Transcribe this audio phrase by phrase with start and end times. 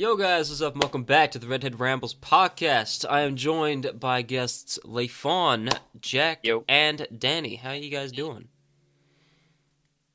[0.00, 0.74] Yo, guys, what's up?
[0.76, 3.04] Welcome back to the Redhead Rambles podcast.
[3.10, 6.64] I am joined by guests Leifon, Jack, Yo.
[6.66, 7.56] and Danny.
[7.56, 8.48] How are you guys doing?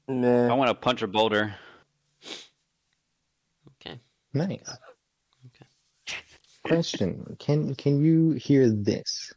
[0.10, 1.54] I want to punch a boulder.
[3.80, 4.00] Okay.
[4.34, 4.68] Nice.
[5.46, 5.68] Okay.
[6.64, 9.34] Question: Can can you hear this?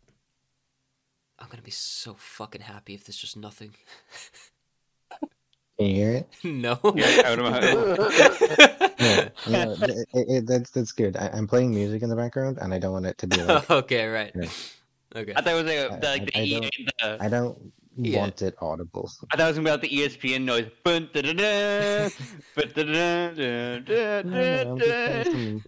[1.38, 3.74] I'm gonna be so fucking happy if there's just nothing.
[5.78, 6.28] Can you hear it?
[6.42, 6.80] no.
[6.96, 8.37] Yeah, I would imagine.
[9.48, 11.16] No, no, it, it, that's that's good.
[11.16, 13.70] I, I'm playing music in the background, and I don't want it to be like
[13.70, 14.32] okay, right.
[14.34, 14.48] Yeah.
[15.16, 15.32] Okay.
[15.34, 18.20] I thought it was like, I- like the, I E- don't- the I don't Yeah.
[18.20, 19.10] want it audible.
[19.32, 20.66] I thought it was gonna be like the ESPN noise.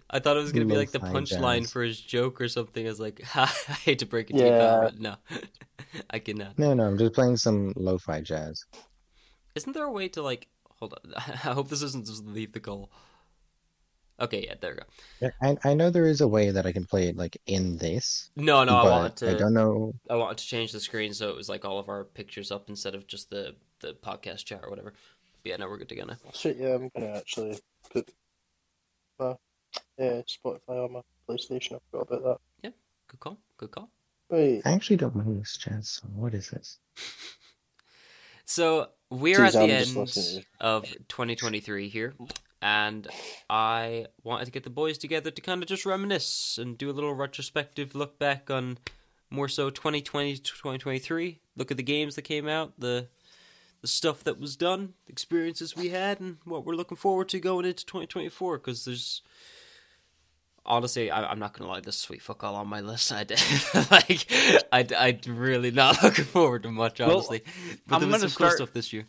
[0.09, 2.85] I thought it was gonna be like the punchline for his joke or something.
[2.85, 3.45] I was like, I
[3.85, 4.57] hate to break it to you, Yeah.
[4.59, 5.15] pal, but no,
[6.09, 6.57] I cannot.
[6.59, 8.63] no, no, I'm just playing some lo-fi jazz.
[9.55, 10.47] Isn't there a way to like?
[10.81, 11.13] Hold on.
[11.17, 12.91] I hope this isn't just leave the goal.
[14.19, 14.77] Okay, yeah, there
[15.21, 15.31] we go.
[15.41, 18.29] I I know there is a way that I can play it like in this,
[18.35, 19.29] No, no, I but wanted to.
[19.31, 19.93] I don't know.
[20.09, 22.67] I wanted to change the screen so it was like all of our pictures up
[22.69, 24.93] instead of just the the podcast chat or whatever.
[25.43, 26.17] But yeah, no, we're good to go now.
[26.33, 27.59] Shit, yeah, I'm gonna actually
[27.91, 28.11] put
[29.19, 29.37] my uh,
[29.99, 31.75] Spotify on my PlayStation.
[31.75, 32.37] I forgot about that.
[32.63, 32.71] Yeah,
[33.07, 33.37] good call.
[33.57, 33.89] Good call.
[34.29, 36.01] Wait, I actually don't mind this Chance.
[36.15, 36.79] What is this?
[38.43, 42.15] So we're at the I'm end of 2023 here,
[42.61, 43.07] and
[43.49, 46.93] I wanted to get the boys together to kind of just reminisce and do a
[46.93, 48.77] little retrospective look back on
[49.29, 51.39] more so 2020 to 2023.
[51.55, 53.09] Look at the games that came out, the
[53.81, 57.39] the stuff that was done, the experiences we had, and what we're looking forward to
[57.39, 58.59] going into 2024.
[58.59, 59.21] Because there's
[60.65, 63.11] honestly, I, I'm not gonna lie, this sweet fuck all on my list.
[63.11, 63.39] I did
[63.91, 64.25] like,
[64.71, 67.41] I I really not looking forward to much, Well, honestly.
[67.87, 69.05] but I'm there was some gonna cool start- stuff this year.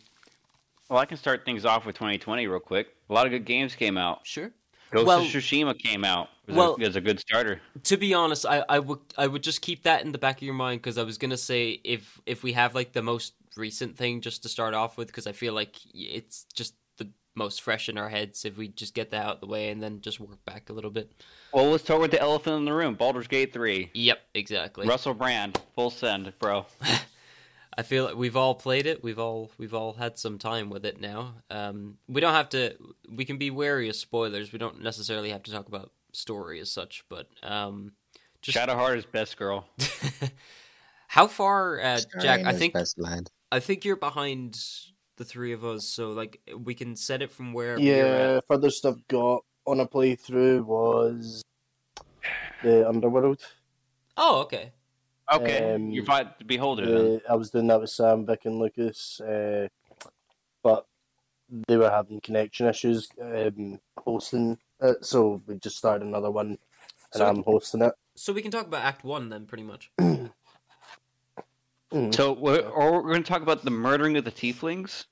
[0.89, 2.87] Well, I can start things off with 2020 real quick.
[3.09, 4.19] A lot of good games came out.
[4.23, 4.51] Sure.
[4.91, 6.29] Ghost Well- of Tsushima came out.
[6.47, 7.61] Was, Well- a, it a good starter.
[7.85, 10.43] To be honest, I, I would I would just keep that in the back of
[10.43, 13.95] your mind because I was gonna say if if we have like the most recent
[13.97, 16.73] thing just to start off with because I feel like it's just
[17.35, 19.81] most fresh in our heads if we just get that out of the way and
[19.81, 21.11] then just work back a little bit.
[21.53, 22.95] Well, let's start with the elephant in the room.
[22.95, 23.91] Baldur's Gate 3.
[23.93, 24.87] Yep, exactly.
[24.87, 26.65] Russell Brand, full send, bro.
[27.77, 29.03] I feel like we've all played it.
[29.03, 31.35] We've all we've all had some time with it now.
[31.49, 32.75] Um, we don't have to.
[33.09, 34.53] We can be wary of spoilers.
[34.53, 37.93] We don't necessarily have to talk about story as such, but um,
[38.41, 39.65] just Shadowheart is best girl.
[41.07, 42.45] how far, uh, Jack?
[42.45, 43.31] I think best lad.
[43.51, 44.59] I think you're behind
[45.23, 47.75] the three of us, so like we can set it from where.
[47.75, 48.47] we're yeah, at.
[48.47, 51.43] furthest I've got on a playthrough was
[52.63, 53.41] the Underworld.
[54.17, 54.71] Oh, okay.
[55.33, 57.21] Okay, Um, you're fine to beholder then.
[57.25, 59.67] Uh, I was doing that with Sam, Vic, and Lucas, uh,
[60.61, 60.85] but
[61.67, 66.59] they were having connection issues um, hosting it, so we just started another one, and
[67.13, 67.93] So- I'm hosting it.
[68.15, 69.89] So we can talk about Act One then, pretty much.
[71.93, 72.13] Mm.
[72.13, 75.05] So, we're, or we're going to talk about the murdering of the tieflings.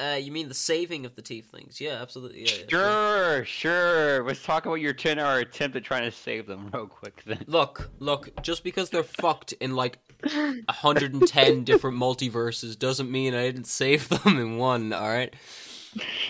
[0.00, 1.78] Uh, you mean the saving of the tieflings?
[1.78, 2.42] Yeah, absolutely.
[2.44, 2.64] Yeah, yeah.
[2.68, 4.24] Sure, sure.
[4.24, 7.22] Let's talk about your ten-hour attempt at trying to save them real quick.
[7.24, 8.40] Then Look, look.
[8.42, 14.38] Just because they're fucked in like 110 different multiverses doesn't mean I didn't save them
[14.38, 14.92] in one.
[14.92, 15.34] All right.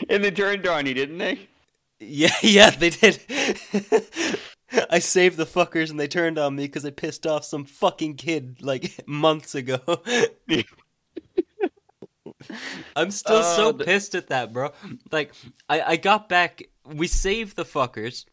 [0.09, 1.49] and they turned on you, didn't they?
[2.01, 3.21] Yeah, yeah, they did.
[4.89, 8.15] I saved the fuckers and they turned on me because I pissed off some fucking
[8.15, 9.81] kid like months ago.
[12.97, 14.73] I'm still so Uh, the- pissed at that, bro.
[15.11, 15.33] Like,
[15.69, 18.25] I, I got back, we saved the fuckers,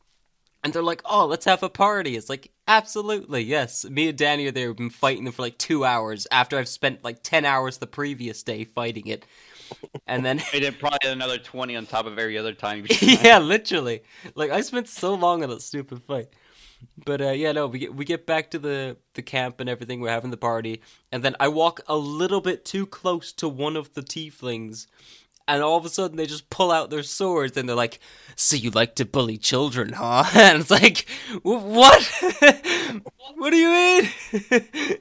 [0.63, 2.15] and they're like, oh, let's have a party.
[2.15, 3.85] It's like, absolutely, yes.
[3.85, 6.67] Me and Danny are there, we've been fighting them for like two hours after I've
[6.67, 9.25] spent like 10 hours the previous day fighting it.
[10.07, 12.85] And then They did probably another twenty on top of every other time.
[13.01, 14.01] yeah, literally.
[14.33, 16.27] Like I spent so long on that stupid fight.
[17.05, 20.01] But uh, yeah, no, we get we get back to the the camp and everything.
[20.01, 23.75] We're having the party, and then I walk a little bit too close to one
[23.75, 24.87] of the tieflings,
[25.47, 27.99] and all of a sudden they just pull out their swords and they're like,
[28.35, 31.07] "So you like to bully children, huh?" And it's like,
[31.43, 32.11] "Wh- "What?
[33.35, 34.97] what do you mean?"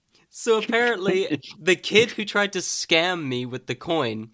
[0.30, 4.30] so apparently, the kid who tried to scam me with the coin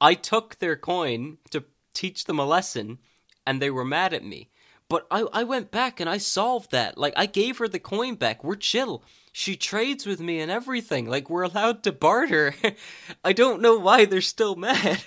[0.00, 1.64] I took their coin to
[1.94, 2.98] teach them a lesson,
[3.46, 4.50] and they were mad at me.
[4.90, 6.98] But I, I went back and I solved that.
[6.98, 8.42] Like, I gave her the coin back.
[8.42, 9.04] We're chill.
[9.32, 11.08] She trades with me and everything.
[11.08, 12.56] Like, we're allowed to barter.
[13.24, 15.04] I don't know why they're still mad.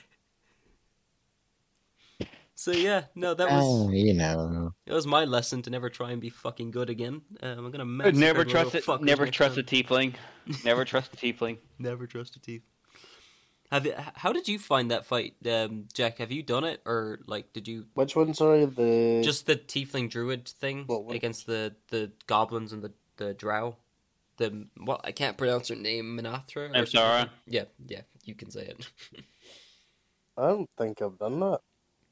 [2.55, 4.71] So, yeah, no, that was Oh, you know.
[4.85, 7.21] It was my lesson to never try and be fucking good again.
[7.41, 8.99] Um, I'm gonna massacre never trust little it.
[9.01, 9.63] fuckers Never trust time.
[9.63, 10.13] a tiefling.
[10.63, 11.57] Never trust a tiefling.
[11.77, 12.61] Never trust a thief.
[13.73, 16.19] Have you, how did you find that fight, um, Jack?
[16.19, 18.31] Have you done it, or like did you Which one?
[18.35, 23.33] Sorry, the just the tiefling druid thing What against the the goblins and the the
[23.33, 23.77] drow?
[24.37, 26.69] The well, I can't pronounce her name, Minathra.
[26.69, 27.27] or I'm sorry.
[27.47, 28.87] Yeah, yeah, you can say it.
[30.37, 31.61] I don't think I've done that.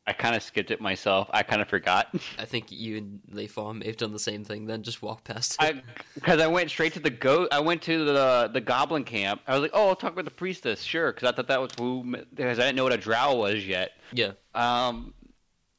[0.08, 1.30] I kind of skipped it myself.
[1.32, 2.08] I kind of forgot.
[2.40, 4.66] I think you and Leifon may have done the same thing.
[4.66, 5.62] Then just walk past.
[5.62, 5.62] It.
[5.62, 5.82] I
[6.16, 7.50] because I went straight to the goat.
[7.52, 9.42] I went to the the goblin camp.
[9.48, 11.72] I was like, oh, I'll talk with the priestess, sure, because I thought that was
[11.78, 12.16] who.
[12.34, 13.92] Because I didn't know what a drow was yet.
[14.12, 15.14] yeah, Um,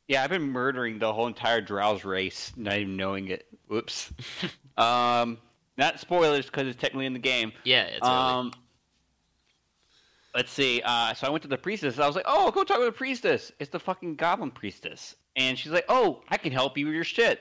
[0.08, 3.46] yeah, I've been murdering the whole entire drow's race, not even knowing it.
[3.66, 4.12] Whoops.
[4.76, 5.38] um,
[5.76, 7.52] not spoilers because it's technically in the game.
[7.64, 8.52] yeah, it's early.
[10.34, 10.80] Let's see.
[10.84, 11.98] Uh, so I went to the priestess.
[11.98, 13.52] I was like, "Oh, go talk to the priestess.
[13.58, 17.04] It's the fucking goblin priestess." And she's like, "Oh, I can help you with your
[17.04, 17.40] shit."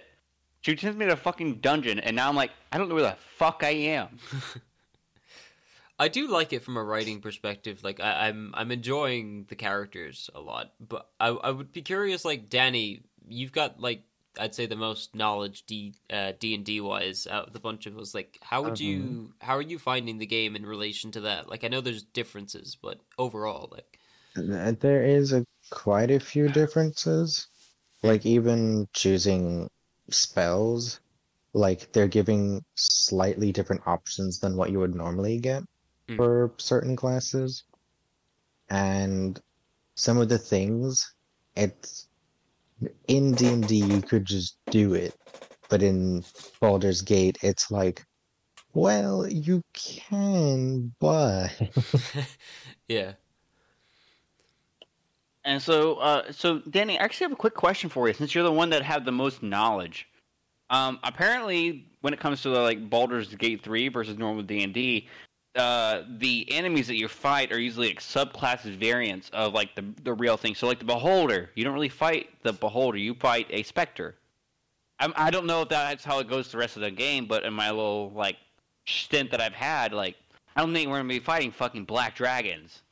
[0.61, 3.03] She sends me to a fucking dungeon, and now I'm like, I don't know where
[3.03, 4.19] the fuck I am.
[5.99, 7.83] I do like it from a writing perspective.
[7.83, 10.73] Like I, I'm, I'm enjoying the characters a lot.
[10.79, 12.25] But I, I would be curious.
[12.25, 14.03] Like Danny, you've got like
[14.39, 17.85] I'd say the most knowledge D, uh, D and D wise out of the bunch
[17.85, 18.13] of us.
[18.15, 21.49] Like, how would you, how are you finding the game in relation to that?
[21.49, 23.99] Like, I know there's differences, but overall, like,
[24.35, 27.47] There is a quite a few differences.
[28.03, 29.69] Like even choosing
[30.09, 30.99] spells,
[31.53, 35.63] like they're giving slightly different options than what you would normally get
[36.09, 36.15] Mm.
[36.17, 37.63] for certain classes.
[38.69, 39.39] And
[39.95, 41.13] some of the things,
[41.55, 42.07] it's
[43.07, 45.15] in D&D you could just do it,
[45.69, 46.23] but in
[46.59, 48.05] Baldur's Gate it's like,
[48.73, 51.49] well, you can, but
[52.87, 53.13] yeah,
[55.43, 58.43] And so, uh, so Danny, I actually have a quick question for you, since you're
[58.43, 60.07] the one that have the most knowledge.
[60.69, 65.07] Um, apparently, when it comes to like Baldur's Gate three versus normal D and D,
[65.55, 70.13] uh, the enemies that you fight are usually like subclasses variants of like the the
[70.13, 70.55] real thing.
[70.55, 74.15] So, like the Beholder, you don't really fight the Beholder; you fight a Spectre.
[74.99, 77.43] I'm, I don't know if that's how it goes the rest of the game, but
[77.43, 78.37] in my little like
[78.85, 80.15] stint that I've had, like
[80.55, 82.83] I don't think we're gonna be fighting fucking black dragons.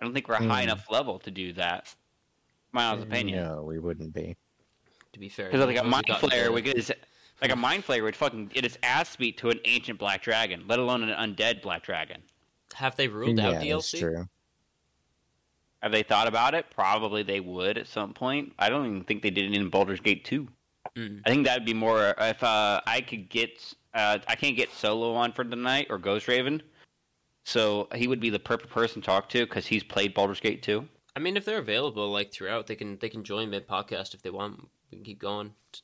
[0.00, 0.70] I don't think we're a high Hmm.
[0.70, 1.94] enough level to do that.
[2.72, 3.44] My honest opinion.
[3.44, 4.36] no, we wouldn't be.
[5.12, 6.52] to be fair, Because like a those mind have gotten flayer
[7.38, 9.50] to- would get his, like a mind flayer would fucking get his ass beat to
[9.50, 12.22] an ancient black dragon, let alone an undead black dragon.
[12.74, 13.98] have they ruled out yeah, that's DLC?
[14.00, 14.28] true.
[15.82, 16.66] Have they thought about it?
[16.70, 18.52] Probably they would at some point.
[18.58, 20.48] I don't even think they did it in Baldur's Gate 2.
[20.96, 21.20] Mm.
[21.24, 25.14] I think that'd be more if uh, I could get uh, I can't get Solo
[25.14, 26.62] on for the night or Ghost Raven,
[27.44, 30.62] so he would be the perfect person to talk to because he's played Baldur's Gate
[30.62, 30.86] 2.
[31.14, 34.22] I mean, if they're available, like throughout, they can they can join mid podcast if
[34.22, 34.68] they want.
[34.90, 35.80] We can keep going, t-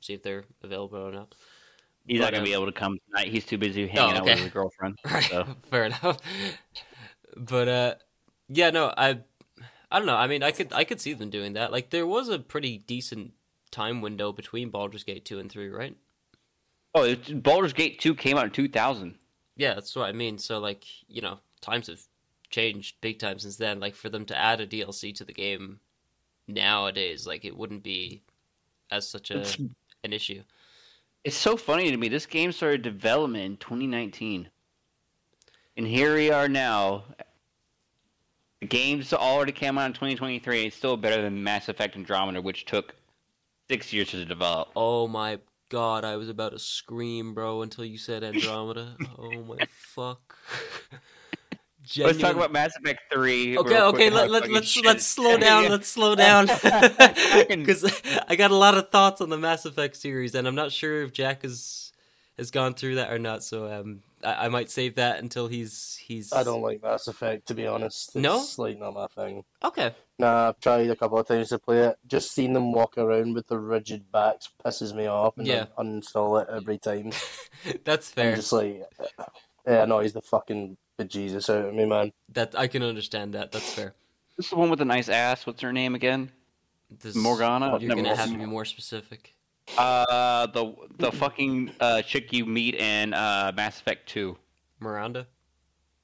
[0.00, 1.34] see if they're available or not.
[2.06, 3.28] He's But, not gonna um, be able to come tonight.
[3.28, 4.34] He's too busy hanging out okay.
[4.34, 4.98] with his girlfriend.
[5.04, 5.46] Right, So.
[5.70, 6.18] fair enough.
[7.36, 7.94] But uh,
[8.48, 9.20] yeah, no, I,
[9.90, 10.16] I don't know.
[10.16, 11.72] I mean, I could I could see them doing that.
[11.72, 13.32] Like, there was a pretty decent
[13.70, 15.96] time window between Baldur's Gate two and three, right?
[16.94, 19.14] Oh, it's, Baldur's Gate 2 came out in 2000.
[19.56, 20.38] Yeah, that's what I mean.
[20.38, 22.02] So, like, you know, times have
[22.50, 23.80] changed big time since then.
[23.80, 25.80] Like, for them to add a DLC to the game
[26.46, 28.22] nowadays, like, it wouldn't be
[28.92, 29.58] as such a It's-
[30.04, 30.42] an issue.
[31.24, 32.08] It's so funny to me.
[32.08, 34.50] This game started development in 2019.
[35.76, 37.04] And here we are now.
[38.60, 40.66] The game's already came out in 2023.
[40.66, 42.94] It's still better than Mass Effect Andromeda, which took
[43.70, 44.70] six years to develop.
[44.76, 48.96] Oh my god, I was about to scream, bro, until you said Andromeda.
[49.18, 50.36] oh my fuck.
[51.98, 53.58] Let's talk about Mass Effect 3.
[53.58, 55.68] Okay, okay, let, how let, fucking let's shit- let's slow down.
[55.68, 56.46] Let's slow down
[57.48, 57.84] because
[58.28, 61.02] I got a lot of thoughts on the Mass Effect series, and I'm not sure
[61.02, 61.92] if Jack has
[62.38, 63.42] has gone through that or not.
[63.44, 66.32] So um, I, I might save that until he's he's.
[66.32, 68.08] I don't like Mass Effect to be honest.
[68.08, 68.44] It's No?
[68.58, 69.44] like not my thing.
[69.64, 71.96] Okay, Nah, I've tried a couple of times to play it.
[72.06, 75.66] Just seeing them walk around with the rigid backs pisses me off, and Yeah.
[75.76, 77.10] I uninstall it every time.
[77.84, 78.36] that's I'm fair.
[78.36, 79.20] just like, it
[79.66, 80.76] annoys the fucking
[81.08, 82.12] bejesus out of me, man.
[82.30, 83.52] That I can understand that.
[83.52, 83.94] That's fair.
[84.36, 85.46] This is the one with the nice ass.
[85.46, 86.30] What's her name again?
[87.00, 87.78] This, Morgana?
[87.78, 89.34] You're No, gonna have to be more specific.
[89.78, 94.36] Uh, the the fucking uh, chick you meet in uh, Mass Effect 2.
[94.80, 95.26] Miranda.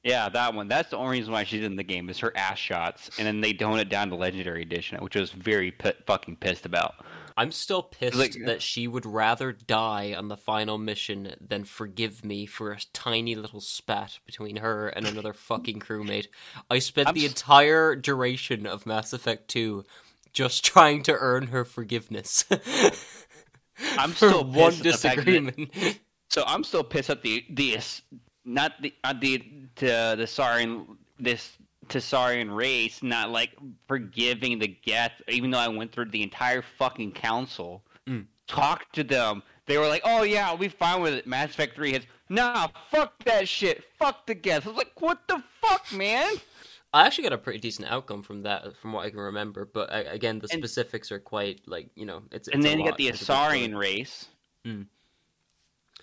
[0.04, 0.68] Yeah, that one.
[0.68, 3.40] That's the only reason why she's in the game is her ass shots, and then
[3.40, 7.04] they tone it down to Legendary Edition, which I was very p- fucking pissed about.
[7.38, 12.24] I'm still pissed Like- that she would rather die on the final mission than forgive
[12.24, 16.26] me for a tiny little spat between her and another fucking crewmate.
[16.68, 19.84] I spent I'm the entire duration of Mass Effect 2
[20.32, 22.44] just trying to earn her forgiveness.
[23.96, 25.70] I'm for still one pissed at the fact that- disagreement.
[26.30, 27.78] So I'm still pissed at the the
[28.44, 29.42] not the at the
[29.76, 30.78] the the sorry
[31.18, 31.56] this
[31.88, 33.52] Tessarian race not like
[33.86, 38.26] forgiving the Geth, even though I went through the entire fucking council, Mm.
[38.46, 39.42] talked to them.
[39.66, 42.68] They were like, "Oh yeah, I'll be fine with it." Mass Effect Three has nah,
[42.90, 44.66] fuck that shit, fuck the Geth.
[44.66, 46.34] I was like, "What the fuck, man?"
[46.94, 49.66] I actually got a pretty decent outcome from that, from what I can remember.
[49.66, 52.48] But uh, again, the And- specifics are quite like you know, it's.
[52.48, 52.92] and it's a then you lot.
[52.92, 53.58] got the It's a big story.
[53.60, 54.28] Asarian race.
[54.66, 54.86] Mm.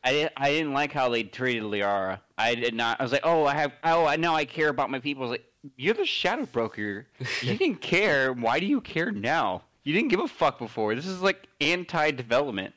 [0.04, 2.20] I didn't, I didn't like how they treated Liara.
[2.38, 3.00] I did not.
[3.00, 3.72] I was like, oh, I have.
[3.84, 4.36] Oh, I know.
[4.36, 5.24] I care about my people.
[5.24, 7.08] I was like, you're the Shadow Broker.
[7.42, 8.34] You didn't care.
[8.34, 9.64] Why do you care now?
[9.84, 10.96] You didn't give a fuck before.
[10.96, 12.74] This is like anti-development.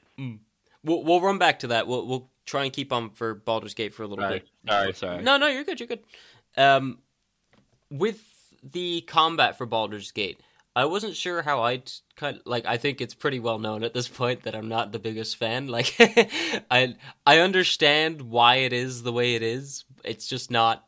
[0.85, 1.87] We'll we'll run back to that.
[1.87, 4.39] We'll we'll try and keep on for Baldur's Gate for a little Sorry.
[4.41, 4.49] bit.
[4.69, 5.23] Sorry, sorry.
[5.23, 5.81] No, no, you're good.
[5.81, 6.01] You're good.
[6.57, 6.99] Um,
[7.91, 8.21] with
[8.63, 10.41] the combat for Baldur's Gate,
[10.75, 12.67] I wasn't sure how I'd kind of, like.
[12.67, 15.69] I think it's pretty well known at this point that I'm not the biggest fan.
[15.69, 15.95] Like,
[16.71, 19.85] I I understand why it is the way it is.
[20.05, 20.85] It's just not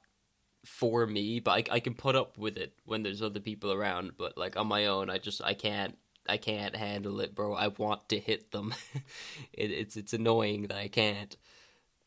[0.81, 1.41] for me.
[1.41, 4.13] But I I can put up with it when there's other people around.
[4.17, 5.97] But like on my own, I just I can't.
[6.29, 7.55] I can't handle it, bro.
[7.55, 8.75] I want to hit them.
[9.53, 11.37] it, it's it's annoying that I can't.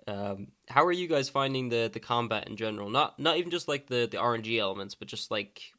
[0.07, 2.89] Um, how are you guys finding the the combat in general?
[2.89, 5.73] Not not even just like the the RNG elements, but just like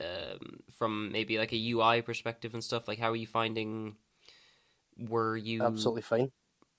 [0.00, 2.88] um, from maybe like a UI perspective and stuff.
[2.88, 3.96] Like, how are you finding?
[4.96, 6.32] Were you Absolutely fine.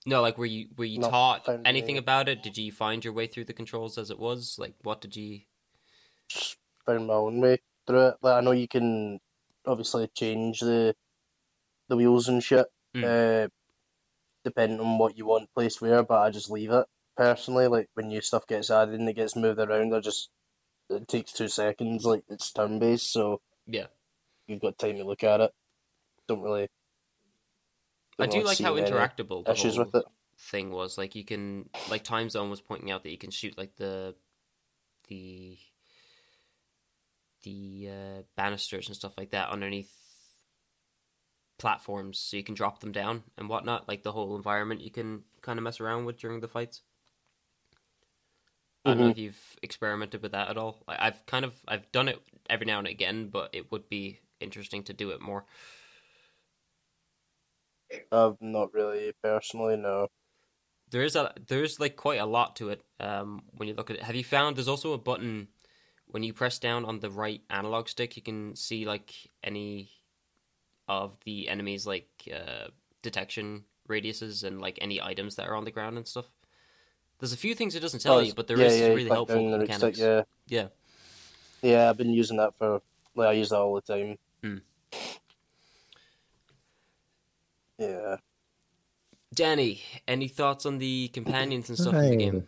[0.05, 2.41] No like were you were you Not taught anything any- about it?
[2.43, 4.55] Did you find your way through the controls as it was?
[4.57, 5.41] Like, what did you?
[6.29, 8.15] Just found my own way through it.
[8.21, 9.19] Like I know you can
[9.65, 10.95] obviously change the
[11.89, 13.03] the wheels and shit, Mm.
[13.45, 13.47] uh,
[14.43, 16.03] depending on what you want placed where.
[16.03, 16.85] But I just leave it
[17.17, 17.67] personally.
[17.67, 20.29] Like when new stuff gets added and it gets moved around, I just
[20.89, 22.05] it takes two seconds.
[22.05, 23.87] Like it's turn based, so Yeah,
[24.47, 25.51] you've got time to look at it.
[26.27, 26.69] Don't really.
[28.19, 30.05] I do like how interactable the issues whole with it.
[30.37, 30.97] thing was.
[30.97, 34.15] Like, you can like Time Zone was pointing out that you can shoot like the
[35.09, 35.57] the
[37.43, 39.91] the uh, banisters and stuff like that underneath
[41.59, 43.87] platforms, so you can drop them down and whatnot.
[43.87, 46.81] Like the whole environment, you can kind of mess around with during the fights.
[48.85, 49.11] I don't know Mhm.
[49.11, 50.83] if you've experimented with that at all.
[50.87, 54.83] I've kind of I've done it every now and again, but it would be interesting
[54.85, 55.45] to do it more.
[58.11, 60.07] I've not really personally no.
[60.91, 62.81] There is a there's like quite a lot to it.
[62.99, 65.47] Um, when you look at it, have you found there's also a button
[66.07, 69.91] when you press down on the right analog stick, you can see like any
[70.87, 72.67] of the enemies like uh,
[73.03, 76.25] detection radiuses and like any items that are on the ground and stuff.
[77.19, 79.09] There's a few things it doesn't tell Oh, you, but there yeah, is yeah, really
[79.09, 79.99] helpful right stick, mechanics.
[79.99, 80.67] yeah, yeah.
[81.61, 81.89] yeah.
[81.89, 82.81] I've been using that for.
[83.15, 84.17] Like, I use that all the time.
[84.43, 84.61] Mm.
[87.79, 88.17] Yeah.
[89.33, 92.47] Danny, any thoughts on the companions and stuff in the game?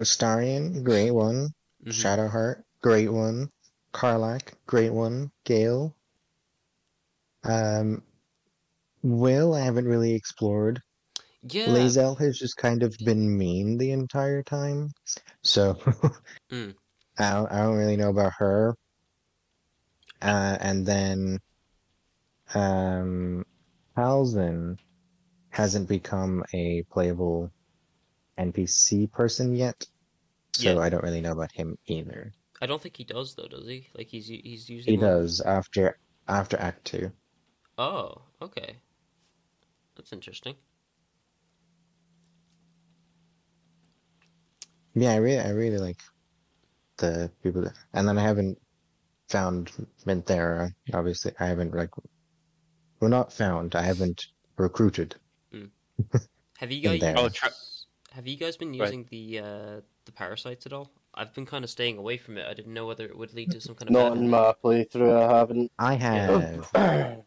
[0.00, 1.50] Astarion, great one.
[1.84, 1.92] Mhm.
[1.92, 3.50] Shadowheart, great one.
[3.92, 5.30] Karlach, great one.
[5.44, 5.94] Gale.
[7.44, 8.02] Um,
[9.02, 10.82] Wyll, I haven't really explored.
[11.42, 14.92] Yeah, Lae'zel has just kind of been mean the entire time,
[15.42, 15.74] so
[16.50, 16.74] Mm.
[17.18, 18.76] I don't, I don't really know about her.
[20.20, 21.38] Uh, and then,
[22.54, 23.44] um,
[23.96, 24.78] Halsin
[25.50, 27.50] hasn't become a playable
[28.38, 29.84] NPC person yet,
[30.52, 30.80] so Yeah.
[30.80, 32.32] I don't really know about him either.
[32.60, 33.88] I don't think he does though, does he?
[33.94, 37.12] Like he's he's usually He does after after Act Two.
[37.78, 38.76] Oh, okay.
[39.96, 40.54] That's interesting.
[44.94, 46.00] Yeah, I really, I really like
[46.98, 48.58] the people, that, and then I haven't
[49.28, 49.70] found
[50.06, 50.72] Minthara.
[50.92, 51.90] Obviously, I haven't like,
[53.00, 53.74] well, not found.
[53.74, 54.26] I haven't
[54.56, 55.16] recruited.
[56.58, 57.14] Have you guys.
[57.16, 57.50] Oh, tra-
[58.12, 58.80] have you guys been Right.
[58.80, 60.90] using the uh, the parasites at all?
[61.14, 62.46] I've been kind of staying away from it.
[62.46, 65.12] I didn't know whether it would lead to some kind of Not in my playthrough,
[65.22, 65.72] I haven't.
[65.78, 66.70] I have.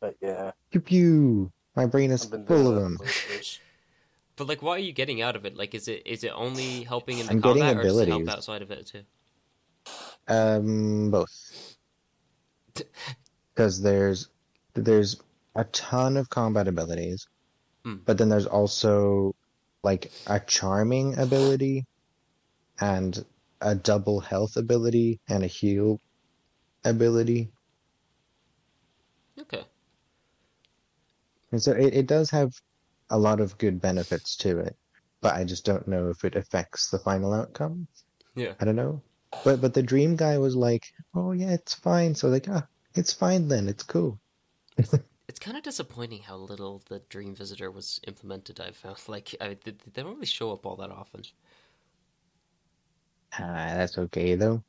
[0.00, 1.52] but yeah, Pew pew.
[1.76, 2.98] My brain is full of them.
[4.36, 5.56] But like, what are you getting out of it?
[5.56, 8.08] Like, is it is it only helping in the I'm getting combat, or does it
[8.08, 8.34] help abilities.
[8.36, 9.02] outside of it too?
[10.28, 11.76] Um, both.
[13.54, 14.30] Because there's
[14.74, 15.20] there's
[15.54, 17.26] a ton of combat abilities,
[17.84, 17.96] Hmm.
[18.04, 19.34] but then there's also
[19.82, 21.86] like a charming ability,
[22.80, 23.24] and
[23.60, 26.00] a double health ability and a heal
[26.84, 27.50] ability.
[29.40, 29.64] Okay.
[31.52, 32.52] And so it, it does have
[33.10, 34.76] a lot of good benefits to it,
[35.20, 37.88] but I just don't know if it affects the final outcome.
[38.34, 38.54] Yeah.
[38.60, 39.02] I don't know.
[39.44, 40.82] But but the dream guy was like,
[41.14, 43.68] "Oh yeah, it's fine." So like, ah, it's fine then.
[43.68, 44.20] It's cool.
[45.28, 48.58] It's kind of disappointing how little the Dream Visitor was implemented.
[48.58, 51.24] I found like I, they, they don't really show up all that often.
[53.32, 54.64] Ah, that's okay though.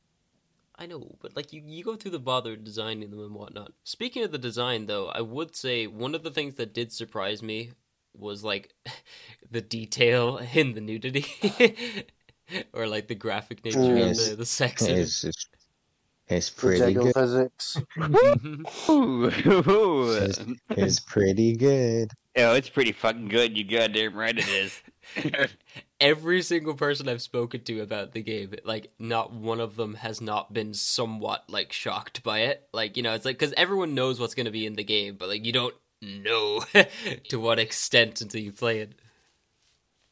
[0.77, 3.71] I know, but like you, you go through the bother of designing them and whatnot.
[3.83, 7.41] Speaking of the design, though, I would say one of the things that did surprise
[7.41, 7.71] me
[8.13, 8.74] was like
[9.51, 11.25] the detail in the nudity,
[12.74, 14.01] or like the graphic nature Yes.
[14.01, 14.89] of the, the sex.
[14.89, 15.25] It's
[16.27, 17.13] it's, it's pretty good.
[17.13, 17.82] physics.
[18.89, 20.12] Ooh, ooh.
[20.12, 20.39] It's,
[20.70, 22.12] it's pretty good.
[22.36, 23.58] Yo, it's pretty fucking good.
[23.58, 24.82] You goddamn right it is.
[26.01, 30.20] Every single person I've spoken to about the game, like not one of them has
[30.20, 32.67] not been somewhat like shocked by it.
[32.74, 35.15] Like you know, it's like because everyone knows what's going to be in the game,
[35.17, 36.63] but like you don't know
[37.29, 38.94] to what extent until you play it.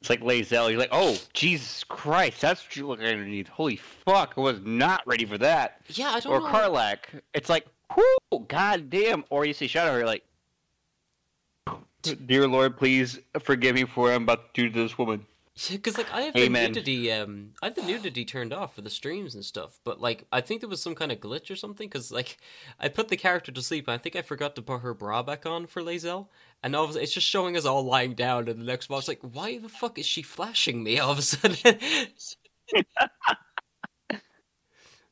[0.04, 0.70] It's like Lae'zel.
[0.70, 3.48] You're like, oh, Jesus Christ, that's what you look underneath.
[3.48, 5.80] Holy fuck, I was not ready for that.
[5.88, 6.48] Yeah, I don't Or know.
[6.48, 6.98] Karlach.
[7.34, 9.24] It's like, whoo, goddamn.
[9.30, 10.26] Or you see Shadow, you're like,
[12.26, 15.26] dear Lord, please forgive me for what I'm about to do to this woman.
[15.72, 16.74] Because like I have Amen.
[16.74, 19.80] the nudity, um, I have the nudity turned off for the streams and stuff.
[19.86, 21.88] But like I think there was some kind of glitch or something.
[21.88, 22.40] Because like
[22.80, 25.22] I put the character to sleep, and I think I forgot to put her bra
[25.22, 26.26] back on for Lae'zel,
[26.64, 28.48] and all of a sudden it's just showing us all lying down.
[28.48, 31.12] And the next one, I was like, why the fuck is she flashing me all
[31.12, 31.58] of a sudden?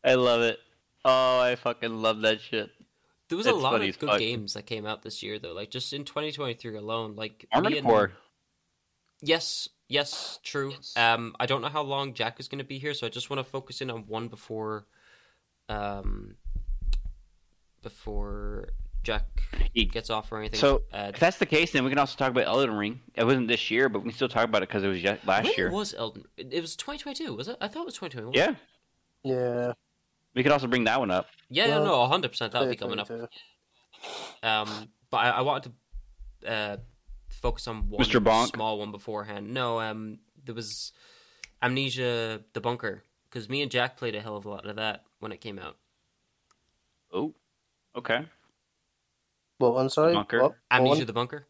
[0.03, 0.57] I love it.
[1.03, 2.69] Oh, I fucking love that shit.
[3.27, 4.19] there was a lot of good fuck.
[4.19, 5.53] games that came out this year, though.
[5.53, 8.13] Like just in 2023 alone, like Armored Core.
[9.21, 10.73] Yes, yes, true.
[10.95, 13.29] Um, I don't know how long Jack is going to be here, so I just
[13.29, 14.85] want to focus in on one before,
[15.69, 16.35] um,
[17.83, 18.69] before
[19.03, 19.25] Jack
[19.73, 20.59] He- gets off or anything.
[20.59, 23.01] So, uh, if that's the case, then we can also talk about Elden Ring.
[23.15, 25.43] It wasn't this year, but we can still talk about it because it was last
[25.45, 25.71] when year.
[25.71, 26.23] was Elden?
[26.37, 27.57] It it was 2022, was it?
[27.61, 28.33] I thought it was 2021.
[28.33, 28.55] Yeah,
[29.23, 29.73] Yeah.
[30.35, 31.27] we could also bring that one up.
[31.49, 32.29] yeah, yeah, Well, no, 100.
[32.29, 33.09] percent That'll be coming up.
[34.43, 35.71] Um, but I, I wanted
[36.43, 36.77] to uh
[37.29, 38.19] focus on one Mr.
[38.23, 38.47] Bonk?
[38.53, 39.53] small one beforehand.
[39.53, 40.91] No, um, there was
[41.61, 45.03] Amnesia: The Bunker because me and Jack played a hell of a lot of that
[45.19, 45.77] when it came out.
[47.13, 47.33] Oh,
[47.95, 48.25] okay.
[49.61, 49.89] What one?
[49.89, 50.13] Sorry.
[50.13, 50.41] Bunker.
[50.41, 50.51] What?
[50.51, 51.05] What Amnesia: one?
[51.05, 51.47] The Bunker.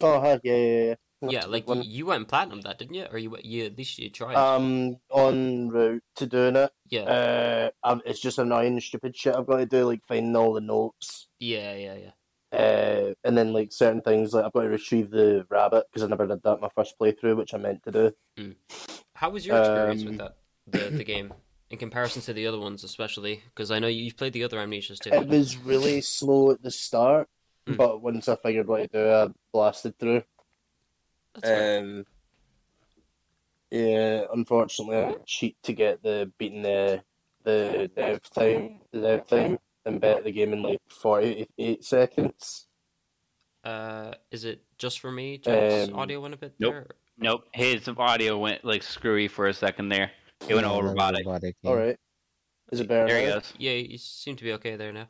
[0.00, 0.38] Oh, hi.
[0.44, 0.94] Yeah, yeah, yeah.
[1.20, 1.82] That's Yeah, like one.
[1.82, 3.06] you went platinum that, didn't you?
[3.10, 4.36] Or you, you at least you tried.
[4.36, 6.70] Um, on route to doing it.
[6.88, 10.52] yeah, Uh, um, it's just annoying, stupid shit I've got to do, like finding all
[10.52, 11.26] the notes.
[11.40, 12.10] yeah, yeah, yeah.
[12.56, 16.06] Uh, and then like certain things, like I've got to retrieve the rabbit because I
[16.06, 18.54] never did that in my first playthrough, which I meant to do.
[19.14, 20.36] How was your experience Um, with that
[20.68, 21.34] the the game
[21.70, 24.98] in comparison to the other ones, especially because I know you've played the other Amnesias
[25.00, 25.10] too.
[25.10, 27.28] It was really slow at the start,
[27.66, 27.76] Mm.
[27.76, 30.22] but once I figured what to do, I blasted through.
[31.34, 31.80] That's fair.
[31.80, 32.06] Um,
[33.70, 37.02] yeah, unfortunately, I cheat to get the beating the
[37.44, 42.66] the dev time, the dev time, and bet the game in like forty eight seconds.
[43.64, 45.36] Uh, is it just for me?
[45.38, 46.72] Jack's Um, audio went a bit nope.
[46.72, 46.86] there.
[47.18, 50.12] Nope, his audio went like screwy for a second there.
[50.46, 51.26] It went Yeah, all robotic.
[51.26, 51.70] robotic, yeah.
[51.70, 51.96] All right,
[52.70, 53.06] is it better?
[53.08, 53.52] There he goes.
[53.58, 55.08] Yeah, you seem to be okay there now.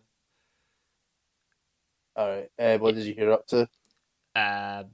[2.17, 2.49] All right.
[2.59, 3.69] Uh, what did you hear up to?
[4.35, 4.85] Uh,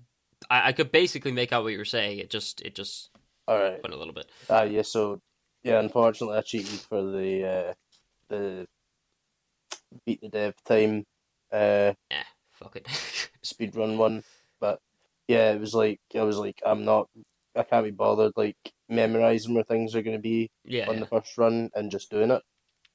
[0.50, 2.18] I, I could basically make out what you were saying.
[2.18, 3.10] It just it just
[3.48, 3.82] All right.
[3.82, 4.26] went a little bit.
[4.50, 4.82] Ah, yeah.
[4.82, 5.20] So,
[5.62, 5.80] yeah.
[5.80, 7.74] Unfortunately, I cheated for the uh,
[8.28, 8.66] the
[10.04, 11.04] beat the dev time
[11.52, 12.86] uh, Eh, fuck it.
[13.42, 14.22] speed run one,
[14.60, 14.80] but
[15.28, 17.08] yeah, it was like I was like I'm not.
[17.56, 18.56] I can't be bothered like
[18.88, 21.00] memorizing where things are going to be yeah, on yeah.
[21.00, 22.42] the first run and just doing it.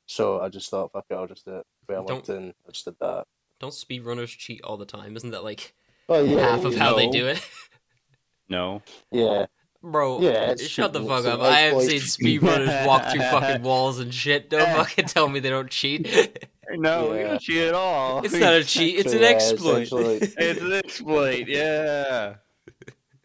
[0.06, 1.66] So I just thought, fuck it, I'll just do it.
[1.86, 3.26] Where I Don't- looked in, I just did that.
[3.60, 5.16] don't speedrunners cheat all the time?
[5.18, 5.74] Isn't that like
[6.08, 7.42] Oh yeah, half of how they do it?
[8.48, 8.82] No.
[9.12, 9.46] Yeah,
[9.84, 11.40] Bro, Yeah, shut the fuck up.
[11.40, 12.00] an I have exploit.
[12.02, 14.50] seen speedrunners walk through fucking walls and shit.
[14.50, 16.08] Don't fucking tell me they don't cheat.
[16.72, 18.24] No, we don't cheat at all.
[18.26, 19.88] It's not a cheat, it's So, an yeah, exploit.
[19.92, 22.36] It's an exploit, yeah.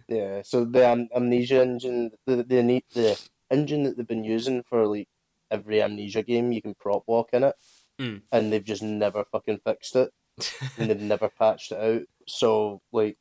[0.09, 3.19] Yeah, so the am- amnesia engine, the the the
[3.51, 5.09] engine that they've been using for like
[5.51, 7.55] every amnesia game, you can prop walk in it,
[8.01, 8.23] Mm.
[8.33, 10.11] and they've just never fucking fixed it,
[10.79, 12.03] and they've never patched it out.
[12.27, 13.17] So like,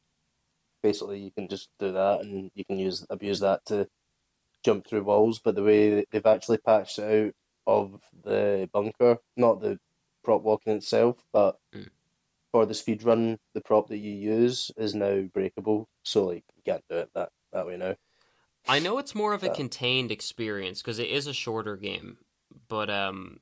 [0.82, 3.88] basically, you can just do that, and you can use abuse that to
[4.65, 5.39] jump through walls.
[5.39, 7.34] But the way they've actually patched it out
[7.65, 9.80] of the bunker, not the
[10.24, 11.89] prop walking itself, but Mm.
[12.54, 15.89] For the speed run, the prop that you use is now breakable.
[16.06, 17.96] So like, you can't do it that that way now.
[18.68, 19.56] I know it's more of a Yeah.
[19.56, 22.18] contained experience because it is a shorter game,
[22.70, 23.39] but um,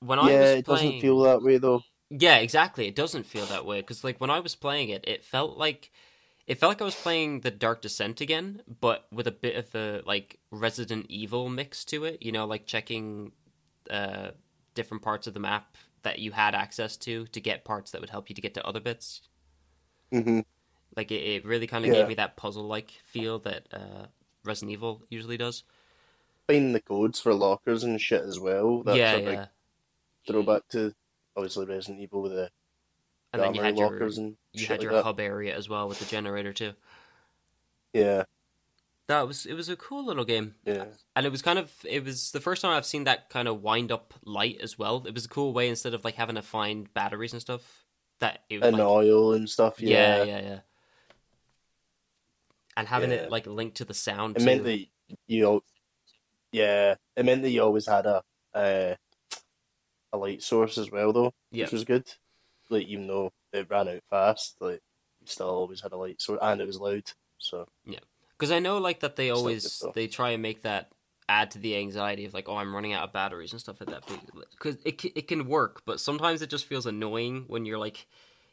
[0.00, 1.82] when yeah, I was it playing, doesn't feel that way though.
[2.10, 5.24] yeah, exactly, it doesn't feel that way because like when I was playing it, it
[5.24, 5.90] felt like
[6.46, 9.72] it felt like I was playing the Dark Descent again, but with a bit of
[9.72, 12.22] the like Resident Evil mix to it.
[12.22, 13.32] You know, like checking
[13.90, 14.30] uh
[14.74, 18.10] different parts of the map that you had access to to get parts that would
[18.10, 19.22] help you to get to other bits.
[20.12, 20.40] hmm
[20.96, 21.92] Like it, it really kind of Yeah.
[21.92, 24.06] gave me that puzzle like feel that uh,
[24.44, 25.64] Resident Evil usually does.
[26.46, 28.82] finding the codes for lockers and shit as well.
[28.82, 29.46] That's yeah, a big yeah.
[30.26, 30.94] throwback to
[31.36, 32.50] obviously Resident Evil with the
[33.32, 35.06] And then you had your and you had like your that.
[35.06, 36.74] hub area as well with the generator too.
[37.92, 38.24] Yeah,
[39.10, 40.54] That was it was a cool little game.
[40.64, 40.84] yeah.
[41.16, 43.60] And it was kind of it was the first time I've seen that kind of
[43.60, 45.02] wind up light as well.
[45.04, 47.84] It was a cool way instead of like having to find batteries and stuff.
[48.20, 49.80] That it was And like, oil and stuff.
[49.80, 50.58] yeah, Yeah, yeah, yeah.
[52.76, 53.16] And having Yeah.
[53.16, 54.46] it like linked to the sound It too.
[54.46, 54.86] meant that
[55.26, 55.62] you,
[56.52, 58.22] yeah, it meant that you always had a
[58.54, 58.94] uh,
[60.12, 61.64] a light source as well, though, Yeah.
[61.64, 62.06] which was good.
[62.68, 64.80] Like even though it ran out fast, like
[65.20, 67.10] you still always had a light source, and it was loud.
[67.38, 67.66] So
[68.40, 69.92] Because I know like that they always though.
[69.92, 70.90] they try and make that
[71.28, 73.90] add to the anxiety of like oh I'm running out of batteries and stuff like
[73.90, 74.02] that.
[74.52, 78.06] Because it it can work, but sometimes it just feels annoying when you're like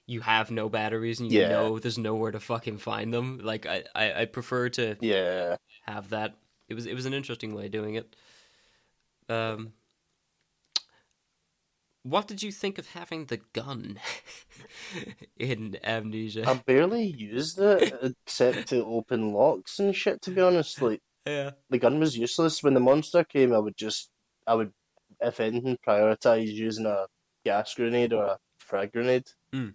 [0.06, 1.48] you have no batteries and you Yeah.
[1.48, 3.40] know there's nowhere to fucking find them.
[3.42, 6.36] Like I, I I prefer to yeah, have that.
[6.70, 8.16] It was it was an interesting way of doing it.
[9.30, 9.74] Um,
[12.10, 14.00] what did you think of having the gun
[15.38, 16.48] in Amnesia?
[16.48, 20.22] I barely used it except to open locks and shit.
[20.24, 23.54] To be honest, like yeah, the gun was useless when the monster came.
[23.54, 24.10] I would just,
[24.46, 24.72] I would,
[25.20, 27.08] if anything, prioritize using a
[27.44, 29.28] gas grenade or a frag grenade.
[29.52, 29.70] Hmm.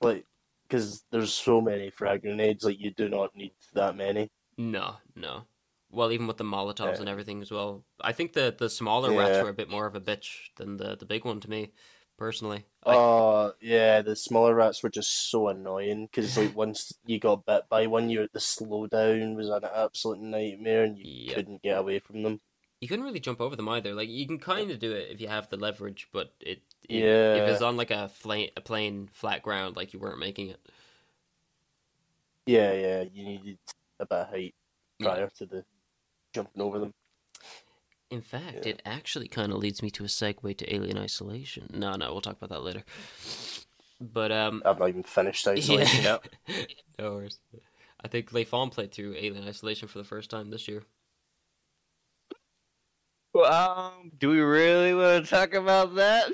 [0.00, 0.24] Like,
[0.66, 4.30] because there's so many frag grenades, like you do not need that many.
[4.56, 5.44] no, no.
[5.90, 7.00] Well, even with the Molotovs Yeah.
[7.00, 7.84] and everything as well.
[8.00, 10.96] I think the the smaller rats were a bit more of a bitch than the
[10.96, 11.72] the big one to me,
[12.18, 12.66] personally.
[12.84, 17.46] I, Oh yeah, the smaller rats were just so annoying because like once you got
[17.46, 21.98] bit by one, you the slowdown was an absolute nightmare, and you couldn't get away
[22.00, 22.40] from them.
[22.80, 23.94] you couldn't really jump over them either.
[23.94, 27.02] Like you can kind of do it if you have the leverage, but it, it
[27.02, 27.34] Yeah.
[27.36, 30.60] if it's on like a fla- a plain flat ground, like you weren't making it.
[32.46, 33.58] Yeah, yeah, you needed
[34.00, 34.54] a bit of height
[34.98, 35.06] Yeah.
[35.06, 35.64] prior to the
[36.38, 36.92] jumping over them.
[38.10, 38.72] In fact, Yeah.
[38.72, 41.68] it actually kind of leads me to a segue to Alien Isolation.
[41.74, 42.84] No, no, we'll talk about that later.
[44.00, 46.18] But um, I've not even finished isolation yeah.
[46.46, 46.68] yet.
[46.98, 47.38] no worries.
[48.02, 50.84] I think Leifon played through Alien Isolation for the first time this year.
[53.34, 56.30] Um, do we really want to talk about that?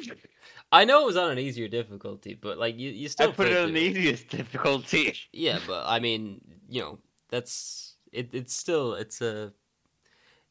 [0.72, 3.48] I know it was on an easier difficulty, but like you, you still I put
[3.48, 5.14] it on through the easiest difficulty.
[5.32, 6.98] Yeah, but I mean, you know,
[7.30, 8.30] that's it.
[8.32, 9.52] It's still it's a.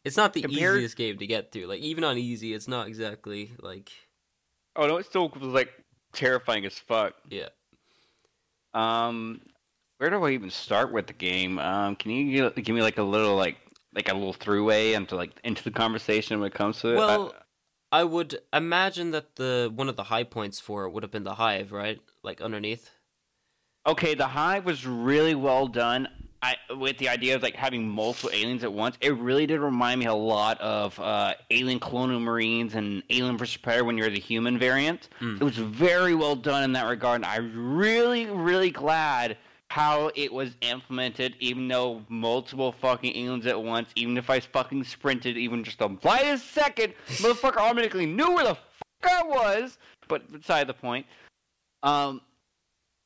[0.04, 1.68] It's not the Compared- easiest game to get through.
[1.68, 3.92] Like even on easy, it's not exactly like
[4.76, 5.70] Oh no, it still was like
[6.14, 7.14] terrifying as fuck.
[7.30, 7.50] yeah.
[8.74, 9.42] Um,
[9.98, 11.60] where do I even start with the game?
[11.60, 13.58] Um, can you give me like a little like
[13.94, 16.96] like a little throughway into like into the conversation when it comes to it?
[16.96, 17.34] Well,
[17.92, 21.24] I would imagine that the one of the high points for it would have been
[21.24, 22.02] the hive, right?
[22.24, 22.90] Like underneath.
[23.86, 26.08] okay, the hive was really well done.
[26.44, 28.98] I with the idea of like having multiple aliens at once.
[29.00, 33.56] It really did remind me a lot of uh, Alien Colonial Marines and Alien vs
[33.58, 35.08] Predator when you're the human variant.
[35.20, 35.38] Hmm.
[35.38, 37.22] It was very well done in that regard.
[37.22, 39.38] And I'm really, really glad
[39.70, 44.84] how it was implemented, even though multiple fucking aliens at once, even if I fucking
[44.84, 49.78] sprinted even just the slightest second, motherfucker automatically knew where the fuck I was.
[50.10, 51.06] But beside the point.
[51.84, 52.22] Um,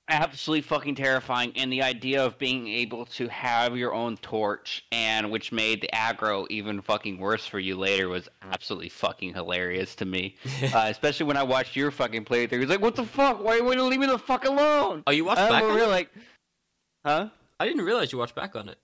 [0.09, 5.29] absolutely fucking terrifying and the idea of being able to have your own torch and
[5.31, 10.05] which made the aggro even fucking worse for you later was absolutely fucking hilarious to
[10.05, 10.35] me.
[10.73, 12.59] Uh, especially when i watched your fucking playthrough.
[12.59, 13.43] He's like what the fuck?
[13.43, 15.03] Why why you leave me the fuck alone?
[15.07, 15.91] Oh, you watched I'm back on over here it?
[15.91, 16.09] like
[17.05, 17.29] huh?
[17.59, 18.77] I didn't realize you watched back on it.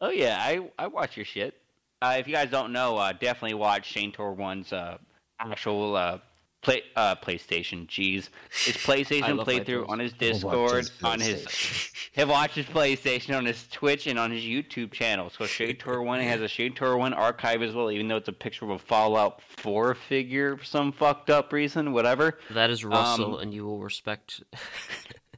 [0.00, 1.54] oh yeah i i watch your shit.
[2.02, 4.98] Uh, if you guys don't know uh, definitely watch shane tor one's uh,
[5.40, 6.18] actual uh,
[6.64, 11.90] play uh, playstation jeez his playstation playthrough on his discord his on his PlayStation.
[12.12, 15.30] He'll watch his PlayStation on his Twitch and on his YouTube channel.
[15.30, 18.28] So Shade Tour One has a Shade Tour One archive as well, even though it's
[18.28, 21.92] a picture of a Fallout Four figure for some fucked up reason.
[21.92, 22.38] Whatever.
[22.50, 24.42] That is Russell, Um, and you will respect.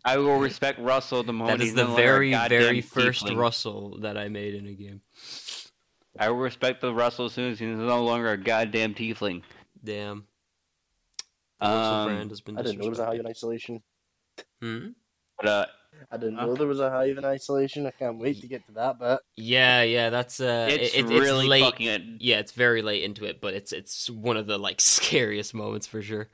[0.04, 3.24] I will respect Russell the moment that is the no longer a very, very first
[3.24, 3.36] tiefling.
[3.36, 5.00] Russell that I made in a game.
[6.18, 9.42] I will respect the Russell as soon as he's no longer a goddamn tiefling.
[9.82, 10.26] Damn.
[11.61, 13.83] The Um, brand has been I didn't know there was a hive in isolation.
[14.61, 14.88] Hmm?
[15.38, 15.66] but uh,
[16.11, 17.87] I didn't know there was a hive in isolation.
[17.87, 19.21] I can't wait to get to that bit.
[19.37, 21.62] Yeah, yeah, that's uh, it's it, it- really late.
[21.64, 22.19] fucking.
[22.21, 25.87] Yeah, it's very late into it, but it's it's one of the like scariest moments
[25.87, 26.29] for sure.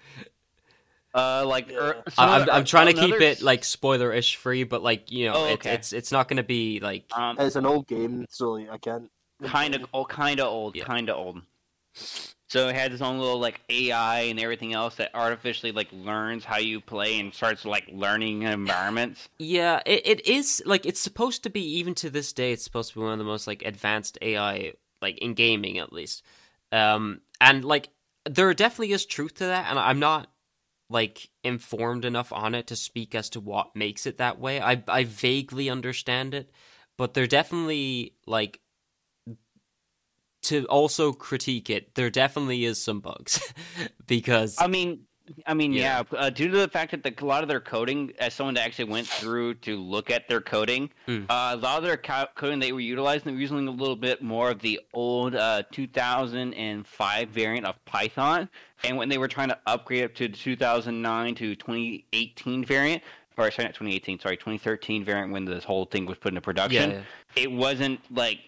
[1.15, 1.77] Uh, like Yeah.
[1.79, 5.13] er, I- some I'm, other- I'm trying to keep it like spoiler-ish free, but like
[5.13, 5.75] you know, Oh, it's okay.
[5.75, 8.79] it's it's not going to be like um, It's an old game, so like, I
[8.79, 9.11] can't.
[9.45, 10.85] kind of oh, kind of old, Yeah.
[10.85, 11.43] kind of old.
[12.53, 16.45] So it has its own little like AI and everything else that artificially like learns
[16.45, 19.31] how you play and starts like learning environments.
[19.39, 22.53] yeah, it, it is like it's supposed to be even to this day.
[22.53, 25.95] It's supposed to be one of the most like advanced AI like in gaming at
[25.95, 26.23] least.
[26.71, 27.89] Um, and like
[28.29, 30.29] there definitely is truth to that, and I'm not
[30.91, 34.61] like informed enough on it to speak as to what makes it that way.
[34.61, 36.51] I I vaguely understand it,
[36.99, 38.61] but there definitely like
[40.43, 41.95] to also critique it.
[41.95, 43.41] There definitely is some bugs
[44.07, 45.01] because I mean,
[45.47, 46.03] I mean, Yeah.
[46.13, 46.19] yeah.
[46.19, 48.65] Uh, due to the fact that the, a lot of their coding, as someone that
[48.67, 51.27] actually went through to look at their coding, Mm.
[51.31, 53.97] uh, a lot of their co- coding they were utilizing, they were using a little
[53.97, 58.49] bit more of the old uh, 2005 variant of Python.
[58.85, 63.03] And when they were trying to upgrade up to the 2009 to 2018 variant,
[63.39, 66.91] or sorry, not 2018, sorry, 2013 variant when this whole thing was put into production,
[66.91, 67.03] yeah,
[67.37, 68.41] it wasn't like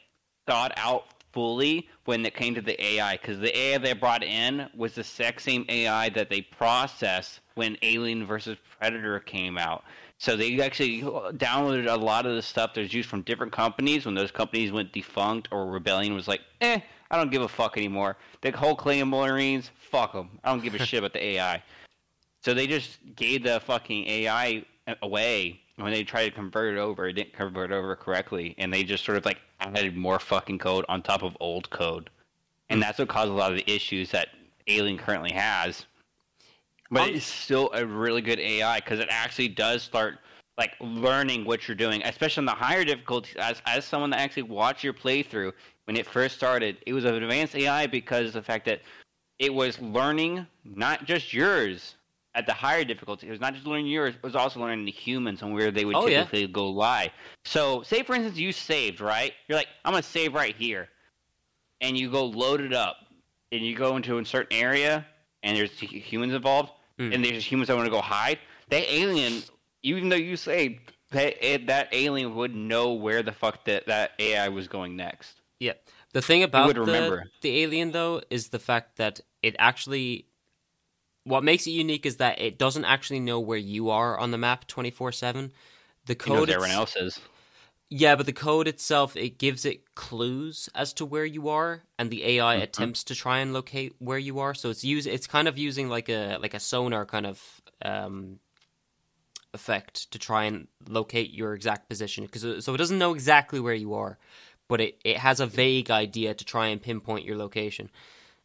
[0.46, 1.04] thought out
[1.35, 5.01] fully when it came to the AI because the AI they brought in was the
[5.01, 9.85] exact same AI that they processed when Alien versus Predator came out.
[10.18, 14.14] So they actually downloaded a lot of the stuff that's used from different companies when
[14.14, 18.16] those companies went defunct or Rebellion was like, eh, I don't give a fuck anymore.
[18.40, 20.38] The whole Claymorines, fuck them.
[20.44, 21.62] I don't give a shit about the AI.
[22.42, 24.64] So they just gave the fucking AI
[25.03, 27.09] away when they tried to convert it over.
[27.09, 30.59] It didn't convert it over correctly, and they just sort of like added more fucking
[30.59, 32.11] code on top of old code,
[32.71, 34.29] and that's what caused a lot of the issues that
[34.67, 35.87] Alien currently has.
[36.91, 40.19] But Um, it's still a really good AI because it actually does start
[40.57, 43.35] like learning what you're doing, especially on the higher difficulties.
[43.37, 45.53] As as someone that actually watched your playthrough
[45.85, 48.83] when it first started, it was an advanced AI because of the fact that
[49.41, 51.97] it was learning not just yours
[52.35, 53.29] at the higher difficulty.
[53.29, 55.85] It was not just learning yours; it was also learning the humans and where they
[55.85, 56.20] would Oh, yeah.
[56.25, 57.12] typically go lie.
[57.44, 59.33] So, say for instance, you saved right.
[59.49, 60.88] You're like, I'm gonna save right here,
[61.81, 62.97] and you go load it up,
[63.53, 65.07] and you go into a certain area,
[65.42, 67.12] and there's humans involved, Hmm.
[67.12, 68.38] and there's humans that want to go hide.
[68.68, 69.42] That alien,
[69.83, 74.12] even though you saved, that it, that alien would know where the fuck that that
[74.18, 75.40] AI was going next.
[75.61, 75.73] Yeah.
[76.12, 77.25] The thing about the, remember.
[77.40, 80.27] the alien though is the fact that it actually
[81.25, 84.39] what makes it unique is that it doesn't actually know where you are on the
[84.39, 85.53] map 24/7.
[86.07, 87.21] The code everyone else is.
[87.91, 92.11] Yeah, but the code itself it gives it clues as to where you are and
[92.11, 92.63] the AI Mhm.
[92.63, 94.55] attempts to try and locate where you are.
[94.55, 98.41] So it's use it's kind of using like a like a sonar kind of um
[99.53, 103.75] effect to try and locate your exact position because so it doesn't know exactly where
[103.75, 104.19] you are,
[104.69, 107.89] but it, it has a vague idea to try and pinpoint your location.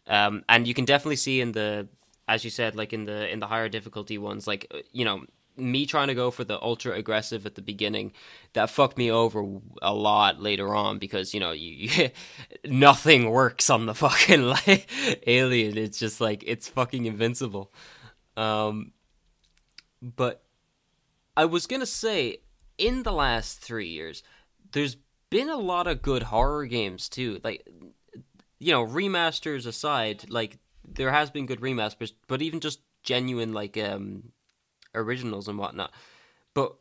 [0.07, 1.87] Um, and you can definitely see in the
[2.29, 5.25] as you said like in the in the higher difficulty ones like uh, you know
[5.57, 8.13] me trying to go for the ultra aggressive at the beginning
[8.53, 9.43] that fucked me over
[9.81, 12.09] a lot later on because you know you, you
[12.65, 14.89] nothing works on the fucking like
[15.27, 15.77] alien.
[15.77, 17.73] It's just like it's fucking invincible.
[18.37, 18.93] Um
[20.01, 20.43] but
[21.35, 22.37] i was going to say
[22.77, 24.23] in the last 3 years
[24.71, 24.95] there's
[25.29, 27.41] been a lot of good horror games too.
[27.43, 27.67] Like
[28.59, 30.57] you know remasters aside like
[30.95, 34.31] there has been good remasters but even just genuine like um
[34.95, 35.91] originals and whatnot
[36.53, 36.75] but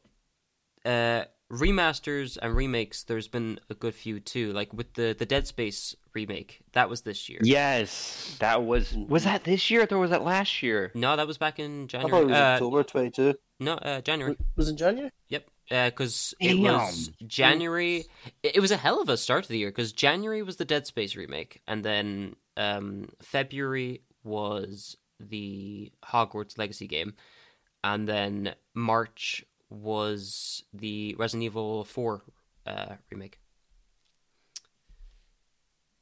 [0.85, 5.47] uh remasters and remakes there's been a good few too like with the the dead
[5.47, 10.11] space remake that was this year Yes, that was was that this year or was
[10.11, 10.91] that last year?
[10.95, 13.35] no that was back in I january thought it was uh, October 22.
[13.61, 15.11] no uh january Was it January?
[15.29, 18.07] Yep, because it was January.
[18.43, 20.65] It it was a hell of a start to the year because January was the
[20.65, 27.15] Dead Space remake, and then um, February was the Hogwarts Legacy game,
[27.83, 32.23] and then March was the Resident Evil Four
[32.67, 33.39] uh, remake.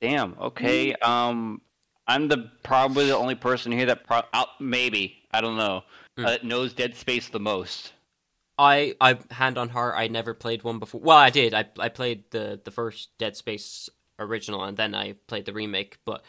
[0.00, 0.36] Damn.
[0.40, 0.94] Okay.
[0.94, 1.60] Um,
[2.06, 5.82] I'm the probably the only person here that pro- uh, maybe I don't know
[6.18, 6.24] Hmm.
[6.24, 7.92] uh, knows Dead Space the most.
[8.58, 11.00] I, I hand on heart, I never played one before.
[11.02, 11.52] Well, I did.
[11.52, 15.98] I I played the the first Dead Space original, and then I played the remake.
[16.06, 16.24] But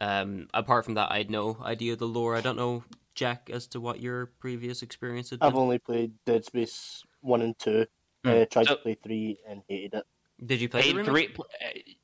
[0.00, 2.36] um, apart from that, I had no idea the lore.
[2.36, 2.84] I don't know,
[3.14, 5.48] Jack, as to what your previous experience had been.
[5.48, 7.86] I've only played Dead Space 1 and 2.
[8.24, 8.28] Hmm.
[8.30, 10.06] Uh, tried So- to play 3 and hated it.
[10.44, 11.34] Did you play the remake?
[11.36, 11.96] three,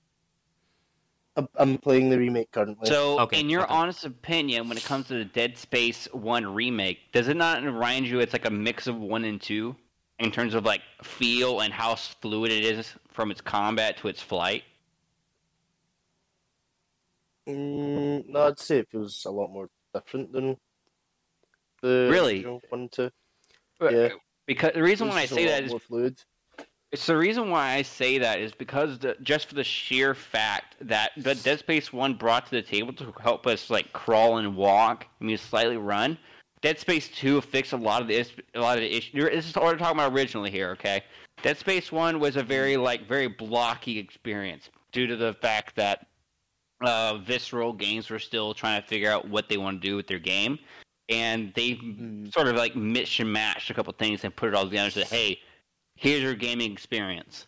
[1.36, 2.86] I'm- I'm playing the remake currently.
[2.88, 3.72] so, Okay, in your okay.
[3.74, 8.06] honest opinion, when it comes to the Dead Space One remake, does it not remind
[8.06, 9.76] you it's like a mix of one and two
[10.18, 14.22] in terms of like feel and how fluid it is from its combat to its
[14.22, 14.64] flight?
[17.48, 20.56] Mm, no, I'd say it feels a lot more different than
[21.82, 22.36] the Really?
[22.36, 23.10] original 1 and 2.
[23.82, 24.08] Yeah.
[24.46, 26.18] Because the reason why I say that is fluid.
[26.92, 30.76] It's the reason why I say that is because the, just for the sheer fact
[30.80, 34.56] that the Dead Space One brought to the table to help us like crawl and
[34.56, 36.16] walk, I mean slightly run.
[36.62, 39.12] Dead Space Two fixed a lot of the a lot of the issues.
[39.12, 41.02] This is what we're talking about originally here, okay?
[41.42, 46.06] Dead Space One was a very like very blocky experience due to the fact that
[46.80, 50.06] uh, Visceral Games were still trying to figure out what they want to do with
[50.06, 50.58] their game,
[51.08, 52.32] and they Mm.
[52.32, 54.92] sort of like mix and matched a couple things and put it all together and
[54.92, 55.40] said, "Hey,
[55.96, 57.46] here's your gaming experience."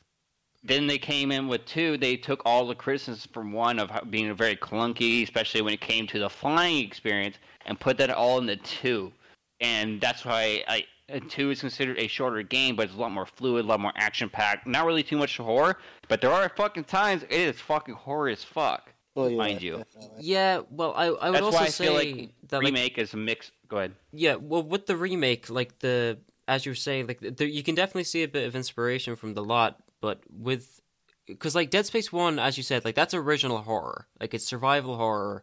[0.62, 1.96] Then they came in with two.
[1.96, 6.06] They took all the criticisms from one of being very clunky, especially when it came
[6.08, 7.36] to the flying experience,
[7.66, 9.12] and put that all into two.
[9.60, 13.10] And that's why I and two is considered a shorter game, but it's a lot
[13.12, 14.66] more fluid, a lot more action packed.
[14.66, 18.44] Not really too much horror, but there are fucking times it is fucking horror as
[18.44, 18.92] fuck.
[19.18, 19.78] Well, yeah, mind you.
[19.78, 20.24] definitely.
[20.24, 22.98] Yeah, well, I, I would That's also why I say feel like that like, remake
[22.98, 23.50] is a mix.
[23.68, 23.92] Go ahead.
[24.12, 27.74] Yeah, well, with the remake, like the as you were saying, like there, you can
[27.74, 30.80] definitely see a bit of inspiration from the lot, but with
[31.26, 34.96] because like Dead Space One, as you said, like that's original horror, like it's survival
[34.96, 35.42] horror,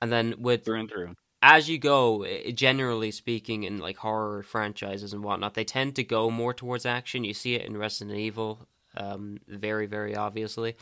[0.00, 1.16] and then with Through and through.
[1.42, 6.04] as you go, i- generally speaking, in like horror franchises and whatnot, they tend to
[6.04, 7.24] go more towards action.
[7.24, 10.76] You see it in Resident Evil, um, very, very obviously.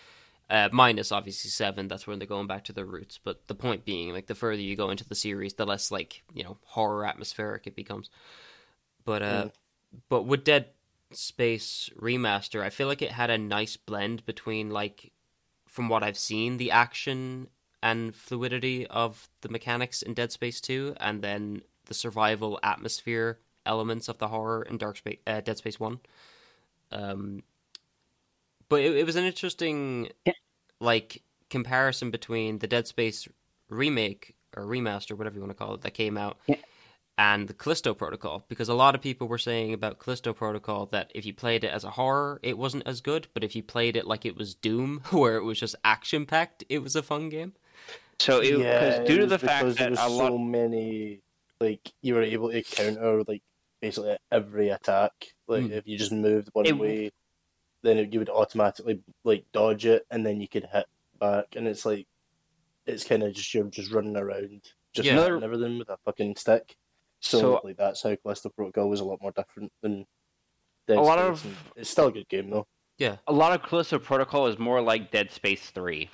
[0.51, 3.21] Uh, minus obviously seven, that's when they're going back to their roots.
[3.23, 6.23] But the point being, like the further you go into the series, the less like
[6.35, 8.11] you know horror atmospheric it becomes.
[9.05, 9.53] But uh, Mm.
[10.09, 10.67] but with Dead
[11.13, 15.13] Space remaster, I feel like it had a nice blend between like,
[15.69, 17.49] from what I've seen, the action
[17.83, 24.09] and fluidity of the mechanics in Dead Space 2 and then the survival atmosphere elements
[24.09, 26.01] of the horror in Dark Space uh, Dead Space 1.
[26.93, 27.43] Um
[28.71, 30.33] but it, it was an interesting Yeah.
[30.81, 33.29] like comparison between the Dead Space
[33.69, 36.57] remake or remaster whatever you want to call it that came out Yeah.
[37.19, 41.11] and the Callisto Protocol because a lot of people were saying about Callisto Protocol that
[41.15, 43.97] if you played it as a horror it wasn't as good but if you played
[43.97, 47.29] it like it was Doom where it was just action packed it was a fun
[47.29, 47.53] game.
[48.19, 50.39] So it yeah, because due to the fact because there that was a lot so
[50.39, 51.21] many,
[51.61, 53.43] like you were able to counter like
[53.81, 55.13] basically every attack.
[55.49, 55.71] Like Mm.
[55.73, 57.11] if you just moved one It- way,
[57.83, 60.87] then it, you would automatically like dodge it, and then you could hit
[61.19, 62.07] back, and it's like
[62.87, 64.63] it's kind of just you're just running around,
[64.93, 65.15] just Yeah.
[65.23, 66.77] hitting everything with a fucking stick.
[67.21, 70.07] So, So- like that's how Callisto Protocol was a lot more different than.
[70.89, 72.67] Dead A lot Space, of- and it's still a good game though.
[72.99, 76.09] Yeah, a lot of Callisto Protocol is more like Dead Space Three.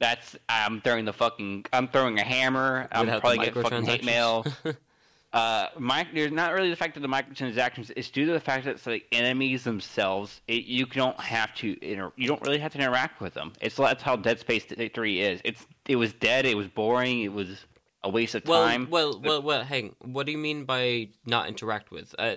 [0.00, 2.88] That's I'm throwing the fucking I'm throwing a hammer.
[2.92, 4.44] I'm without the probably getting fucking hate mail.
[5.32, 7.90] Uh, my, there's not really the fact that the microtransactions.
[7.96, 10.40] It's due to the fact that it's like enemies themselves.
[10.48, 13.52] It, you don't have to inter, you don't really have to interact with them.
[13.60, 14.64] It's that's how Dead Space
[14.94, 15.40] Three is.
[15.44, 16.46] It's it was dead.
[16.46, 17.22] It was boring.
[17.22, 17.66] It was
[18.04, 18.88] a waste of well, time.
[18.88, 19.64] well, well, well.
[19.64, 19.94] Hang.
[20.00, 22.14] What do you mean by not interact with?
[22.18, 22.36] Uh,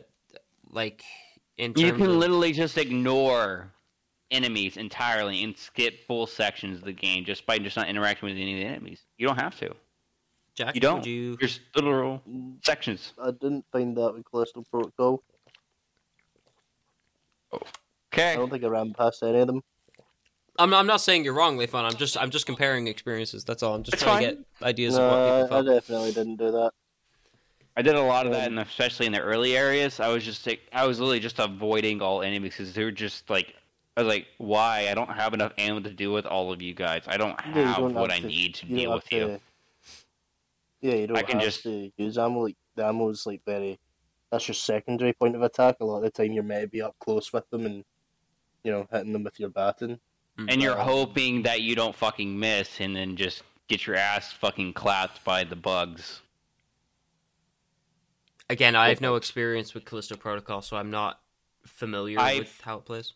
[0.70, 1.04] like
[1.58, 3.72] in terms you can of, literally just ignore
[4.32, 8.38] enemies entirely and skip full sections of the game just by just not interacting with
[8.38, 9.02] any of the enemies.
[9.18, 9.76] You don't have to.
[10.66, 10.98] Jack, you don't.
[11.00, 11.38] Would you?
[11.38, 12.22] There's literal
[12.64, 13.14] sections.
[13.22, 15.24] I didn't find that with Callisto Protocol.
[18.14, 18.34] Okay.
[18.34, 19.62] I don't think I ran past any of them.
[20.60, 21.84] I'm, I'm not saying you're wrong, Leifon.
[21.86, 23.44] I'm just I'm just comparing experiences.
[23.44, 23.74] That's all.
[23.74, 24.30] I'm just It's trying fine.
[24.30, 26.72] to get ideas of what No, people I, I definitely didn't do that.
[27.78, 30.46] I did a lot of that, and especially in the early areas, I was just
[30.46, 33.56] like, I was literally just avoiding all enemies because they were just like,
[33.96, 34.90] I was like, why?
[34.90, 37.04] I don't have enough ammo to deal with all of you guys.
[37.08, 39.40] I don't have don't what have I to- need to deal with have you.
[40.82, 42.42] To- Yeah, you don't I can have just- to use ammo.
[42.42, 43.80] Like the ammo is like very.
[44.32, 45.78] That's your secondary point of attack.
[45.82, 47.84] A lot of the time, you're meant to be up close with them and,
[48.64, 50.00] you know, hitting them with your baton.
[50.48, 54.74] And you're hoping that you don't fucking miss, and then just get your ass fucking
[54.74, 56.22] clapped by the bugs.
[58.50, 61.22] Again, I have no experience with Callisto Protocol, so I'm not
[61.66, 63.14] familiar I've- with how it plays.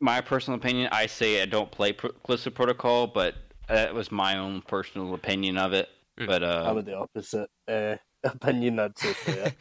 [0.00, 3.34] My personal opinion, I say I don't play Callisto Protocol, but
[3.68, 5.90] that was my own personal opinion of it.
[6.20, 6.26] Mm.
[6.26, 8.78] But uh, I'm of the opposite uh, opinion.
[8.78, 9.54] I'd say play it.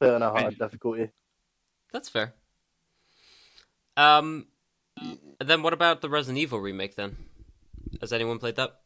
[0.00, 1.10] Play on a hard And- difficulty.
[1.92, 2.34] That's fair.
[3.96, 4.46] Um,
[5.42, 6.96] then what about the Resident Evil remake?
[6.96, 7.16] Then,
[8.00, 8.80] has anyone played that?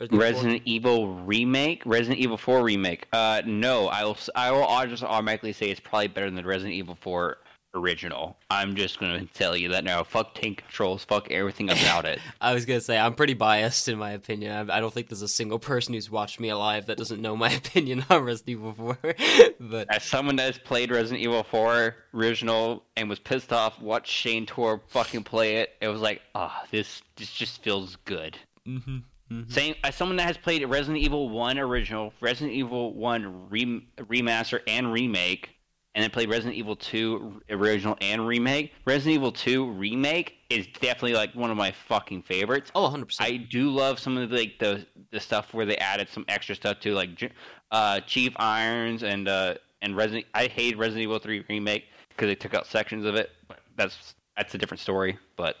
[0.00, 0.18] Evil 4?
[0.20, 3.06] Resident Evil remake, Resident Evil Four remake.
[3.12, 4.16] Uh, no, I will.
[4.36, 7.38] I will I'll just automatically say it's probably better than the Resident Evil Four
[7.74, 8.36] original.
[8.50, 10.02] I'm just gonna tell you that now.
[10.04, 11.04] Fuck tank controls.
[11.04, 12.18] Fuck everything about it.
[12.40, 14.70] I was gonna say I'm pretty biased in my opinion.
[14.70, 17.36] I, I don't think there's a single person who's watched me alive that doesn't know
[17.36, 18.98] my opinion on Resident Evil 4.
[19.60, 24.10] but As someone that has played Resident Evil Four original and was pissed off, watched
[24.12, 28.36] Shane Tor fucking play it, it was like, ah, this this just feels good.
[28.66, 29.52] Mhm, mhm.
[29.52, 34.60] Same as someone that has played Resident Evil One original, Resident Evil One rem- remaster
[34.66, 35.53] and remake,
[35.94, 38.72] and then played Resident Evil Two original and remake.
[38.84, 42.70] Resident Evil Two remake is definitely like one of my fucking favorites.
[42.74, 43.06] oh, 100.
[43.06, 46.24] percent I do love some of the, like the the stuff where they added some
[46.28, 47.32] extra stuff to like
[47.70, 50.26] uh, Chief Irons and uh, and Resident.
[50.34, 53.30] I hate Resident Evil Three remake because they took out sections of it.
[53.48, 55.18] But that's that's a different story.
[55.36, 55.56] But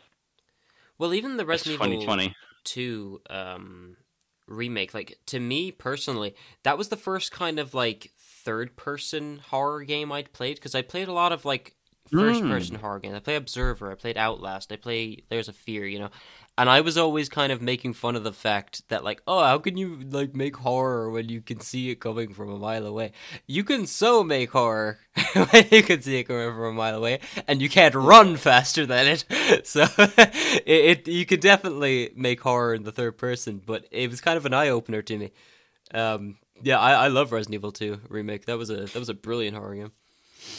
[0.98, 2.34] Well, even the Resident Evil 2020.
[2.64, 3.96] 2 um,
[4.48, 8.10] remake, like to me personally, that was the first kind of like
[8.44, 11.74] third person horror game I'd played because I played a lot of like
[12.10, 13.14] first person horror games.
[13.14, 16.10] I play Observer, I played Outlast, I play Layers of Fear, you know.
[16.56, 19.58] And I was always kind of making fun of the fact that like, oh, how
[19.58, 23.10] can you like make horror when you can see it coming from a mile away?
[23.48, 24.98] You can so make horror
[25.32, 28.86] when you can see it coming from a mile away, and you can't run faster
[28.86, 29.24] than it.
[29.64, 34.20] So it, it you could definitely make horror in the third person, but it was
[34.20, 35.32] kind of an eye opener to me.
[35.92, 38.46] Um, yeah, I, I love Resident Evil 2 remake.
[38.46, 39.92] That was a that was a brilliant horror game.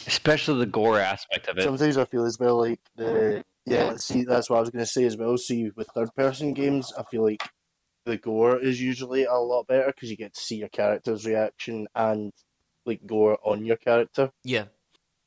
[0.08, 1.64] Especially the gore aspect of it.
[1.64, 3.96] Sometimes I feel as well like the yeah.
[3.98, 5.38] See, that's what I was going to say as well.
[5.38, 7.42] See, with third person games, I feel like
[8.06, 11.88] the gore is usually a lot better because you get to see your character's reaction
[11.96, 12.32] and
[12.86, 14.32] like gore on your character.
[14.44, 14.66] Yeah,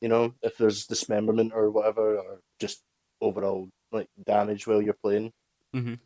[0.01, 2.81] You know, if there's dismemberment or whatever, or just
[3.21, 5.33] overall like damage while you're playing,
[5.75, 5.99] Mhm.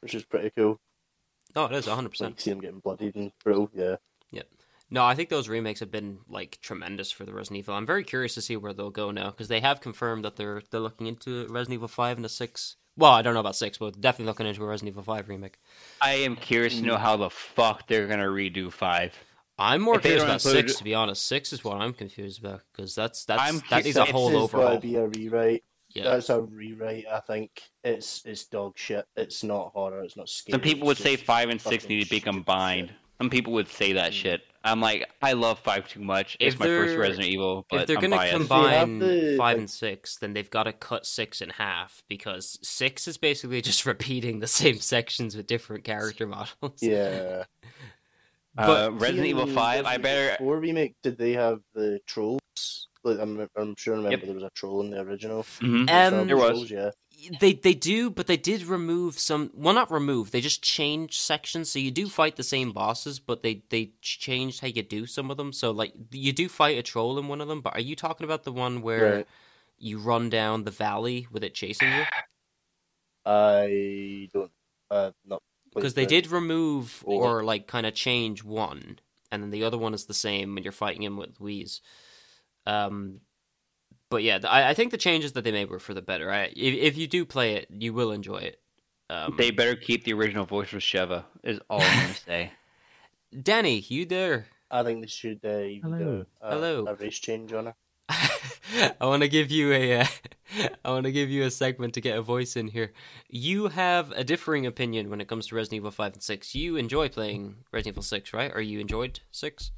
[0.00, 0.78] which is pretty cool.
[1.56, 2.32] No, it is hundred percent.
[2.32, 3.70] Like see them getting bloodied and brutal.
[3.74, 3.96] Yeah.
[4.32, 4.46] Yep.
[4.90, 7.74] No, I think those remakes have been like tremendous for the Resident Evil.
[7.74, 10.62] I'm very curious to see where they'll go now because they have confirmed that they're
[10.70, 12.76] they're looking into Resident Evil Five and a Six.
[12.96, 15.58] Well, I don't know about six, but definitely looking into a Resident Evil Five remake.
[16.02, 19.14] I am curious to know how the fuck they're gonna redo five.
[19.58, 21.26] I'm more If curious about include- six, to be honest.
[21.26, 24.36] Six is what I'm confused about because that's that's I'm that needs a whole It's
[24.54, 24.78] overhaul.
[24.78, 25.62] be a rewrite.
[25.92, 27.04] Yeah, That's a rewrite.
[27.10, 29.06] I think it's it's dog shit.
[29.16, 30.02] It's not horror.
[30.04, 30.52] It's not scary.
[30.52, 32.88] Some people would say five and six need to be combined.
[32.88, 32.96] shit.
[33.18, 34.40] Some people would say that shit.
[34.64, 36.36] I'm like, I love five too much.
[36.40, 38.36] If It's my first Resident Evil, but if they're I'm gonna biased.
[38.36, 42.58] combine the- five like- and six, then they've got to cut six in half because
[42.62, 46.80] six is basically just repeating the same sections with different character models.
[46.82, 47.44] Yeah.
[48.58, 49.84] uh, but- Resident Evil in Five.
[49.86, 50.34] I better.
[50.34, 50.94] Evil Four remake.
[51.02, 52.40] Did they have the trolls?
[53.02, 53.94] Like, I'm, I'm sure.
[53.94, 54.24] I remember Yep.
[54.26, 55.42] there was a troll in the original.
[55.60, 55.88] Mhm.
[55.90, 56.50] Um, There was.
[56.50, 56.90] trolls, yeah.
[57.40, 59.50] They they do, but they did remove some.
[59.54, 60.30] Well, not remove.
[60.30, 64.60] They just changed sections, so you do fight the same bosses, but they they changed
[64.60, 65.52] how you do some of them.
[65.52, 68.24] So like you do fight a troll in one of them, but are you talking
[68.24, 69.26] about the one where Right.
[69.78, 72.04] you run down the valley with it chasing you?
[73.26, 74.50] I don't.
[74.90, 75.42] Uh, not
[75.74, 78.98] Because they did remove Or- or like kind of change one,
[79.30, 81.80] and then the other one is the same when you're fighting him with Luis.
[82.66, 83.20] Um,
[84.10, 86.30] but yeah, I, I think the changes that they made were for the better.
[86.32, 88.60] I, if, if you do play it, you will enjoy it.
[89.08, 91.24] Um, They better keep the original voice with Sheva.
[91.42, 92.52] Is all I'm gonna say.
[93.42, 94.46] Danny, you there?
[94.70, 95.98] I think they should uh, Hello.
[95.98, 96.84] do a, Hello.
[96.86, 97.74] a race change on her.
[99.00, 100.06] I want to give you a, uh,
[100.84, 102.92] I want to give you a segment to get a voice in here.
[103.28, 106.54] You have a differing opinion when it comes to Resident Evil Five and Six.
[106.54, 108.50] You enjoy playing Resident Evil Six, right?
[108.54, 109.70] Or you enjoyed Six?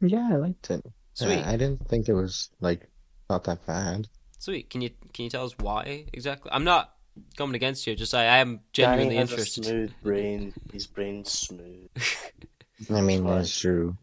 [0.00, 0.84] Yeah, I liked it.
[1.14, 2.88] Sweet, Uh, I didn't think it was like
[3.28, 4.08] not that bad.
[4.38, 4.70] sweet.
[4.70, 6.50] Can you can you tell us why exactly?
[6.52, 6.94] I'm not
[7.36, 7.94] coming against you.
[7.94, 9.64] Just I, I am Danny genuinely has interested.
[9.64, 10.54] a smooth brain.
[10.72, 11.88] His brain's smooth.
[12.90, 13.96] I mean, that's true.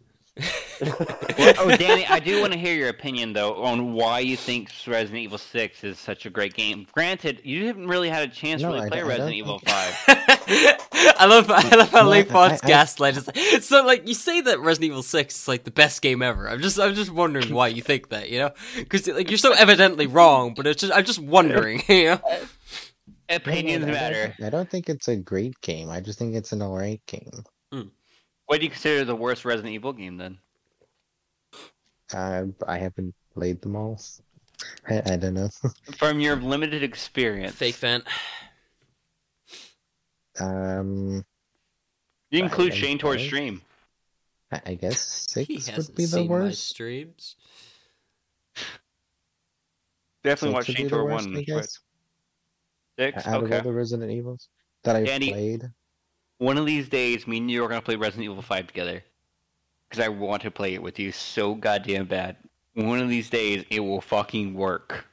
[0.81, 0.95] Well,
[1.59, 5.19] oh, Danny, I do want to hear your opinion though on why you think Resident
[5.19, 6.87] Evil Six is such a great game.
[6.93, 9.69] Granted, you haven't really had a chance No, to really I play Resident Evil think-
[9.69, 9.95] Five.
[11.19, 14.07] I love I love how No, Lake Font's I- I- gaslight is like, so like
[14.07, 16.49] you say that Resident Evil Six is like the best game ever.
[16.49, 18.51] I'm just I'm just wondering why you think that, you know?
[18.77, 22.21] Because like you're so evidently wrong, but it's just I'm just wondering, you know?
[23.29, 24.33] Opinions No, no, I matter.
[24.39, 25.89] don't- I don't think it's a great game.
[25.89, 27.43] I just think it's an alright game.
[28.49, 30.39] What do you consider the worst Resident Evil game then?
[32.11, 34.01] Uh, I haven't played them all.
[34.89, 35.49] I, I don't know.
[35.99, 38.01] From your limited experience, Fake fan.
[40.39, 41.23] um,
[42.31, 43.61] You include I- Shane towards I- stream.
[44.51, 46.69] I, I guess He six hasn't would be the seen my worst.
[46.69, 47.35] streams.
[50.23, 51.37] Definitely Six watch Shane the Tor one.
[51.37, 51.79] I guess.
[52.97, 53.27] Six.
[53.27, 54.49] Out of all the Resident Evils
[54.85, 55.69] that I've Danny- played,
[56.39, 59.03] One of these days, me and you are gonna play Resident Evil Five together.
[59.89, 62.35] Because I want to play it with you so goddamn bad.
[62.75, 65.05] One of these days, it will fucking work.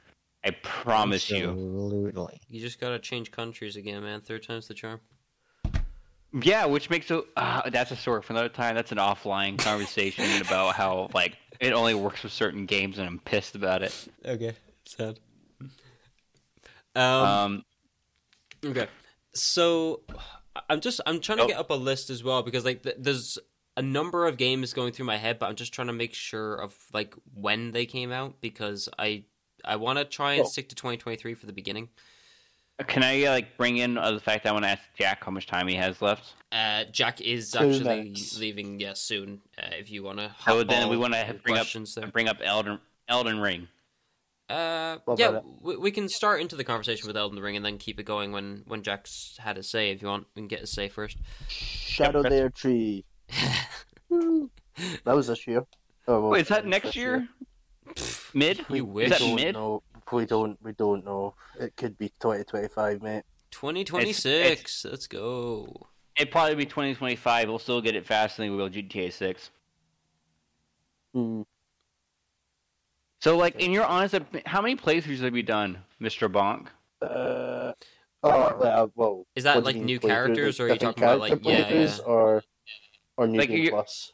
[0.45, 1.49] I promise you.
[1.49, 2.39] absolutely.
[2.47, 4.21] You just gotta change countries again, man.
[4.21, 5.01] Third time's the charm.
[6.33, 7.23] Yeah, which makes it.
[7.35, 8.75] Uh, that's a story for another time.
[8.75, 13.19] That's an offline conversation about how like it only works with certain games, and I'm
[13.19, 14.07] pissed about it.
[14.25, 14.53] Okay.
[14.85, 15.19] Sad.
[16.95, 17.63] Um, Um,
[18.65, 18.87] Okay.
[19.33, 20.01] So
[20.69, 21.47] I'm just I'm trying to Oh.
[21.47, 23.37] get up a list as well because like th- there's
[23.75, 26.55] a number of games going through my head, but I'm just trying to make sure
[26.55, 29.23] of like when they came out because I
[29.65, 30.47] I want to try and Oh.
[30.49, 31.89] stick to 2023 for the beginning.
[32.87, 35.31] can I like bring in uh, the fact that I want to ask Jack how
[35.31, 36.33] much time he has left?
[36.51, 38.37] Uh, Jack is Two actually minutes.
[38.37, 39.41] leaving yeah soon.
[39.57, 42.07] Uh, if you want to, So then we want to bring up questions there.
[42.07, 43.67] bring up Elden Elden Ring.
[44.49, 47.77] Uh, What yeah, we, we can start into the conversation with Elden Ring and then
[47.77, 49.91] keep it going when when Jack's had his say.
[49.91, 51.17] If you want, we can get his say first.
[51.49, 53.05] Shadow Yep, Dare Tree.
[55.03, 55.65] That was this year.
[56.07, 57.27] Oh, well, Wait, is that it's next this year?
[58.33, 58.63] Mid?
[58.69, 59.09] You Is wish.
[59.09, 59.55] that mid?
[59.55, 59.81] know.
[60.11, 60.57] We don't.
[60.63, 61.33] We don't know.
[61.59, 63.23] It could be twenty twenty five, mate.
[63.51, 64.85] Twenty twenty six.
[64.85, 65.87] Let's go.
[66.17, 67.47] It'd probably be 2025.
[67.47, 69.51] We'll still get it faster than we will GTA 6.
[71.13, 71.41] Hmm.
[73.19, 76.31] So, like, in your honest, op- how many playthroughs have you done, Mr.
[76.31, 76.67] Bonk?
[77.01, 77.73] Uh,
[78.23, 79.25] oh, uh, well.
[79.35, 82.03] Is that like new characters, or are you talking about like character yeah, yeah?
[82.05, 82.43] or
[83.17, 84.13] or new Like, game plus?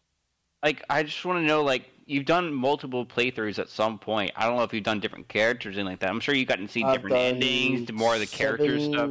[0.64, 4.32] Like, I just want to know, like, you've done multiple playthroughs at some point.
[4.38, 6.10] I don't know if you've done different characters and like that.
[6.10, 9.10] I'm sure you've gotten to see I've different endings, more of the character seven- stuff.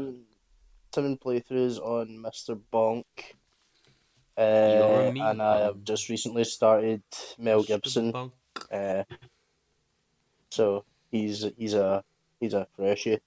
[0.95, 2.59] Seven playthroughs on Mr.
[2.73, 3.05] Bonk.
[4.37, 7.03] Uh, and I have just recently started
[7.39, 8.15] Mel Gibson.
[8.71, 9.03] Uh,
[10.53, 12.05] so he's he's a
[12.41, 13.19] he's a freshie.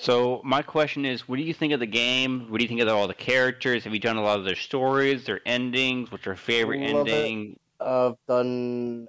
[0.00, 2.46] So, my question is, what do you think of the game?
[2.50, 3.82] What do you think of all the characters?
[3.82, 6.12] Have you done a lot of their stories, their endings?
[6.12, 7.12] What's your favorite Love it.
[7.12, 7.58] ending?
[7.80, 9.08] I've done.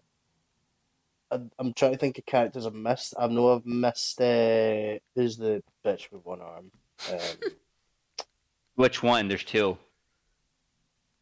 [1.32, 3.14] I'm trying to think of characters I've missed.
[3.20, 4.20] I know I've missed.
[4.20, 6.72] Uh, who's the bitch with one arm?
[7.12, 7.20] Um,
[8.76, 9.28] Which one?
[9.28, 9.78] There's two.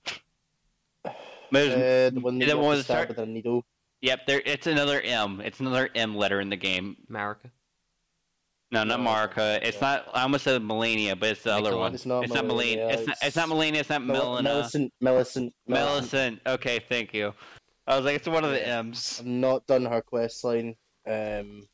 [1.52, 3.66] There's, uh, the one that the you one with stab start- with a needle.
[4.08, 4.42] Yep, there.
[4.46, 5.42] It's another M.
[5.44, 6.96] It's another M letter in the game.
[7.12, 7.52] Marika.
[8.72, 9.60] No, not No, Marika.
[9.62, 9.82] It's yeah.
[10.06, 10.10] not.
[10.14, 11.94] I almost said Malenia, but it's the other one.
[11.94, 12.78] It's not It's not Malenia.
[12.78, 13.18] Malenia, It's not.
[13.18, 13.76] It's it's- not Malenia.
[13.76, 14.44] It's not Mel- Melina.
[14.50, 16.40] Millicent, Millicent, Millicent.
[16.48, 17.34] Okay, thank you.
[17.86, 19.18] I was like, it's one of the M's.
[19.20, 20.76] I've not done her quest line.
[21.06, 21.68] Um,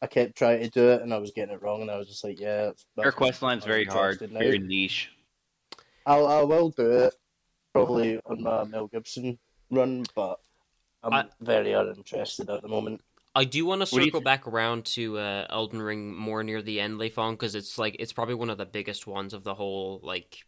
[0.00, 2.08] I kept trying to do it and I was getting it wrong, and I was
[2.08, 2.64] just like, yeah.
[2.66, 4.22] That's, Her that's quest line's very hard.
[4.32, 4.38] now.
[4.38, 5.10] Very niche.
[6.06, 7.14] I'll I will do it
[7.74, 9.38] probably on my Mel Gibson
[9.70, 10.38] run, but
[11.02, 13.00] I'm I- very uninterested at the moment.
[13.34, 16.14] I do want to What do you circle thi- back around to uh, Elden Ring
[16.14, 19.32] more near the end, Leifong, because it's like it's probably one of the biggest ones
[19.32, 20.44] of the whole like,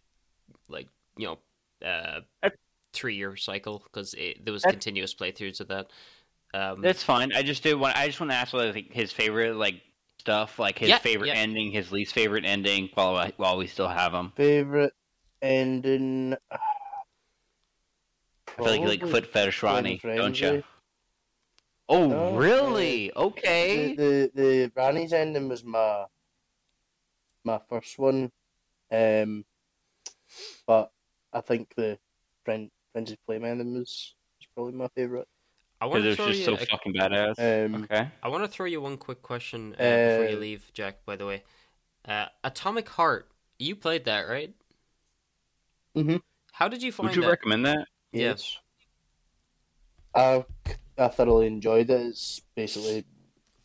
[0.68, 1.38] like you know,
[1.88, 2.20] uh,
[2.92, 5.86] three year cycle because there was That- continuous playthroughs of that.
[6.52, 7.32] Um, That's fine.
[7.32, 7.96] I just did want.
[7.96, 9.80] I just want to ask what like, his favorite like
[10.20, 11.34] stuff, like his Yeah, favorite yeah.
[11.34, 14.32] ending, his least favorite ending, while while we still have him.
[14.36, 14.92] Favorite
[15.40, 16.36] ending.
[18.58, 20.62] I feel like you like foot fetish Ranni, don't you?
[21.88, 23.12] Oh, No, really?
[23.14, 23.94] Okay.
[23.96, 26.06] The, the the Ranni's ending was my
[27.44, 28.30] my first one,
[28.90, 29.44] um,
[30.66, 30.90] but
[31.32, 31.98] I think the
[32.44, 35.28] Fren- Frenzy Flame ending was, was probably my favorite.
[35.80, 36.56] I want Because to it throw was just you.
[36.56, 37.64] so a- fucking badass.
[37.66, 38.08] Um, Okay.
[38.22, 41.04] I want to throw you one quick question uh, before you Uh, leave, Jack.
[41.04, 41.42] By the way,
[42.06, 43.28] uh, Atomic Heart.
[43.58, 44.54] You played that, right?
[45.96, 46.22] Mm Mhm.
[46.52, 47.08] How did you find it?
[47.08, 47.30] Would you that?
[47.30, 47.86] recommend that?
[48.20, 48.58] Yes.
[50.14, 50.44] I
[50.96, 52.00] I thoroughly enjoyed it.
[52.06, 53.04] It's basically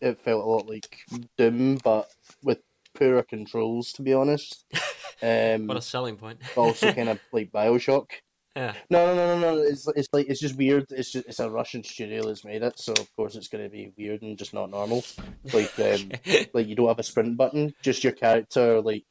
[0.01, 0.97] it felt a lot like
[1.37, 2.09] Doom, but
[2.43, 2.59] with
[2.95, 3.91] poorer controls.
[3.93, 4.65] To be honest,
[5.21, 6.39] um, What a selling point.
[6.55, 8.07] but also kind of like Bioshock.
[8.55, 8.73] yeah.
[8.89, 9.61] No, no, no, no, no.
[9.61, 10.87] It's it's like it's just weird.
[10.89, 13.69] It's just it's a Russian studio that's made it, so of course it's going to
[13.69, 15.03] be weird and just not normal.
[15.53, 16.11] Like um,
[16.53, 17.73] like you don't have a sprint button.
[17.83, 19.05] Just your character, like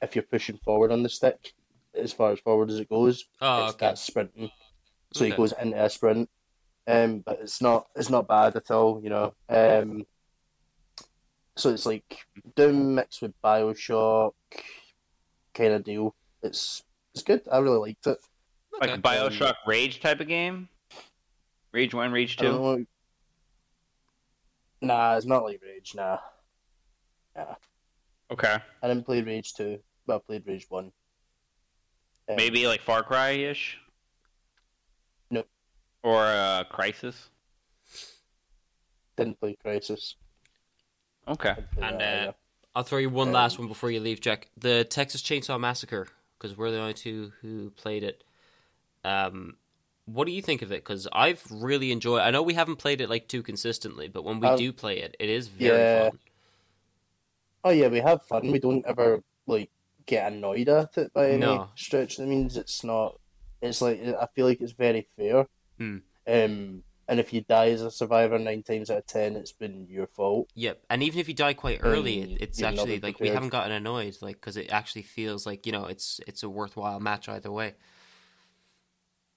[0.00, 1.54] if you're pushing forward on the stick,
[1.94, 3.86] as far as forward as it goes, oh, it's okay.
[3.86, 4.50] that sprinting.
[5.12, 6.28] So he goes into a sprint.
[6.86, 9.34] Um, but it's not it's not bad at all, you know.
[9.48, 10.04] Um,
[11.56, 12.24] so it's like
[12.56, 14.32] Doom mixed with Bioshock
[15.54, 16.14] kind of deal.
[16.42, 16.82] It's
[17.14, 17.42] it's good.
[17.50, 18.18] I really liked it.
[18.80, 20.68] Like a Bioshock Rage type of game?
[21.72, 22.44] Rage 1, Rage 2?
[22.44, 22.84] know.
[24.80, 25.92] Nah, it's not like Rage.
[25.94, 26.18] Nah,
[28.32, 28.56] Okay.
[28.82, 30.90] I didn't play Rage two, but I played Rage one.
[32.28, 33.78] Maybe like Far Cry ish?
[35.30, 35.44] No.
[36.02, 37.28] Or uh, Crysis?
[39.16, 40.14] didn't play Crysis.
[41.28, 41.54] Okay.
[41.76, 42.30] And, that, uh, yeah.
[42.74, 44.48] I'll throw you one Um, last one before you leave, Jack.
[44.56, 46.08] The Texas Chainsaw Massacre,
[46.38, 48.24] because we're the only two who played it.
[49.04, 49.56] Um,
[50.06, 50.76] what do you think of it?
[50.76, 52.22] Because I've really enjoyed.
[52.22, 54.98] I know we haven't played it like too consistently, but when we Um, do play
[55.00, 56.08] it, it is very yeah.
[56.10, 56.18] fun.
[57.64, 58.50] Oh yeah, we have fun.
[58.50, 59.70] We don't ever like
[60.06, 61.70] get annoyed at it by any No.
[61.76, 62.16] stretch.
[62.16, 63.18] That means it's not.
[63.60, 65.46] It's like I feel like it's very fair.
[65.78, 65.98] Hmm.
[66.26, 69.86] Um, and if you die as a survivor nine times out of ten, it's been
[69.88, 70.48] your fault.
[70.54, 73.72] Yep, and even if you die quite early, it, it's actually like we haven't gotten
[73.72, 77.50] annoyed, like because it actually feels like you know it's it's a worthwhile match either
[77.50, 77.74] way.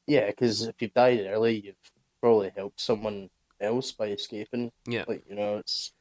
[0.08, 1.92] Yeah, because if you've died early, you've
[2.22, 4.72] probably helped someone else by escaping.
[4.88, 5.06] Yeah.
[5.08, 5.92] Like you know, it's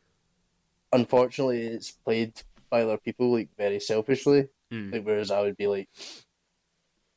[0.92, 2.34] unfortunately it's played
[2.70, 4.48] by other people like very selfishly.
[4.72, 4.92] Mm.
[4.92, 5.88] Like whereas I would be like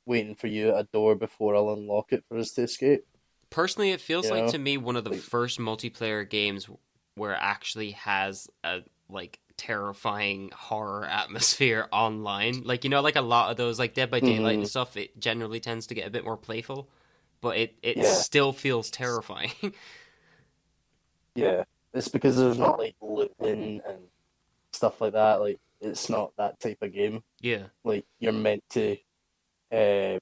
[0.05, 3.05] waiting for you at a door before I'll unlock it for us to escape.
[3.49, 4.51] Personally, it feels You like know?
[4.51, 6.69] to me one of the Like- first multiplayer games
[7.15, 12.63] where it actually has a like terrifying horror atmosphere online.
[12.63, 14.69] Like you know, like a lot of those like Dead by Daylight and Mhm.
[14.69, 16.89] stuff, it generally tends to get a bit more playful,
[17.41, 18.13] but it it Yeah.
[18.13, 19.51] still feels terrifying.
[21.35, 23.99] Yeah, it's because there's not like looting and
[24.73, 25.35] stuff like that.
[25.39, 27.23] Like it's not that type of game.
[27.41, 28.97] yeah, Like you're meant to
[29.71, 30.17] uh,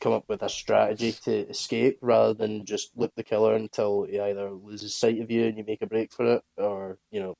[0.00, 4.18] come up with a strategy to escape rather than just loot the killer until he
[4.20, 7.34] either loses sight of you and you make a break for it, or you know,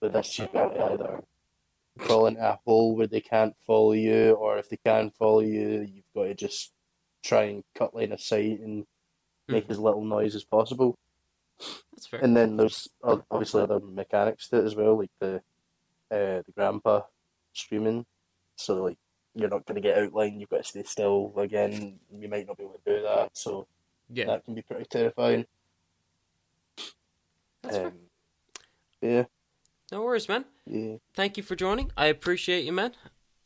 [0.00, 1.22] with this you got either
[2.00, 5.86] crawl into a hole where they can't follow you, or if they can follow you,
[5.92, 6.72] you've got to just
[7.22, 8.84] try and cut line of sight and
[9.48, 9.70] make Mhm.
[9.70, 10.96] as little noise as possible.
[11.92, 12.18] that's fair.
[12.20, 15.40] And then there's obviously other mechanics to it as well, like the
[16.14, 17.02] uh, the grandpa
[17.52, 18.06] streaming.
[18.56, 18.98] So like
[19.34, 20.40] you're not going to get outlined.
[20.40, 21.98] You've got to stay still again.
[22.12, 23.66] You might not be able to do that, so
[24.08, 25.46] yeah, that can be pretty terrifying.
[27.72, 27.92] Um,
[29.00, 29.24] yeah,
[29.90, 30.44] No worries, man.
[30.66, 30.96] yeah.
[31.14, 31.90] Thank you for joining.
[31.96, 32.92] I appreciate you, man.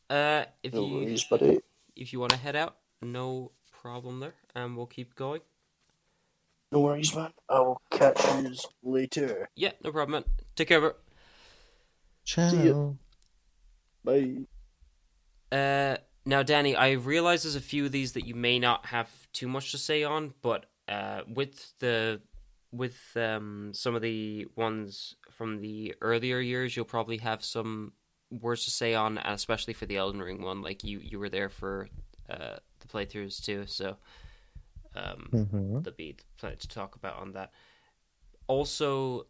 [0.09, 1.59] Uh, if No you worries, buddy.
[1.95, 5.41] if you want to head out, no problem there, and we'll keep going.
[6.71, 7.31] No worries, man.
[7.47, 8.53] I will catch you
[8.83, 9.49] later.
[9.55, 10.31] Yeah, no problem, man.
[10.55, 10.93] Take care, bro.
[12.29, 12.95] Ciao.
[14.03, 14.45] Bye.
[15.51, 19.09] Uh, now, Danny, I realize there's a few of these that you may not have
[19.33, 22.21] too much to say on, but uh, with the
[22.71, 27.93] with um some of the ones from the earlier years, you'll probably have some
[28.29, 30.61] words to say on, especially for the Elden Ring one.
[30.61, 31.89] Like you, you were there for
[32.29, 33.97] uh the playthroughs too, so
[34.95, 37.51] um, hmm there'll be plenty to talk about on that.
[38.45, 39.25] Also,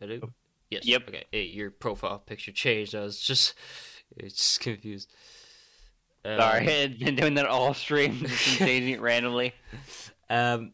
[0.00, 0.20] Leifon.
[0.20, 0.32] Hello.
[0.70, 0.86] Yes.
[0.86, 1.08] Yep.
[1.08, 1.24] Okay.
[1.30, 2.94] Hey, your profile picture changed.
[2.94, 3.54] I was just,
[4.16, 5.12] it's just confused.
[6.24, 9.54] Um, Sorry, I've been doing that all stream, just changing it randomly.
[10.28, 10.72] Um,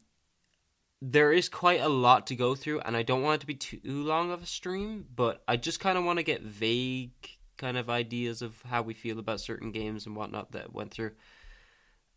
[1.02, 3.54] there is quite a lot to go through, and I don't want it to be
[3.54, 7.10] too long of a stream, but I just kind of want to get vague
[7.58, 11.12] kind of ideas of how we feel about certain games and whatnot that went through.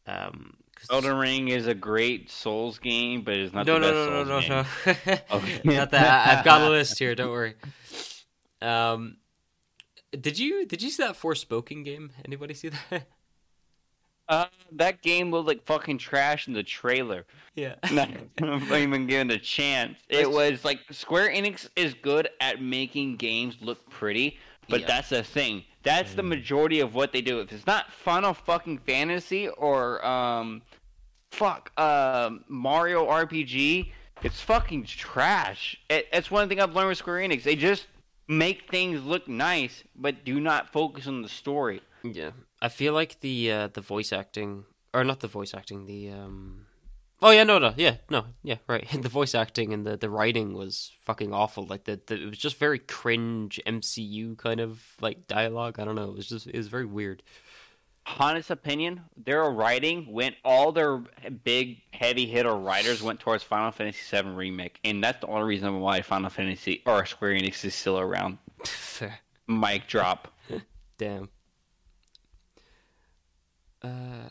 [0.08, 3.88] Um, 'cause- Elden Ring is a great Souls game, but it's not no, the no,
[3.88, 5.20] best no, no, Souls no, game.
[5.32, 5.62] no, Okay.
[5.78, 6.28] Not that.
[6.28, 7.16] I- I've got a list here.
[7.16, 7.56] Don't worry.
[8.62, 9.18] Um,
[10.12, 12.12] did you did you see that Forspoken game?
[12.26, 13.08] Anybody see that?
[14.28, 17.28] Uh, that game looked like fucking trash in the trailer.
[17.54, 17.76] yeah.
[17.92, 20.00] Not not even given a chance.
[20.10, 24.88] It was like Square Enix is good at making games look pretty, but Yeah.
[24.88, 25.64] that's the thing.
[25.86, 27.40] That's the majority of what they do.
[27.40, 30.64] If it's not Final fucking Fantasy or um,
[31.32, 33.92] fuck, um, Mario RPG,
[34.24, 35.78] it's fucking trash.
[35.90, 37.44] It, it's one thing I've learned with Square Enix.
[37.44, 37.88] They just
[38.28, 41.82] make things look nice, but do not focus on the story.
[42.04, 42.32] Yeah,
[42.62, 46.65] I feel like the uh, the voice acting, or not the voice acting, the um.
[47.26, 48.88] Oh yeah, no, no, yeah, no, yeah, right.
[49.02, 51.66] The voice acting and the, the writing was fucking awful.
[51.66, 55.80] Like the, the it was just very cringe MCU kind of like dialogue.
[55.80, 56.12] I don't know.
[56.12, 57.24] It was just it was very weird.
[58.20, 61.02] honest opinion, their writing went all their
[61.44, 65.80] big heavy hitter writers went towards Final Fantasy VII remake, and that's the only reason
[65.80, 68.38] why Final Fantasy or Square Enix is still around.
[68.66, 69.18] Fair.
[69.48, 70.32] Mic drop.
[71.00, 71.30] Damn.
[73.82, 74.30] Uh,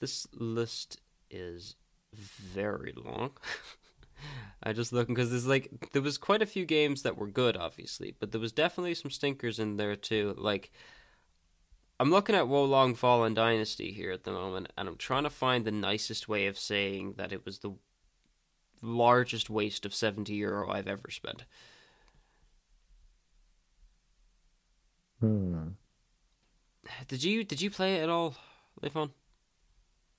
[0.00, 1.00] this list
[1.34, 1.76] is
[2.16, 3.32] very long.
[4.62, 7.56] I just looking because there's like there was quite a few games that were good,
[7.56, 10.34] obviously, but there was definitely some stinkers in there too.
[10.38, 10.70] Like
[12.00, 15.30] I'm looking at Wo Long Fallen Dynasty here at the moment, and I'm trying to
[15.30, 17.74] find the nicest way of saying that it was the
[18.82, 21.44] largest waste of 70 euro I've ever spent.
[25.20, 25.68] Hmm.
[27.08, 28.34] Did you did you play it at all,
[28.82, 29.10] Leifon?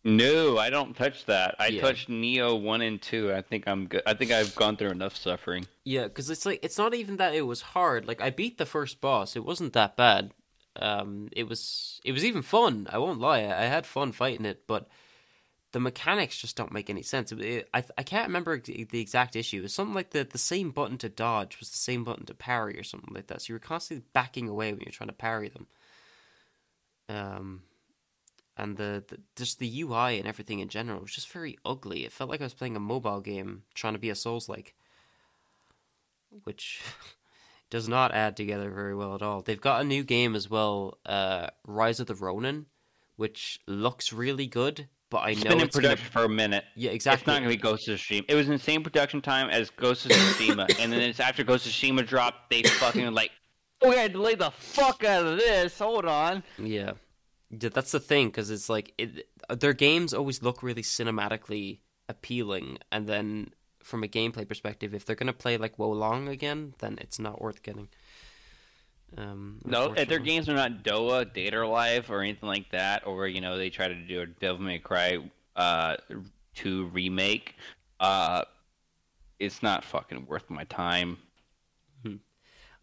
[0.07, 1.55] No, I don't touch that.
[1.57, 1.81] I Yeah.
[1.81, 3.33] touched Nioh one and two.
[3.33, 4.03] I think I'm good.
[4.05, 5.65] I think I've gone through enough suffering.
[5.83, 8.07] Yeah, because it's like it's not even that it was hard.
[8.07, 10.31] Like I beat the first boss; it wasn't that bad.
[10.75, 12.87] Um, it was it was even fun.
[12.91, 14.87] I won't lie; I had fun fighting it, but
[15.71, 17.31] the mechanics just don't make any sense.
[17.31, 19.57] It, I I can't remember the exact issue.
[19.57, 22.35] It was something like the the same button to dodge was the same button to
[22.35, 23.41] parry, or something like that.
[23.41, 25.65] So you were constantly backing away when you're trying to parry them.
[27.09, 27.63] Um,
[28.57, 32.05] and the, the just the UI and everything in general was just very ugly.
[32.05, 34.73] It felt like I was playing a mobile game trying to be a Souls like
[36.43, 36.81] which
[37.69, 39.41] does not add together very well at all.
[39.41, 42.65] They've got a new game as well, uh, Rise of the Ronin,
[43.15, 46.29] which looks really good, but I It's know been in it's gonna- production for a
[46.29, 46.65] minute.
[46.75, 47.21] Yeah, exactly.
[47.21, 48.25] It's not going to be Ghost of Tsushima.
[48.27, 51.43] It was in the same production time as Ghost of Tsushima, and then it's after
[51.43, 53.31] Ghost of Tsushima dropped, they fucking like,
[53.81, 55.79] oh, we gotta delay the fuck out of this.
[55.79, 56.43] Hold on.
[56.57, 56.91] Yeah,
[57.49, 61.79] yeah, that's the thing because it's like it, their games always look really cinematically
[62.09, 63.51] appealing, and then
[63.83, 67.41] from a gameplay perspective, if they're gonna play like Wo Long again, then it's not
[67.41, 67.89] worth getting.
[69.17, 73.05] Um, No, if their games are not Doa, Dead or Alive, or anything like that,
[73.05, 75.19] or you know they try to do a Devil May Cry
[75.55, 75.97] uh,
[76.53, 77.55] two remake,
[77.99, 78.43] uh,
[79.39, 81.17] it's not fucking worth my time.
[82.03, 82.15] Hmm.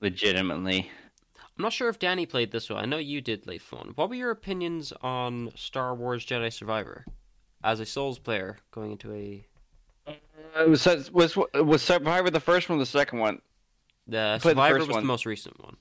[0.00, 0.90] Legitimately,
[1.62, 2.82] I'm not sure if Danny played this one.
[2.82, 3.96] I know you did, Leifon.
[3.96, 7.04] What were your opinions on Star Wars Jedi Survivor
[7.62, 9.46] as a Souls player going into a
[10.08, 13.40] uh, was was was Survivor the first one, or the second one?
[14.08, 15.04] the played the Survivor first was one.
[15.04, 15.76] the most recent one.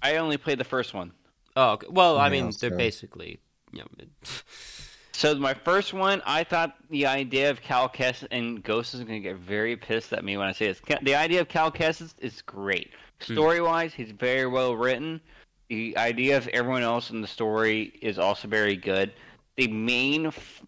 [0.00, 1.12] I only played the first one.
[1.56, 1.88] Oh, okay.
[1.90, 3.38] well, I Yeah, mean, they're so- basically,
[3.70, 4.08] you know, it-
[5.22, 9.22] So my first one, I thought the idea of Cal Kestis and Ghost is going
[9.22, 10.80] to get very pissed at me when I say this.
[11.02, 12.90] The idea of Cal Kestis is great.
[13.20, 13.34] Hmm.
[13.34, 15.20] Story wise, he's very well written.
[15.68, 19.12] The idea of everyone else in the story is also very good.
[19.54, 20.64] The main f-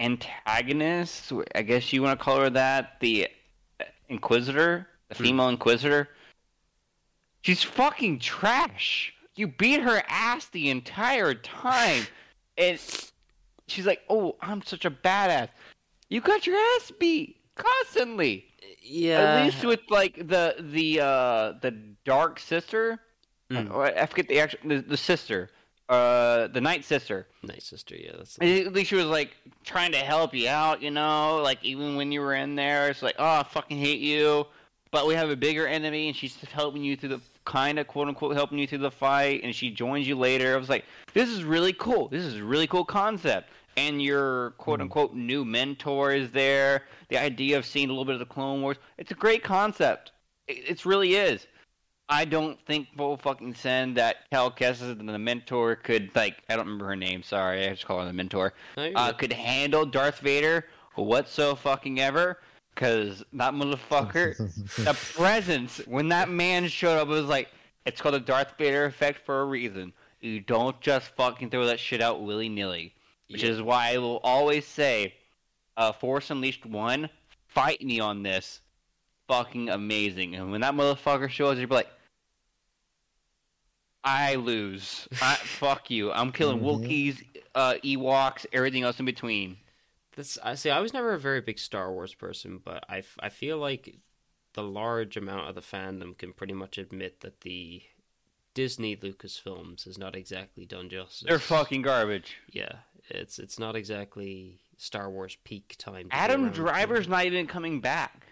[0.00, 3.28] antagonist, I guess you want to call her that, the
[3.78, 5.22] uh, Inquisitor, the Hmm.
[5.22, 6.08] female Inquisitor,
[7.42, 9.14] she's fucking trash.
[9.36, 12.08] You beat her ass the entire time.
[12.58, 12.78] And
[13.72, 15.48] she's like, "Oh, I'm such a badass."
[16.08, 18.44] You got your ass beat constantly.
[18.82, 19.20] yeah.
[19.20, 21.72] At least with like the the uh the
[22.04, 22.98] dark sister.
[23.50, 23.70] Mm.
[23.70, 25.50] Uh, I forget the actual the, the sister.
[25.88, 27.26] Uh, the night sister.
[27.42, 27.94] Night sister.
[27.96, 31.40] Yeah, that's At least she was like trying to help you out, you know.
[31.42, 34.46] Like even when you were in there, it's like, "Oh, I fucking hate you,"
[34.90, 38.08] but we have a bigger enemy, and she's helping you through the kind of quote
[38.08, 40.54] unquote helping you through the fight, and she joins you later.
[40.54, 42.08] I was like, "This is really cool.
[42.08, 46.84] This is a really cool concept." And your quote unquote new mentor is there.
[47.08, 48.76] The idea of seeing a little bit of the Clone Wars.
[48.98, 50.12] It's a great concept.
[50.46, 51.46] It, it really is.
[52.08, 56.56] I don't think full fucking send that Cal Kestis and the mentor could like I
[56.56, 57.22] don't remember her name.
[57.22, 62.00] Sorry, I just call her the mentor No, uh, could handle Darth Vader whatso fucking
[62.00, 62.38] ever.
[62.74, 64.36] Cause that motherfucker,
[64.84, 67.48] the presence when that man showed up, it was like
[67.84, 69.92] it's called the Darth Vader effect for a reason.
[70.20, 72.94] You don't just fucking throw that shit out willy nilly.
[73.28, 73.50] Which Yeah.
[73.50, 75.14] is why I will always say,
[75.76, 77.08] uh, Force Unleashed one,
[77.48, 78.60] fight me on this.
[79.28, 80.34] Fucking amazing.
[80.34, 81.88] And when that motherfucker shows, you're like,
[84.04, 85.08] I lose.
[85.20, 86.12] I, fuck you.
[86.12, 86.64] I'm killing Mhm.
[86.86, 89.58] Wookiees, uh, Ewoks, everything else in between.
[90.16, 90.70] This I see.
[90.70, 93.94] I was never a very big Star Wars person, but I, I feel like
[94.54, 97.82] the large amount of the fandom can pretty much admit that the
[98.52, 101.24] Disney Lucasfilms has not exactly done justice.
[101.26, 102.36] They're fucking garbage.
[102.50, 102.80] yeah.
[103.08, 106.08] It's it's not exactly Star Wars peak time.
[106.10, 106.50] Adam.
[106.50, 108.26] Driver's not even coming back.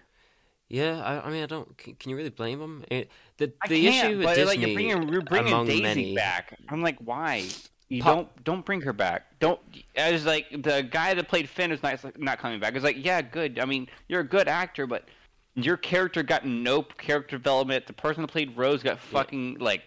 [0.68, 1.76] Yeah, I, I mean, I don't.
[1.76, 2.84] Can, can you really blame him?
[2.88, 6.14] It, the I the issue with but Disney, like you're bringing, you're bringing Daisy many,
[6.14, 6.56] back.
[6.68, 7.48] I'm like, why?
[7.88, 9.26] You Pa- don't don't bring her back.
[9.40, 9.58] Don't.
[9.98, 12.72] I was like, the guy that played Finn is not not coming back.
[12.72, 13.58] I was like, yeah, good.
[13.58, 15.08] I mean, you're a good actor, but
[15.56, 17.88] your character got no character development.
[17.88, 19.82] The person that played Rose got fucking like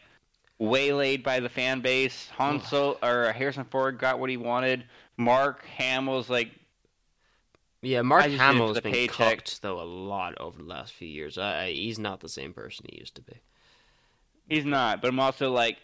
[0.69, 2.29] waylaid by the fan base.
[2.37, 4.85] Han Solo or Harrison Ford got what he wanted.
[5.17, 6.51] Mark Hamill's like
[7.81, 9.37] Yeah, Mark I just did it for Hamill's been paycheck.
[9.37, 11.37] cooked though a lot over the last few years.
[11.37, 13.41] I, I, he's not the same person he used to be.
[14.47, 15.77] he's not, but I'm also like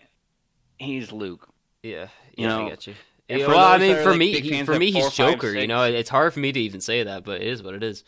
[0.78, 1.48] he's Luke.
[1.84, 2.96] Yeah, You yeah, I know, get you.
[3.30, 5.52] Yeah, well, I mean, for like, me, he, for me, he's five, Joker.
[5.54, 7.84] you know, it's hard for me to even say that, but it is what it
[7.84, 8.04] is.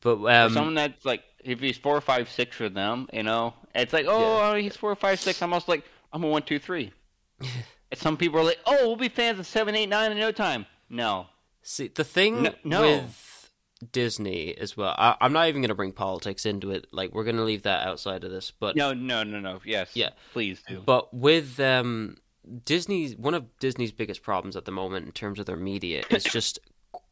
[0.00, 3.92] But um, someone that's like, if he's four, five, six for them, you know, it's
[3.92, 5.42] like, oh, he's four, five, six.
[5.42, 5.84] I'm almost like,
[6.14, 6.92] I'm a one, two, three.
[7.40, 7.48] and
[7.94, 10.64] some people are like, oh, we'll be fans of seven, eight, nine in no time.
[10.88, 11.26] No,
[11.62, 12.80] see, the thing No- no.
[12.82, 13.50] with
[13.92, 14.94] Disney as well.
[14.96, 16.86] I, I'm not even going to bring politics into it.
[16.92, 18.50] Like, we're going to leave that outside of this.
[18.52, 19.60] But no, no, no, no.
[19.64, 20.10] Yes, Yeah.
[20.32, 20.82] please do.
[20.86, 22.16] But with um,
[22.64, 26.24] Disney's one of Disney's biggest problems at the moment in terms of their media is
[26.24, 26.60] just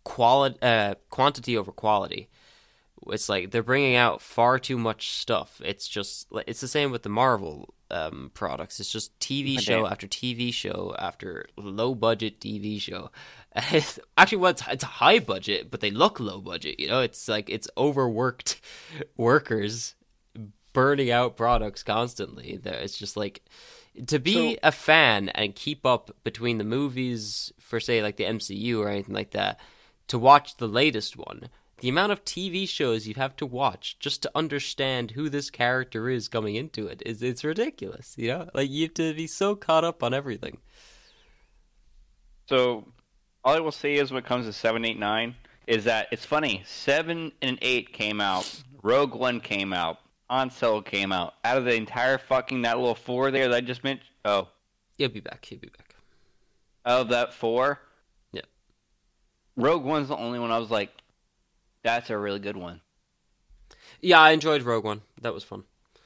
[0.05, 2.29] quality, uh, quantity over quality.
[3.09, 5.61] It's like they're bringing out far too much stuff.
[5.65, 8.81] It's just it's the same with the Marvel um, products.
[8.81, 13.11] It's just TV show after TV show after low budget TV show.
[13.55, 16.81] It's, actually, well, it's, it's high budget, but they look low budget.
[16.81, 18.61] You know, it's like it's overworked
[19.17, 19.95] workers
[20.73, 22.59] burning out products constantly.
[22.65, 23.43] It's just like
[24.07, 28.25] to be So- a fan and keep up between the movies for say like the
[28.25, 29.61] MCU or anything like that.
[30.09, 31.49] To watch the latest one,
[31.83, 36.09] the amount of TV shows you have to watch just to understand who this character
[36.09, 38.15] is coming into it is it's ridiculous.
[38.17, 40.59] You know, like you have to be so caught up on everything.
[42.49, 42.87] So,
[43.43, 45.35] all I will say is, when it comes to seven, eight, nine,
[45.67, 46.63] is that it's funny.
[46.65, 48.63] Seven and eight came out.
[48.85, 49.99] Rogue One came out.
[50.31, 51.35] Han Solo came out.
[51.43, 54.09] Out of the entire fucking that little four there that I just mentioned.
[54.25, 54.51] Oh,
[54.99, 55.45] He'll be back.
[55.47, 55.97] He'll be back.
[56.87, 57.81] Out of that four.
[59.57, 60.91] Rogue One's the only one I was like,
[61.83, 62.81] That's a really good one.
[64.01, 65.03] Yeah, I enjoyed Rogue One.
[65.21, 65.65] That was fun.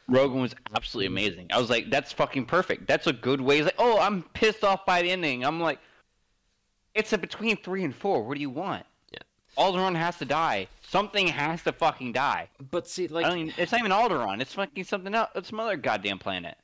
[0.08, 1.48] Rogue One was absolutely amazing.
[1.50, 2.86] I was like, that's fucking perfect.
[2.86, 3.56] That's a good way.
[3.56, 5.44] He's like, oh, I'm pissed off by the ending.
[5.44, 5.78] I'm like,
[6.94, 8.22] it's a between three and four.
[8.22, 8.84] What do you want?
[9.12, 9.18] Yeah.
[9.58, 10.68] Alderaan has to die.
[10.88, 12.48] Something has to fucking die.
[12.70, 14.40] But see, like don't even, it's not even Alderaan.
[14.40, 15.30] It's fucking something else.
[15.34, 16.56] It's some other goddamn planet.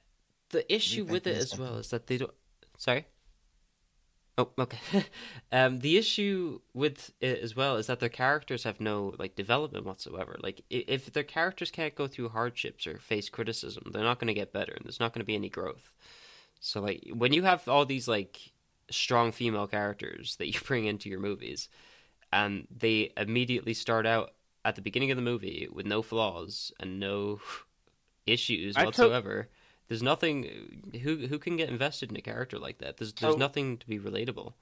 [0.50, 2.32] the issue with it as well is that they don't.
[2.78, 3.06] Sorry.
[4.38, 5.04] Oh, okay.
[5.52, 9.84] um, the issue with it as well is that their characters have no like development
[9.84, 10.36] whatsoever.
[10.42, 14.34] Like, if their characters can't go through hardships or face criticism, they're not going to
[14.34, 15.92] get better, and there's not going to be any growth.
[16.60, 18.52] So, like, when you have all these like
[18.90, 21.68] strong female characters that you bring into your movies,
[22.32, 24.32] and they immediately start out
[24.64, 27.40] at the beginning of the movie with no flaws and no
[28.26, 29.48] issues I whatsoever.
[29.88, 32.96] There's nothing who who can get invested in a character like that.
[32.96, 34.54] There's there's nothing to be relatable.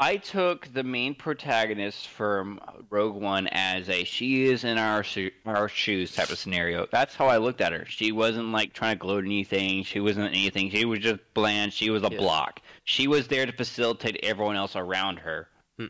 [0.00, 5.30] I took the main protagonist from Rogue One as a she is in our sho-
[5.44, 6.86] our shoes type of scenario.
[6.92, 7.84] That's how I looked at her.
[7.86, 9.82] She wasn't like trying to gloat anything.
[9.82, 10.70] She wasn't anything.
[10.70, 11.72] She was just bland.
[11.72, 12.18] She was a Yeah.
[12.18, 12.60] block.
[12.84, 15.48] She was there to facilitate everyone else around her
[15.78, 15.86] Hmm.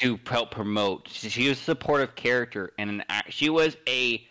[0.00, 1.08] to help promote.
[1.08, 3.32] She, she was a supportive character and an act.
[3.32, 4.26] She was a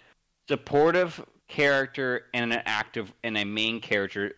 [0.47, 4.33] supportive character and an active and a main character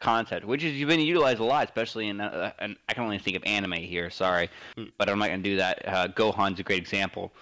[0.00, 2.20] concept, which has been utilized a lot, especially in.
[2.20, 4.10] Uh, and I can only think of anime here.
[4.10, 4.84] Sorry, Hmm.
[4.98, 5.86] but I'm not gonna do that.
[5.88, 7.32] Uh, Gohan's a great example.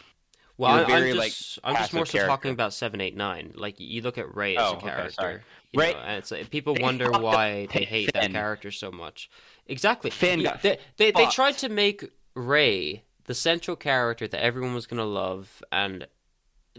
[0.59, 2.29] Well, He's a I, I'm very, like, just I'm just more so character.
[2.29, 3.53] talking about seven, eight, nine.
[3.55, 5.11] Like you look at Rey as Oh, a character.
[5.13, 5.41] sorry.
[5.73, 8.91] you Rey- know, and it's like, people they wonder why they hate that character so
[8.93, 9.31] much.
[9.67, 10.11] Exactly.
[10.11, 14.87] Finn Yeah, they they, they tried to make Rey the central character that everyone was
[14.87, 16.07] gonna love, and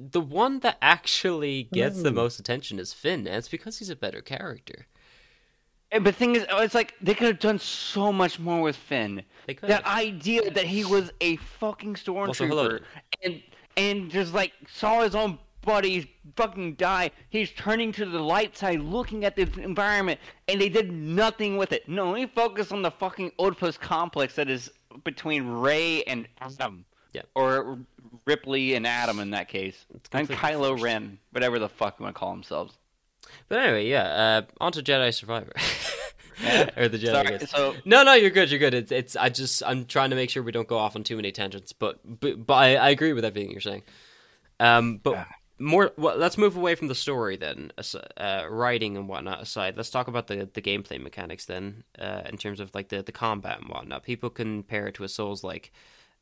[0.09, 2.15] the one that actually gets the Mm.
[2.15, 4.87] most attention is Finn, and it's because he's a better character.
[5.91, 8.61] And- But the thing is, oh, it's like they could have done so much more
[8.61, 9.23] with Finn.
[9.45, 9.69] They could.
[9.69, 12.81] That idea that he was a fucking stormtrooper
[13.23, 13.43] and
[13.77, 17.11] and just like saw his own buddies fucking die.
[17.29, 21.71] He's turning to the light side, looking at the environment, and they did nothing with
[21.71, 21.87] it.
[21.87, 24.71] No, they focused on the fucking Oedipus complex that is
[25.03, 26.85] between Rey and Adam.
[27.13, 27.23] Yeah.
[27.35, 27.79] Or
[28.25, 29.85] Ridley and Adam in that case.
[30.11, 30.83] And Kylo forced.
[30.83, 32.77] Ren, whatever the fuck you want to call themselves.
[33.47, 34.03] But anyway, yeah.
[34.03, 35.53] Uh, on to Jedi Survivor.
[36.77, 37.11] or the Jedi.
[37.11, 38.49] Sorry, so No, no, you're good.
[38.49, 38.73] You're good.
[38.73, 39.15] It's, it's.
[39.15, 41.73] I just, I'm trying to make sure we don't go off on too many tangents.
[41.73, 43.83] But, but, but I, I agree with everything you're saying.
[44.59, 45.27] Um, but
[45.59, 45.91] more.
[45.97, 47.71] Well, let's move away from the story then.
[48.17, 51.83] Uh, writing and whatnot aside, let's talk about the the gameplay mechanics then.
[51.97, 55.09] Uh, in terms of like the the combat and whatnot, people compare it to a
[55.09, 55.71] Souls like.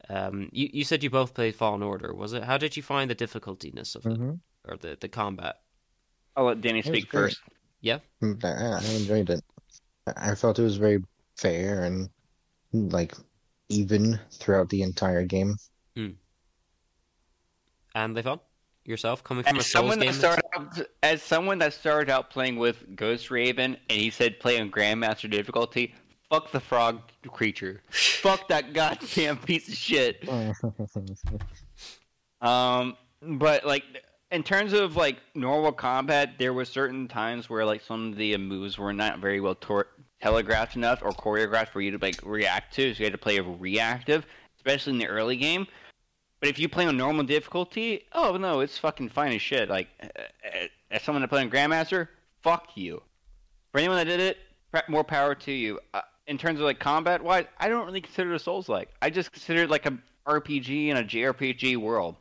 [0.07, 2.13] Um, you you said you both played Fallen Order.
[2.13, 2.43] Was it?
[2.43, 4.39] How did you find the difficultiness of it Mhm.
[4.67, 5.61] or the the combat?
[6.35, 7.41] I'll let Danny speak first.
[8.21, 9.43] Mm, I, I enjoyed it.
[10.07, 11.03] I I felt it was very
[11.37, 12.09] fair and
[12.73, 13.13] like
[13.69, 15.57] even throughout the entire game.
[17.95, 18.39] And they fun
[18.85, 20.13] yourself coming from a As Souls someone, that game.
[20.21, 24.39] that's- started out, as someone that started out playing with Ghost Raven and he said
[24.39, 25.93] play on Grandmaster difficulty,
[26.29, 27.81] fuck the frog creature.
[27.89, 30.23] fuck that goddamn piece of shit.
[32.41, 33.83] Um, but like
[34.31, 38.37] in terms of like normal combat, there were certain times where like some of the
[38.37, 39.87] moves were not very well tor-
[40.21, 42.93] telegraphed enough or choreographed for you to like react to.
[42.93, 44.25] So you had to play a reactive,
[44.57, 45.67] especially in the early game.
[46.39, 49.69] But if you play on normal difficulty, oh no, it's fucking fine as shit.
[49.69, 52.07] Like uh, uh, as someone that played on Grandmaster,
[52.41, 53.01] fuck you.
[53.71, 54.37] For anyone that did it,
[54.87, 55.79] more power to you.
[56.29, 58.89] In terms of like combat wise, I don't really consider it a Souls like.
[59.01, 62.15] I just consider it like a RPG in a JRPG world.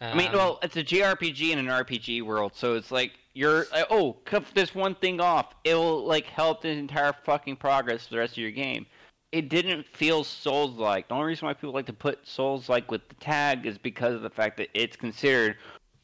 [0.00, 3.66] I mean, Um, well, it's a JRPG in an RPG world, so it's like you're
[3.72, 5.54] uh, oh, cut this one thing off.
[5.62, 8.86] It will like help the entire fucking progress for the rest of your game.
[9.30, 11.08] It didn't feel Souls like.
[11.08, 14.14] The only reason why people like to put Souls like with the tag is because
[14.14, 15.56] of the fact that it's considered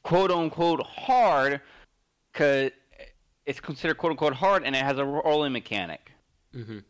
[0.02, 1.60] quote unquote hard,
[2.32, 2.70] because
[3.46, 6.12] it's considered quote unquote hard, and it has a rolling mechanic,
[6.54, 6.84] mhm.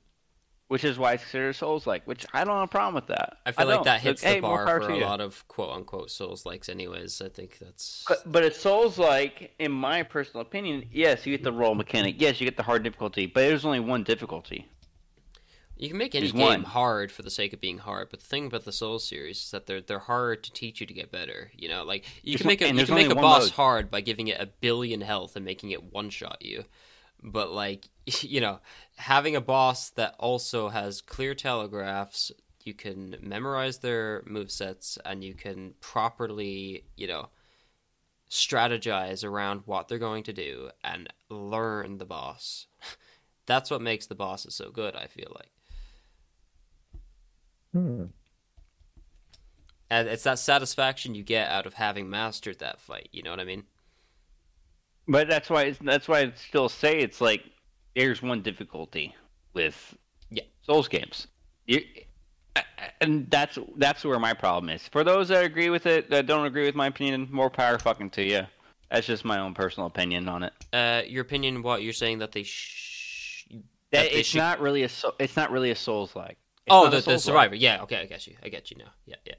[0.69, 2.07] which is why it's considered Souls like.
[2.07, 3.39] Which I don't have a problem with that.
[3.47, 3.85] I feel like don't.
[3.85, 5.05] that hits hey, the more bar for a you.
[5.05, 7.21] lot of quote unquote Souls likes, anyways.
[7.23, 8.05] I think that's.
[8.09, 12.17] But, but a Souls like, in my personal opinion, yes, you get the roll mechanic.
[12.19, 14.69] Yes, you get the hard difficulty, but there's only one difficulty.
[15.79, 18.47] You can make any game hard for the sake of being hard, but the thing
[18.47, 21.53] about the Souls series is that they're they're hard to teach you to get better.
[21.55, 23.53] You know, like you There's can make a you can make a boss mode.
[23.53, 26.65] hard by giving it a billion health and making it one shot you.
[27.23, 27.89] But like
[28.23, 28.61] you know,
[28.97, 32.33] having a boss that also has clear telegraphs,
[32.65, 37.29] you can memorize their movesets and you can properly, you know,
[38.31, 42.67] strategize around what they're going to do and learn the boss.
[43.47, 45.51] That's what makes the bosses so good, I feel like.
[47.75, 48.05] Hmm.
[49.91, 53.11] and it's that satisfaction you get out of having mastered that fight.
[53.13, 53.65] You know what I mean?
[55.07, 57.45] But that's why it's, that's why I still say it's like
[57.99, 59.14] there's one difficulty
[59.55, 59.96] with
[60.30, 60.44] Yeah.
[60.62, 61.26] Souls games.
[61.66, 61.82] You,
[63.01, 64.86] and that's that's where my problem is.
[64.88, 68.11] For those that agree with it, that don't agree with my opinion, more power fucking
[68.11, 68.42] to you.
[68.90, 70.53] That's just my own personal opinion on it.
[70.72, 71.62] Uh, your opinion?
[71.62, 72.42] What you're saying that they?
[72.44, 76.38] Sh- That that they it's should- not really a it's not really a Souls like.
[76.70, 77.55] Oh, the, the survivor.
[77.55, 77.82] Yeah.
[77.82, 78.36] Okay, I get you.
[78.42, 78.90] I get you now.
[79.07, 79.34] Yeah, yeah.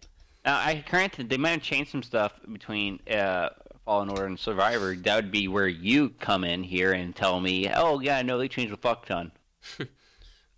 [0.45, 3.49] Now, I granted they might have changed some stuff between uh,
[3.85, 4.95] Fallen Order and Survivor.
[4.95, 8.47] That would be where you come in here and tell me, "Oh yeah, no, they
[8.47, 9.31] changed a fuck ton."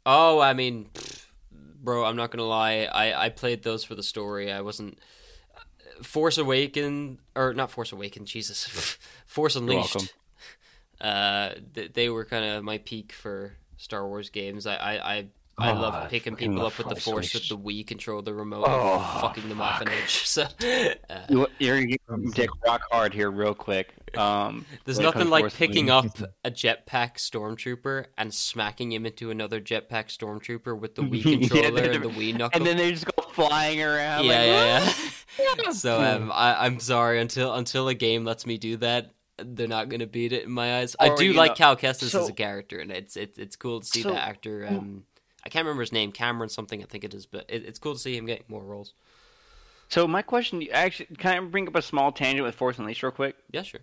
[0.03, 0.89] Oh, I mean,
[1.79, 2.89] bro, I'm not gonna lie.
[2.91, 4.51] I I played those for the story.
[4.51, 4.97] I wasn't.
[6.01, 8.25] Force Awakened or not Force Awakened?
[8.25, 8.65] Jesus,
[9.27, 10.11] Force Unleashed.
[10.99, 14.65] Uh, th- they were kind of my peak for Star Wars games.
[14.65, 15.27] I I I,
[15.61, 18.33] I Oh, love picking fucking people up with the Force Force with the Wii controller
[18.33, 20.09] remote, Oh, and fucking them off an edge.
[20.27, 20.43] So
[21.09, 23.93] uh, You- You're gonna get- take rock hard here, real quick.
[24.17, 26.21] Um, there's nothing like picking Unleashed.
[26.23, 31.71] up a jetpack stormtrooper and smacking him into another jetpack stormtrooper with the Wii controller
[31.81, 32.57] they're- and the Wii knuckle.
[32.59, 34.25] and then they just go flying around.
[34.25, 34.85] yeah, like, yeah,
[35.39, 35.71] "Woo!" yeah.
[35.71, 39.11] so um, I, I'm sorry until until a game lets me do that,
[39.43, 40.95] they're not gonna beat it in my eyes.
[40.99, 43.85] I do like know- Cal Kestis as a character, and it's it's it's cool to
[43.87, 44.67] see So- the actor.
[44.69, 45.03] Um,
[45.43, 47.93] I can't remember his name, Cameron something, I think it is, but it, it's cool
[47.93, 48.93] to see him getting more roles.
[49.89, 53.11] So my question, actually, can I bring up a small tangent with Force Unleashed real
[53.11, 53.35] quick?
[53.51, 53.81] Yeah, sure.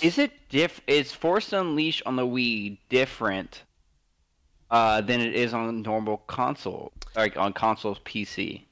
[0.00, 0.80] Is it diff?
[0.86, 3.64] Is Force Unleashed on the Wii different
[4.70, 8.62] uh, than it is on normal console, like on console's PC,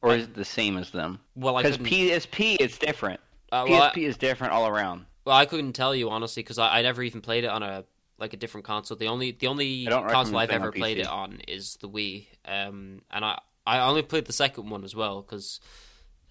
[0.00, 1.18] or is it the same as them?
[1.34, 1.78] Well, I Because.
[1.78, 3.20] PSP is different.
[3.50, 5.04] uh, well, I, PSP is different all around.
[5.24, 7.84] well, I couldn't tell you honestly because I, I never even played it on a
[8.18, 8.96] like a different console.
[8.96, 12.26] The only the only console I've ever played it on is the Wii.
[12.44, 15.60] Um, and I I only played the second one as well because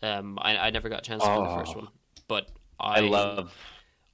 [0.03, 1.79] um I, I never got a chance to play the first Oh.
[1.79, 1.87] one.
[2.27, 3.53] But I, I, love.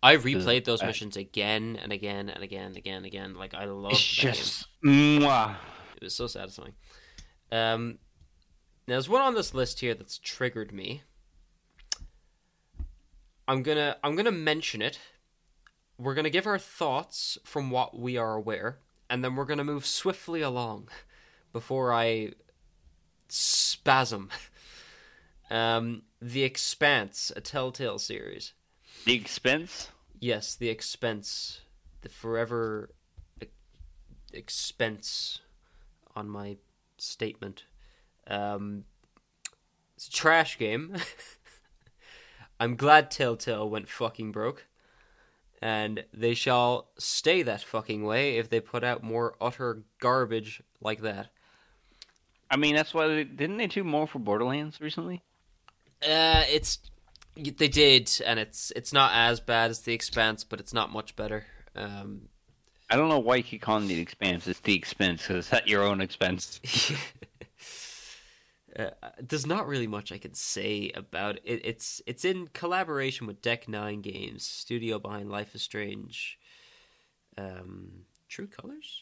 [0.03, 3.35] I replayed those missions again and again and again and again and again.
[3.35, 4.33] Like I love It's game.
[4.33, 5.55] just mwah.
[5.97, 6.73] It was so satisfying.
[7.51, 7.97] Um,
[8.87, 11.03] now there's one on this list here that's triggered me.
[13.47, 14.99] I'm gonna I'm gonna mention it.
[16.03, 18.79] We're gonna give our thoughts from what we are aware,
[19.09, 20.89] and then we're gonna move swiftly along
[21.51, 22.33] before I
[23.29, 24.29] spasm.
[25.51, 28.53] Um, the Expanse, a Telltale series.
[29.05, 29.89] The expense.
[30.19, 31.61] Yes, the expense,
[32.01, 32.89] the forever
[33.39, 33.47] e-
[34.31, 35.41] expense
[36.15, 36.57] on my
[36.97, 37.65] statement.
[38.25, 38.85] Um,
[39.95, 40.95] it's a trash game.
[42.59, 44.65] I'm glad Telltale went fucking broke,
[45.63, 51.01] and they shall stay that fucking way if they put out more utter garbage like
[51.03, 51.29] that.
[52.51, 55.23] I mean, that's why they, didn't they do more for Borderlands recently?
[56.05, 56.79] Uh, it's
[57.37, 61.15] they did, and it's it's not as bad as the Expanse, but it's not much
[61.15, 61.45] better.
[61.77, 62.23] Um,
[62.89, 64.45] I don't know why you keep calling the expense.
[64.47, 66.59] It's the expense because it's at your own expense.
[68.77, 71.61] uh, there's not really much I can say about it.
[71.63, 76.37] It's it's in collaboration with Deck Nine Games, studio behind Life is Strange.
[77.37, 79.01] Um, True Colors.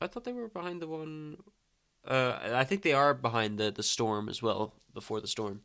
[0.00, 1.36] I thought they were behind the one.
[2.06, 4.74] Uh, I think they are behind the the Storm as well.
[4.94, 5.60] Before the Storm.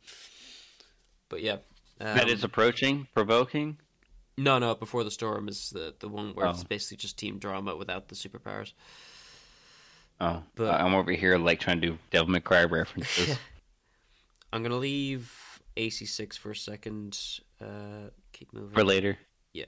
[1.28, 1.54] But yeah,
[2.00, 3.78] um, that is approaching, provoking.
[4.38, 4.74] no, no.
[4.74, 6.66] Before the Storm is the the one where it's Oh.
[6.68, 8.72] basically just team drama without the superpowers.
[10.20, 13.38] Oh, But- I'm over here like trying to do Devil May Cry references.
[14.52, 17.18] I'm gonna leave AC6 for a second.
[17.60, 18.74] Uh, keep moving.
[18.74, 19.18] for later.
[19.52, 19.66] Yeah,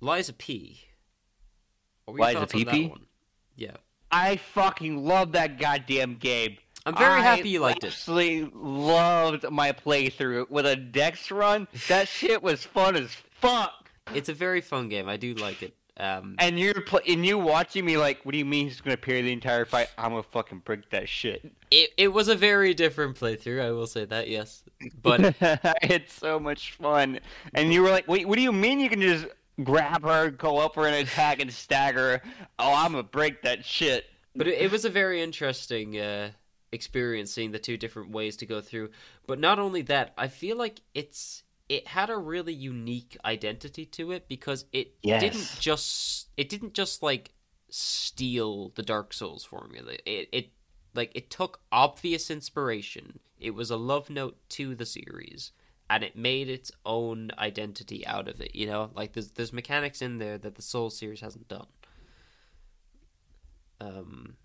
[0.00, 0.80] Lies of P.
[2.04, 2.90] What were Liza your thoughts on that PP?
[2.90, 3.06] one?
[3.56, 3.76] Yeah,
[4.10, 6.56] I fucking love that goddamn game.
[6.86, 7.88] I'm very I happy you liked it.
[7.88, 11.68] Absolutely loved my playthrough with a Dex run.
[11.88, 13.10] That shit was fun as
[13.40, 13.90] fuck.
[14.14, 15.06] It's a very fun game.
[15.08, 15.74] I do like it.
[15.98, 18.96] Um, And you're pl- and you watching me like, what do you mean he's gonna
[18.96, 19.88] parry the entire fight?
[19.98, 21.50] I'm gonna fucking break that shit.
[21.70, 23.60] it it was a very different playthrough.
[23.62, 24.28] I will say that.
[24.28, 24.62] Yes,
[25.02, 25.34] but
[25.82, 27.18] it's so much fun.
[27.54, 29.26] And you were like, wait, what do you mean you can just
[29.64, 32.22] grab her, go up her, and attack and stagger?
[32.60, 34.06] Oh, I'm gonna break that shit.
[34.36, 36.30] but it, it was a very interesting uh,
[36.70, 38.90] experience seeing the two different ways to go through.
[39.26, 44.12] But not only that, I feel like it's it had a really unique identity to
[44.12, 45.18] it because it Yes.
[45.18, 47.32] didn't just it didn't just like
[47.70, 49.92] steal the Dark Souls formula.
[50.06, 50.50] It it
[50.94, 53.20] like it took obvious inspiration.
[53.38, 55.52] It was a love note to the series.
[55.90, 58.90] And it made its own identity out of it, you know.
[58.94, 61.66] Like there's there's mechanics in there that the Soul series hasn't done.
[63.80, 64.36] Um,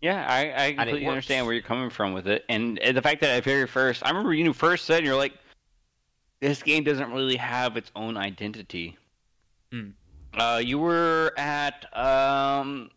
[0.00, 3.30] Yeah, I, I completely understand where you're coming from with it, and the fact that
[3.36, 5.32] at very first, I remember you first said you're like,
[6.42, 8.98] this game doesn't really have its own identity.
[9.72, 9.90] Hmm.
[10.34, 12.90] Uh, you were at um.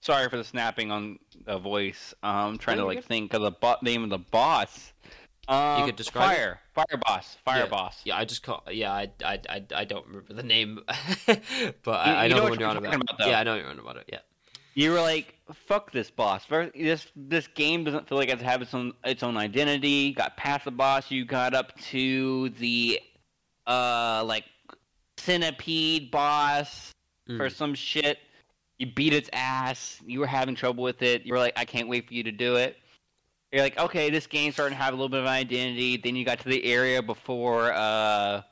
[0.00, 2.12] Sorry for the snapping on the voice.
[2.22, 4.92] Um, trying to like think of the bo- name of the boss.
[5.48, 6.36] Um, could describe it?
[6.36, 7.68] fire, fire boss, fire yeah.
[7.68, 8.00] boss.
[8.04, 8.62] Yeah, I just call.
[8.70, 10.80] Yeah, I, I, I, I don't remember the name,
[11.26, 12.94] but I, You- I you know, know what you're on about.
[12.94, 14.04] about, yeah, I know what you're on about it.
[14.12, 14.18] Yeah.
[14.74, 18.74] you were like, "Fuck this boss." This this game doesn't feel like it has its
[18.74, 20.12] own its own identity.
[20.12, 23.00] Got past the boss, you got up to the
[23.66, 24.44] uh like
[25.18, 26.92] centipede boss
[27.26, 27.52] for Mm.
[27.52, 28.18] some shit.
[28.78, 30.00] You beat its ass.
[30.04, 31.24] You were having trouble with it.
[31.24, 32.76] You were like, "I can't wait for you to do it."
[33.52, 36.16] You're like, "Okay, this game's starting to have a little bit of an identity." Then
[36.16, 38.42] you got to the area before uh.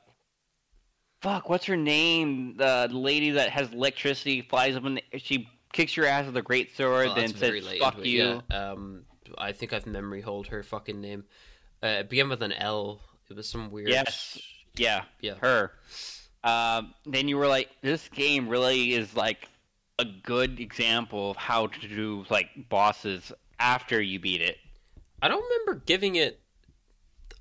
[1.21, 2.57] Fuck, what's her name?
[2.57, 6.75] The lady that has electricity flies up and she kicks your ass with a great
[6.77, 8.71] sword, Oh, then says "fuck you." Yeah.
[8.71, 9.03] Um,
[9.37, 11.25] I think I've memory hold her fucking name.
[11.83, 13.01] Uh, it began with an L.
[13.29, 13.89] It was some weird.
[13.89, 14.39] Yes.
[14.75, 15.35] Yeah, Yeah.
[15.41, 15.71] her.
[16.43, 19.47] Um, then you were like, "This game really is like
[19.99, 24.57] a good example of how to do like bosses after you beat it."
[25.21, 26.39] I don't remember giving it.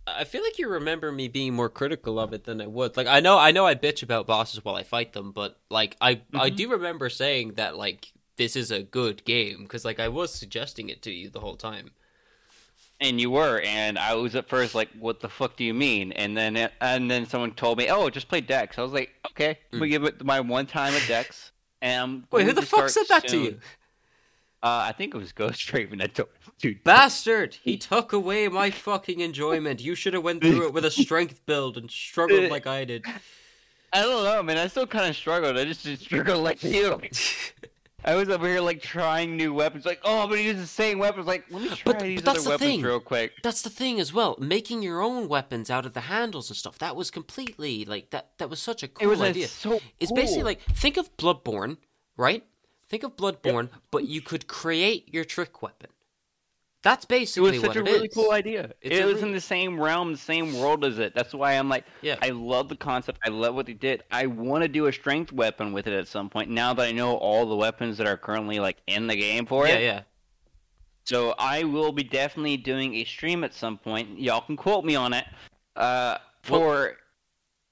[0.07, 2.97] I feel like you remember me being more critical of it than I would.
[2.97, 5.97] Like I know, I know, I bitch about bosses while I fight them, but like
[6.01, 6.57] I, I Mhm.
[6.57, 8.13] do remember saying that like
[8.43, 11.55] this is a good game because like I was suggesting it to you the whole
[11.55, 11.93] time.
[13.01, 16.13] And you were, and I was at first like, "What the fuck do you mean?"
[16.13, 19.59] And then, and then someone told me, "Oh, just play Dex." I was like, "Okay,
[19.73, 22.33] I'm gonna give it my one time at Dex." And Mm.
[22.33, 23.61] Wait, who the fuck said that to you?
[24.63, 26.29] Uh, I think it was Ghost Raven that told.
[26.61, 27.57] Dude, Bastard!
[27.63, 29.81] He took away my fucking enjoyment.
[29.81, 33.05] You should have went through it with a strength build and struggled like I did.
[33.93, 34.59] I don't know, man.
[34.59, 35.59] I still kind of struggled.
[35.59, 37.01] I just didn't struggle like you.
[38.05, 39.85] I was over here like trying new weapons.
[39.87, 41.27] Like, oh, I'm gonna use the same weapons.
[41.27, 42.83] Like, let me try But- these but that's other the weapons thing.
[42.83, 43.33] real quick.
[43.43, 44.37] That's the thing as well.
[44.41, 46.79] Making your own weapons out of the handles and stuff.
[46.79, 48.31] That was completely like that.
[48.39, 49.49] That was such a cool It was idea.
[49.49, 50.17] so It's cool.
[50.17, 51.77] basically like think of Bloodborne,
[52.17, 52.45] right?
[52.89, 55.91] Think of Bloodborne, but you could create your trick weapon.
[56.83, 58.15] That's basically It was such a really is.
[58.15, 58.73] cool idea.
[58.81, 61.15] It's it was really- in the same realm, the same world as it.
[61.15, 62.17] That's why I'm like, Yeah.
[62.21, 63.21] I love the concept.
[63.25, 64.03] I love what they did.
[64.11, 66.51] I want to do a strength weapon with it at some point.
[66.51, 69.67] Now that I know all the weapons that are currently like in the game for
[69.69, 69.83] Yeah, it.
[69.83, 69.93] yeah.
[69.93, 70.01] yeah.
[71.05, 74.19] So I will be definitely doing a stream at some point.
[74.21, 75.25] Y'all can quote me on it.
[75.77, 76.97] Uh, for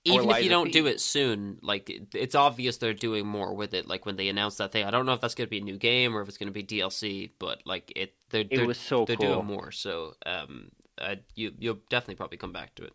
[0.04, 3.86] Even if you don't do it soon, like it's obvious they're doing more with it.
[3.86, 5.62] Like when they announced that thing, I don't know if that's going to be a
[5.64, 8.66] new game or if it's going to be DLC, but like it, they're it they're,
[8.66, 9.34] was so they're cool.
[9.34, 9.70] doing more.
[9.72, 12.94] So um, uh, you you'll definitely probably come back to it.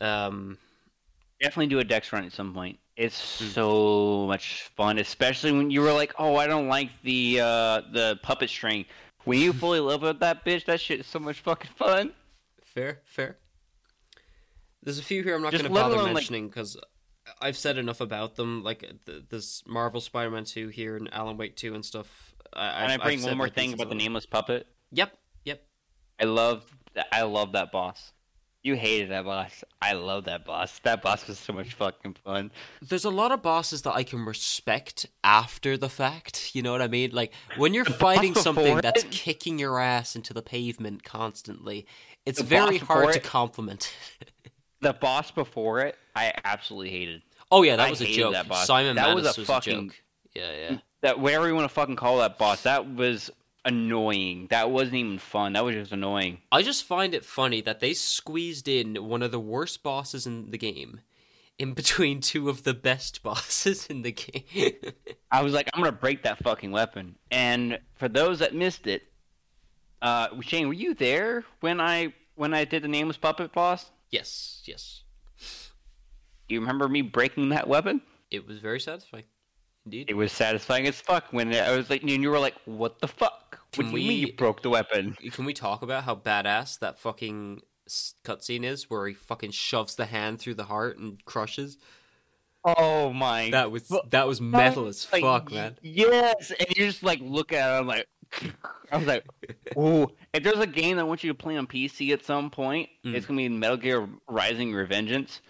[0.00, 0.58] Um,
[1.40, 2.78] Definitely do a Dex run at some point.
[2.96, 3.46] It's Hmm.
[3.50, 8.18] so much fun, especially when you were like, "Oh, I don't like the uh, the
[8.22, 8.86] puppet string."
[9.24, 12.12] When you fully love with that bitch, that shit is so much fucking fun.
[12.64, 13.36] Fair, fair.
[14.82, 16.76] There's a few here I'm not going to bother alone, mentioning because
[17.40, 18.62] I've said enough about them.
[18.62, 22.34] Like th- this Marvel Spider-Man 2 here and Alan Wake 2 and stuff.
[22.52, 24.66] I, and I bring I've one more thing about the on nameless puppet.
[24.92, 25.12] Yep,
[25.44, 25.62] yep.
[26.20, 26.64] I love,
[27.12, 28.12] I love that boss.
[28.62, 29.62] You hated that boss.
[29.80, 30.78] I love that boss.
[30.80, 32.50] That boss was so much fucking fun.
[32.82, 36.54] There's a lot of bosses that I can respect after the fact.
[36.54, 37.10] You know what I mean?
[37.12, 41.86] Like when you're The fighting something that's it- kicking your ass into the pavement constantly,
[42.26, 43.92] it's The very hard to compliment.
[44.80, 47.22] The boss before it, I absolutely hated.
[47.50, 48.32] oh yeah, that I was a joke.
[48.34, 48.66] that boss.
[48.66, 50.02] Simon That Manus was was a a, fucking- joke.
[50.34, 50.76] Yeah, yeah.
[51.00, 53.30] That whatever you want to fucking call that boss, that was
[53.64, 54.46] annoying.
[54.50, 55.52] That wasn't even fun.
[55.54, 56.38] That was just annoying.
[56.52, 60.50] I just find it funny that they squeezed in one of the worst bosses in
[60.50, 61.00] the game
[61.58, 64.72] in between two of the best bosses in the game.
[65.30, 67.16] I was like, I'm gonna break that fucking weapon.
[67.30, 69.02] And for those that missed it,
[70.02, 73.90] uh, Shane, were you there when I when I did the nameless puppet boss?
[74.10, 75.02] Yes, yes.
[76.48, 78.00] Do you remember me breaking that weapon?
[78.30, 79.24] It was very satisfying.
[79.84, 80.10] Indeed.
[80.10, 83.08] It was satisfying as fuck when I was like, and you were like, "What the
[83.08, 83.60] fuck?
[83.76, 86.78] What Can do you we- you broke the weapon?" Can we talk about how badass
[86.80, 87.62] that fucking
[88.24, 91.78] cutscene is where he fucking shoves the hand through the heart and crushes?
[92.76, 93.50] Oh my!
[93.50, 95.76] That was that was metal as Like, fuck, man.
[95.82, 97.78] Yes, and you just like look at it.
[97.80, 98.06] I'm like,
[98.92, 99.24] I was like,
[99.78, 100.08] ooh.
[100.34, 102.88] If there's a game that I want you to play on PC at some point,
[103.04, 103.14] Mm.
[103.14, 105.40] it's gonna be Metal Gear Rising: Revengeance.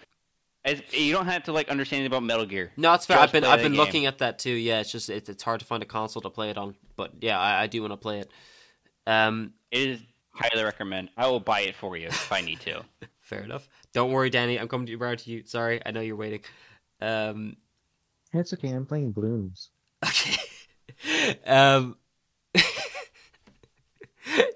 [0.65, 2.71] It's, you don't have to like understand about Metal Gear.
[2.75, 3.15] No, it's fair.
[3.17, 3.79] Just I've been I've been game.
[3.79, 4.51] looking at that too.
[4.51, 6.75] Yeah, it's just it's, it's hard to find a console to play it on.
[6.95, 8.29] But yeah, I, I do want to play it.
[9.07, 9.99] Um, It is
[10.33, 11.09] highly recommend.
[11.17, 12.83] I will buy it for you if I need to.
[13.21, 13.67] fair enough.
[13.93, 14.59] Don't worry, Danny.
[14.59, 15.43] I'm coming to you to you.
[15.45, 16.41] Sorry, I know you're waiting.
[17.01, 17.57] Um,
[18.33, 18.69] It's okay.
[18.69, 19.69] I'm playing Blooms.
[20.03, 20.37] okay.
[21.45, 21.97] um,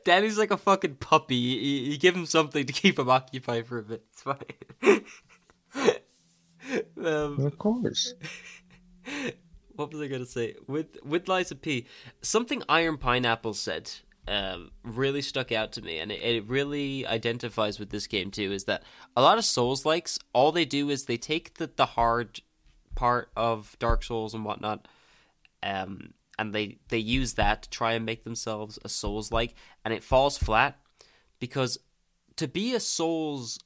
[0.05, 1.35] Danny's like a fucking puppy.
[1.35, 4.03] You, you give him something to keep him occupied for a bit.
[4.11, 4.37] It's fine.
[7.05, 8.13] um, Of course.
[9.75, 11.87] what was I gonna say with with Lies of P?
[12.21, 13.91] Something Iron Pineapple said
[14.27, 18.51] um, really stuck out to me, and it, it really identifies with this game too.
[18.51, 18.83] Is that
[19.15, 22.41] a lot of Souls likes all they do is they take the the hard
[22.95, 24.87] part of Dark Souls and whatnot,
[25.61, 29.93] um, and they they use that to try and make themselves a Souls like, and
[29.93, 30.79] it falls flat
[31.39, 31.77] because
[32.37, 33.59] to be a Souls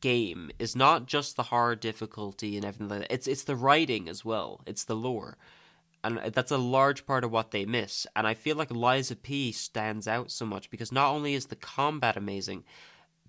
[0.00, 3.12] game is not just the hard difficulty and everything like that.
[3.12, 4.62] It's it's the writing as well.
[4.66, 5.36] It's the lore.
[6.04, 8.06] And that's a large part of what they miss.
[8.14, 11.46] And I feel like Lies of P stands out so much because not only is
[11.46, 12.64] the combat amazing,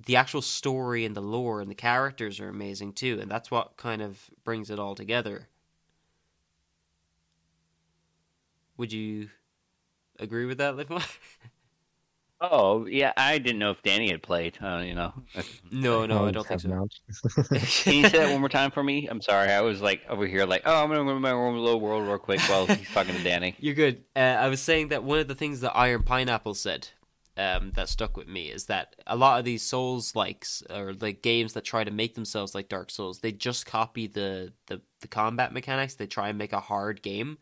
[0.05, 3.19] the actual story and the lore and the characters are amazing too.
[3.21, 5.47] And that's what kind of brings it all together.
[8.77, 9.29] Would you
[10.19, 10.89] agree with that, Liv?
[12.39, 14.57] Oh yeah, I didn't know if Danny had played.
[14.61, 15.11] Uh, you know,
[15.71, 16.69] no, no, I don't think have so.
[16.69, 16.93] not.
[17.49, 19.07] can you say that one more time for me?
[19.07, 21.79] I'm sorry, I was like over here, like, oh, I'm gonna go my own little
[21.79, 23.55] world real quick while he's talking to Danny.
[23.59, 24.03] You're good.
[24.15, 26.89] Uh, I was saying that one of the things that Iron Pineapple said
[27.37, 31.21] um, that stuck with me is that a lot of these Souls likes or like
[31.21, 35.07] games that try to make themselves like Dark Souls, they just copy the, the the
[35.07, 35.95] combat mechanics.
[35.95, 37.37] They try and make a hard game,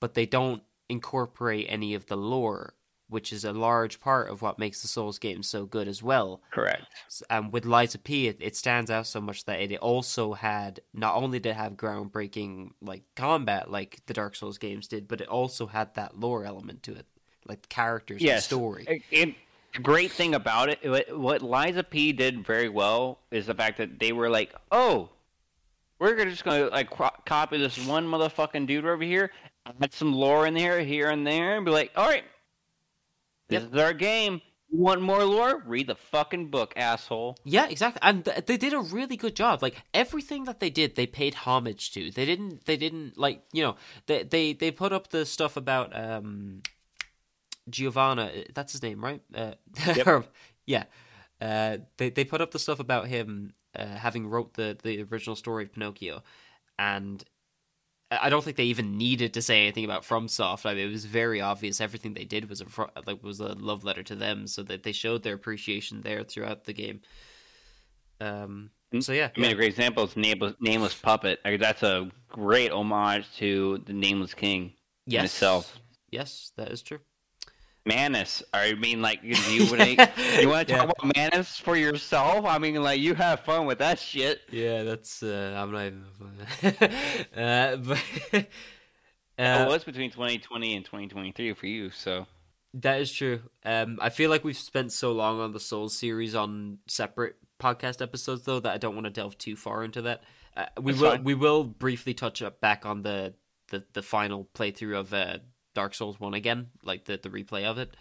[0.00, 2.74] but they don't incorporate any of the lore,
[3.08, 6.42] which is a large part of what makes the Souls games so good as well.
[6.50, 6.82] Correct.
[7.30, 10.80] And with Lies of P, it, it stands out so much that it also had
[10.92, 15.20] not only did it have groundbreaking like combat like the Dark Souls games did, but
[15.20, 17.06] it also had that lore element to it,
[17.46, 18.42] like characters, Yes.
[18.46, 19.02] the story.
[19.10, 19.34] It,
[19.74, 23.54] the great thing about it, what, what Lies of P did very well is the
[23.54, 25.08] fact that they were like, oh,
[25.98, 29.30] we're just gonna like cro- copy this one motherfucking dude over here,
[29.66, 32.24] add some lore in there, here and there, and be like, all right,
[33.48, 33.72] this Yep.
[33.74, 34.40] is our game.
[34.70, 35.62] You want more lore?
[35.64, 37.38] Read the fucking book, asshole.
[37.42, 38.00] Yeah, exactly.
[38.02, 39.62] And th- they did a really good job.
[39.62, 42.10] Like everything that they did, they paid homage to.
[42.10, 42.66] They didn't.
[42.66, 43.76] They didn't like you know.
[44.06, 46.60] They they they put up the stuff about um,
[47.70, 48.30] Giovanna.
[48.54, 49.22] That's his name, right?
[49.34, 49.52] Uh,
[49.86, 50.26] Yep.
[50.66, 50.84] yeah.
[51.40, 55.36] Uh, they they put up the stuff about him uh, having wrote the the original
[55.36, 56.22] story of Pinocchio,
[56.78, 57.24] and
[58.10, 60.66] I I don't think they even needed to say anything about FromSoft.
[60.66, 61.80] I mean, it was very obvious.
[61.80, 64.82] Everything they did was a fro- like was a love letter to them, so that
[64.82, 67.00] they showed their appreciation there throughout the game.
[68.20, 68.70] Um.
[69.00, 69.52] So yeah, I mean, yeah.
[69.52, 71.40] a great example is Nameless, Nameless Puppet.
[71.44, 74.72] Like, that's a great homage to the Nameless King
[75.04, 75.78] yes, itself.
[76.10, 77.00] Yes, that is true.
[77.88, 78.42] Manus.
[78.54, 79.86] I mean, like, do you wanna-
[80.40, 80.84] you want to Yeah.
[80.84, 82.44] talk about Manus for yourself?
[82.44, 84.42] I mean, like, you have fun with that shit.
[84.52, 85.22] Yeah, that's.
[85.22, 86.04] Uh, I'm not even.
[87.36, 88.02] uh, but
[88.32, 88.48] it
[89.38, 92.26] uh, was between 2020 and 2023 for you, so
[92.74, 93.40] that is true.
[93.64, 98.02] Um, I feel like we've spent so long on the Souls series on separate podcast
[98.02, 100.22] episodes, though, that I don't want to delve too far into that.
[100.56, 101.10] Uh, we That's will.
[101.12, 101.24] fine.
[101.24, 103.34] We will briefly touch up back on the
[103.70, 105.38] the, the final playthrough of uh,
[105.78, 107.96] Dark Souls One again, like the the replay of it.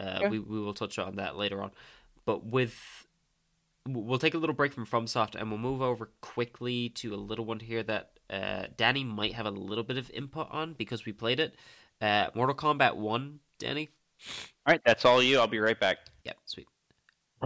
[0.00, 0.28] Uh, Okay.
[0.28, 1.70] We we will touch on that later on,
[2.24, 2.74] but with
[3.88, 7.44] we'll take a little break from FromSoft and we'll move over quickly to a little
[7.44, 11.12] one here that uh, Danny might have a little bit of input on because we
[11.12, 11.54] played it.
[12.00, 13.88] Uh, Mortal Kombat One, Danny.
[14.66, 15.38] all right, that's all you.
[15.38, 15.98] I'll be right back.
[16.24, 16.66] Yep, sweet.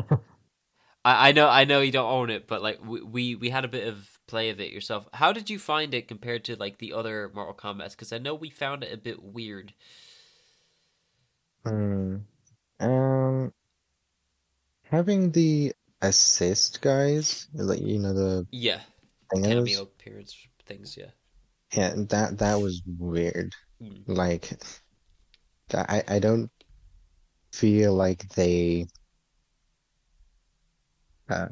[1.05, 3.65] I, I know, I know you don't own it, but like we, we we had
[3.65, 5.09] a bit of play of it yourself.
[5.15, 7.95] How did you find it compared to like the other Mortal Kombat's?
[7.95, 9.75] Because I know we found it a bit weird.
[11.65, 12.17] Hmm.
[12.81, 13.53] Um,
[14.85, 18.83] having the assist guys, like you know the Yeah,
[19.43, 20.37] cameo appearance
[20.67, 20.97] things.
[20.97, 21.11] Yeah.
[21.75, 23.55] yeah, that that was weird.
[23.83, 24.05] Mm.
[24.07, 24.53] Like,
[25.73, 26.51] I I don't
[27.53, 28.87] feel like they
[31.29, 31.47] uh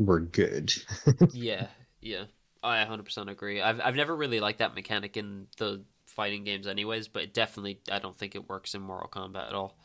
[0.00, 0.72] were good.
[1.30, 1.68] Yeah,
[2.00, 2.24] yeah.
[2.62, 3.60] I 100% agree.
[3.62, 7.08] I've I've never really liked that mechanic in the fighting games, anyways.
[7.08, 9.76] But it definitely, I don't think it works in Mortal Kombat at all.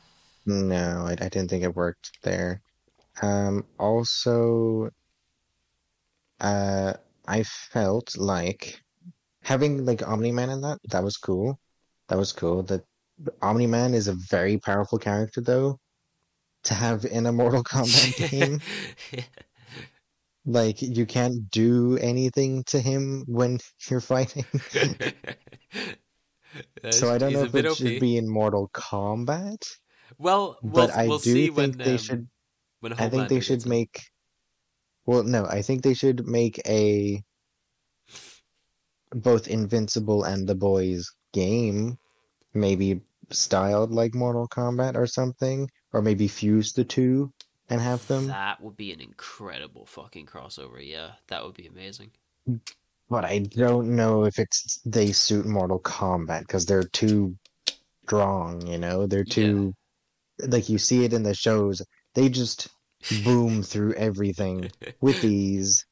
[0.48, 2.62] No, I, I didn't think it worked there.
[3.22, 4.92] Um, also,
[6.40, 6.94] uh,
[7.28, 8.82] I felt like
[9.44, 11.60] having like Omni-Man in that, that was cool.
[12.10, 12.64] That was cool.
[12.66, 12.86] That
[13.42, 15.80] Omni-Man is a very powerful character though
[16.66, 18.62] to have in a Mortal Kombat game.
[20.46, 23.60] Like you can't do anything to him when
[23.90, 24.46] you're fighting.
[26.92, 27.78] So I don't know if it OP.
[27.78, 29.62] should be in Mortal Kombat,
[30.18, 32.30] Well, we'll, but I we'll do see think when they um, should
[32.98, 34.02] I think they should make.
[35.06, 37.24] Well, no, I think they should make a
[39.14, 41.98] both Invincible and The Boys game,
[42.54, 43.02] maybe
[43.32, 47.34] styled like Mortal Kombat or something, or maybe fuse the two
[47.70, 48.28] and have them.
[48.28, 50.86] That would be an incredible fucking crossover.
[50.86, 52.12] Yeah, that would be amazing.
[53.10, 57.36] But I don't know if it's they suit Mortal Kombat because they're too
[58.06, 58.66] strong.
[58.68, 59.76] You know, they're too
[60.40, 61.82] like you see it in the shows.
[62.16, 62.68] They just
[63.12, 64.72] boom through everything
[65.02, 65.86] with these,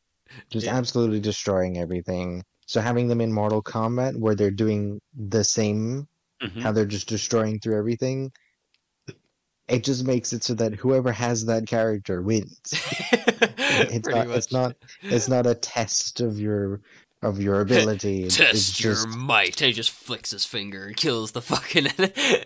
[0.52, 0.78] just Yeah.
[0.78, 2.44] absolutely destroying everything.
[2.68, 6.08] So having them in Mortal Kombat where they're doing the same,
[6.42, 6.62] Mhm.
[6.62, 8.32] how they're just destroying through everything,
[9.68, 12.60] it just makes it so that whoever has that character wins.
[13.76, 14.28] It's Pretty not.
[14.28, 14.38] much.
[14.38, 14.76] It's not.
[15.02, 16.82] It's not a test of your
[17.24, 18.24] of your ability.
[18.26, 19.60] It's, Test it's your just might.
[19.62, 21.88] And he just flicks his finger and kills the fucking.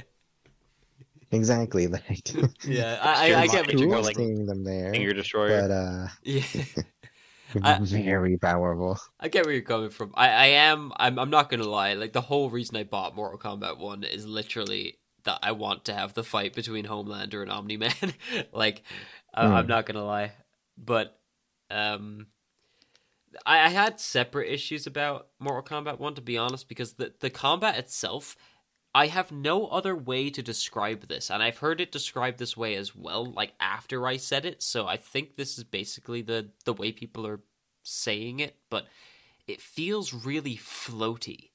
[1.32, 2.34] exactly like.
[2.64, 3.80] yeah, I, I, I get what Cool.
[3.82, 4.04] you're cool going.
[4.06, 5.62] like- seeing them there, Finger destroyer.
[5.62, 6.44] but uh, Yeah.
[7.64, 8.98] I- very powerful.
[9.20, 10.12] I get where you're coming from.
[10.16, 10.92] I, I am.
[10.98, 11.18] I'm.
[11.20, 11.94] I'm not gonna lie.
[11.94, 14.98] Like the whole reason I bought Mortal Kombat One is literally
[15.28, 17.92] that I want to have the fight between Homelander and Omni Man.
[18.54, 18.82] like,
[19.34, 19.70] I, I'm Hmm.
[19.70, 20.32] not gonna lie,
[20.78, 21.20] but
[21.70, 22.28] um,
[23.46, 27.30] I, I had separate issues about Mortal Kombat One to be honest, because the the
[27.30, 28.36] combat itself.
[28.96, 32.74] I have no other way to describe this, and I've heard it described this way
[32.74, 34.64] as well, like after I said it.
[34.64, 37.42] So I think this is basically the the way people are
[37.84, 38.88] saying it, but
[39.46, 41.50] it feels really floaty.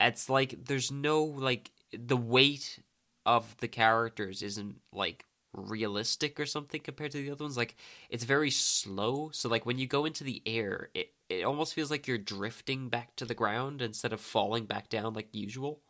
[0.00, 2.80] It's like there's no like the weight
[3.26, 5.24] of the characters isn't like
[5.54, 7.56] realistic or something compared to the other ones.
[7.56, 7.76] Like
[8.10, 11.90] it's very slow, so like when you go into the air, it it almost feels
[11.90, 15.80] like you're drifting back to the ground instead of falling back down like usual.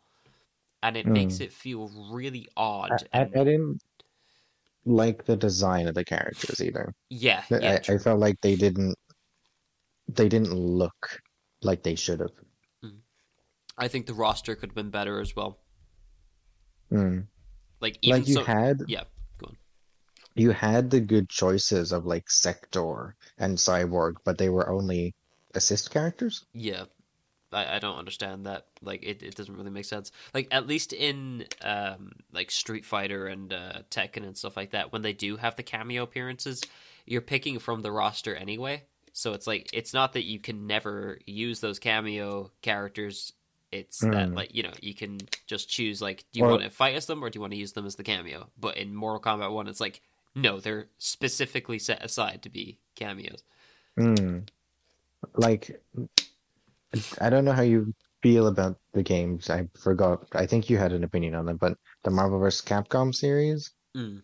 [0.83, 1.13] And it Hmm.
[1.13, 3.05] makes it feel really odd.
[3.13, 3.83] I, I, and- I didn't
[4.85, 6.95] like the design of the characters either.
[7.11, 8.95] yeah, yeah, I, I felt like they didn't.
[10.09, 11.21] They didn't look
[11.63, 12.33] like they should have.
[13.79, 15.59] I think the roster could have been better as well.
[16.93, 17.27] Mm.
[17.81, 19.05] Like even Like you so, had, yeah,
[19.39, 19.57] go on.
[20.35, 25.15] you had the good choices of like Sektor and Cyborg, but they were only
[25.55, 26.45] assist characters.
[26.53, 26.85] Yeah,
[27.53, 28.67] I, I don't understand that.
[28.83, 30.13] Like, it, it doesn't really make sense.
[30.35, 34.93] Like, at least in um like Street Fighter and uh, Tekken and stuff like that,
[34.93, 36.63] when they do have the cameo appearances,
[37.07, 38.85] you're picking from the roster anyway.
[39.13, 43.33] So it's like it's not that you can never use those cameo characters.
[43.71, 44.35] It's that Mm.
[44.35, 47.07] like you know you can just choose like do you Or- want to fight as
[47.07, 48.49] them or do you want to use them as the cameo?
[48.59, 50.01] But in Mortal Kombat One, it's like
[50.35, 53.43] no, they're specifically set aside to be cameos.
[53.99, 54.47] Mm.
[55.35, 55.83] Like,
[57.21, 57.93] I don't know how you
[58.23, 59.51] feel about the games.
[59.51, 60.27] I forgot.
[60.33, 62.63] I think you had an opinion on them, but the Marvel vs.
[62.63, 64.23] Capcom series, Mm.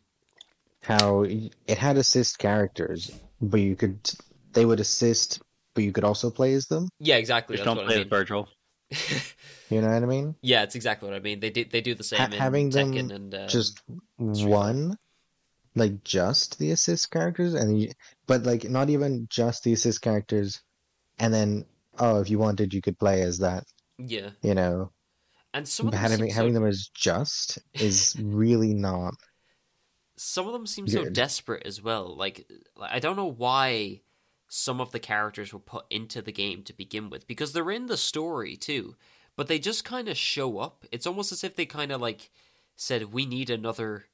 [0.83, 3.11] how it had assist characters,
[3.41, 3.99] but you could
[4.53, 5.43] they would assist,
[5.75, 6.89] but you could also play as them.
[7.01, 7.57] Yeah, exactly.
[7.57, 8.13] Just That's don't what I play mean.
[8.13, 8.47] as Vergil.
[9.71, 10.35] You know what I mean?
[10.43, 11.41] Yeah, it's exactly what I mean.
[11.41, 13.81] They do they do the same Ha- in having them and uh, just
[14.19, 14.97] one,
[15.75, 17.91] like just the assist characters, and you,
[18.27, 20.61] but like not even just the assist characters,
[21.19, 21.65] and then
[21.99, 23.65] oh, if you wanted, you could play as that.
[23.99, 24.91] yeah, You know,
[25.53, 29.15] and some of them having seem so, having them as just is really not.
[30.17, 32.17] some of them seem so desperate as well.
[32.17, 32.47] Like
[32.81, 34.03] I don't know why
[34.57, 37.87] some of the characters were put into the game to begin with because they're in
[37.87, 38.95] the story too,
[39.35, 40.85] but they just kind of show up.
[40.93, 42.31] It's almost as if they kind of like
[42.77, 44.07] said, "We need another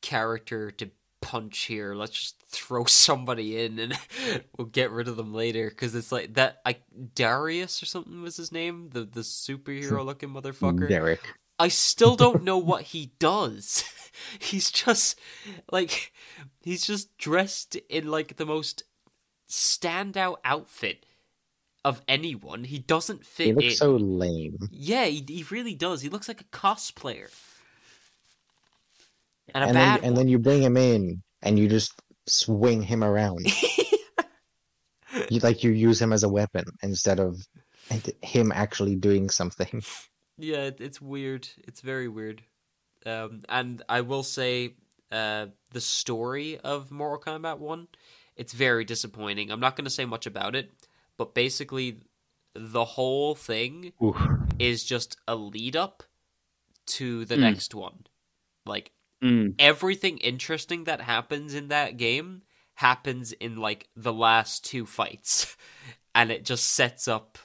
[0.00, 0.90] character to."
[1.20, 3.96] punch here let's just throw somebody in and
[4.58, 6.78] we'll get rid of them later because it's like that I
[7.14, 10.06] Darius or something was his name the the superhero hmm.
[10.06, 11.20] looking motherfucker Derek.
[11.60, 13.84] I still don't know what he does.
[14.40, 15.16] He's just
[15.70, 16.12] like
[16.60, 18.82] he's just dressed in like the most
[19.52, 21.04] standout outfit
[21.84, 22.64] of anyone.
[22.64, 23.72] He doesn't fit He looks in.
[23.72, 24.56] so lame.
[24.70, 26.00] Yeah, he, he really does.
[26.00, 27.28] He looks like a cosplayer.
[29.54, 31.92] And a And then and then you bring him in and you just
[32.26, 33.46] swing him around.
[35.28, 37.46] you like you use him as a weapon instead of
[38.22, 39.82] him actually doing something.
[40.38, 41.46] Yeah, it's weird.
[41.58, 42.42] It's very weird.
[43.04, 44.74] Um, and I will say,
[45.12, 47.86] uh, the story of Mortal Kombat One,
[48.36, 49.50] it's very disappointing.
[49.50, 50.70] I'm not going to say much about it,
[51.16, 51.98] but basically,
[52.54, 54.16] the whole thing Oof.
[54.58, 56.02] is just a lead up
[56.86, 57.40] to the Mm.
[57.40, 58.06] next one.
[58.66, 58.92] Like
[59.22, 59.54] Mm.
[59.58, 62.42] everything interesting that happens in that game
[62.74, 65.56] happens in like the last two fights,
[66.14, 67.38] and it just sets up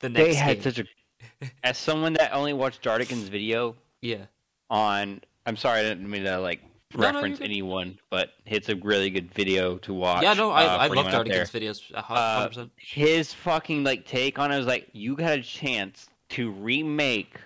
[0.00, 0.24] the next.
[0.26, 0.62] They had game.
[0.62, 1.50] such a.
[1.62, 4.26] As someone that only watched Dardigan's video yeah.
[4.70, 6.60] on, I'm sorry, I didn't mean to like
[6.96, 10.22] No, no, reference anyone, but it's a really good video to watch.
[10.22, 11.26] Yeah, no, I, uh, I for love anyone.
[11.26, 11.90] Dardigan's videos.
[11.92, 16.06] a hu- Uh, His fucking like take on it was like, you got a chance
[16.30, 17.38] to remake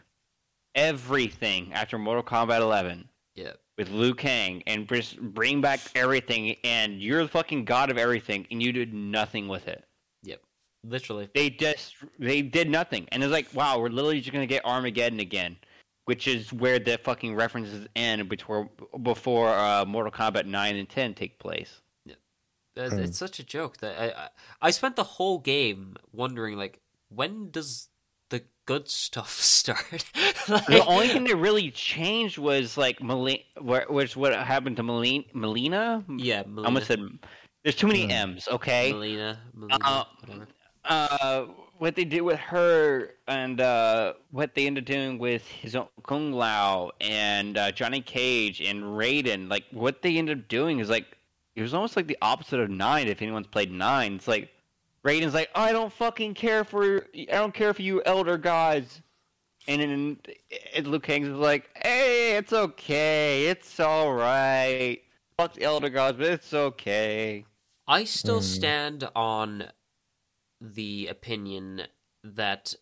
[0.75, 3.53] everything after Mortal Kombat 11 Yeah.
[3.77, 8.47] with Liu Kang and just bring back everything, and you're the fucking god of everything,
[8.51, 9.85] and you did nothing with it.
[10.23, 10.41] Yep,
[10.85, 11.29] literally.
[11.35, 15.21] They just they did nothing, and it's like, wow, we're literally just gonna get Armageddon
[15.21, 15.57] again,
[16.09, 18.71] which is where the fucking references end before
[19.03, 21.83] before uh, Mortal Kombat 9 and 10 take place.
[22.07, 23.01] It's, Hmm.
[23.01, 24.29] it's such a joke that I, I
[24.69, 27.89] I spent the whole game wondering like when does
[28.31, 30.05] the good stuff start?
[30.49, 35.25] Like- The only thing that really changed was like Melina, was what happened to Melina.
[35.35, 36.05] Melina?
[36.09, 37.01] yeah, I Melina, almost said.
[37.65, 38.31] There's too many Hmm.
[38.33, 38.49] M's.
[38.49, 38.93] Okay.
[38.93, 40.49] Melina, Melina, Uh, whatever.
[40.85, 41.47] uh,
[41.79, 45.89] what they did with her and uh, what they ended up doing with his own
[46.03, 50.89] Kung Lao and uh, Johnny Cage and Raiden, like what they ended up doing is
[50.91, 51.07] like
[51.55, 53.09] it was almost like the opposite of nine.
[53.09, 54.51] If anyone's played nine, it's like
[55.05, 59.01] Raiden's like, I don't fucking care for I don't care for you elder gods,
[59.67, 60.19] and then
[60.75, 65.01] and Liu Kang's like, hey, it's okay, it's all right.
[65.37, 67.45] Fuck the elder gods, but it's okay.
[67.87, 68.43] I still Hmm.
[68.43, 69.71] stand on
[70.61, 71.83] the opinion
[72.25, 72.75] that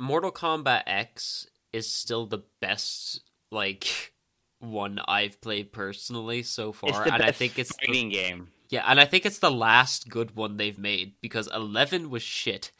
[0.00, 4.12] Mortal Kombat X is still the best like
[4.60, 8.48] one I've played personally so far, the and I think it's the, fighting game.
[8.70, 12.72] yeah, and I think it's the last good one they've made because eleven was shit,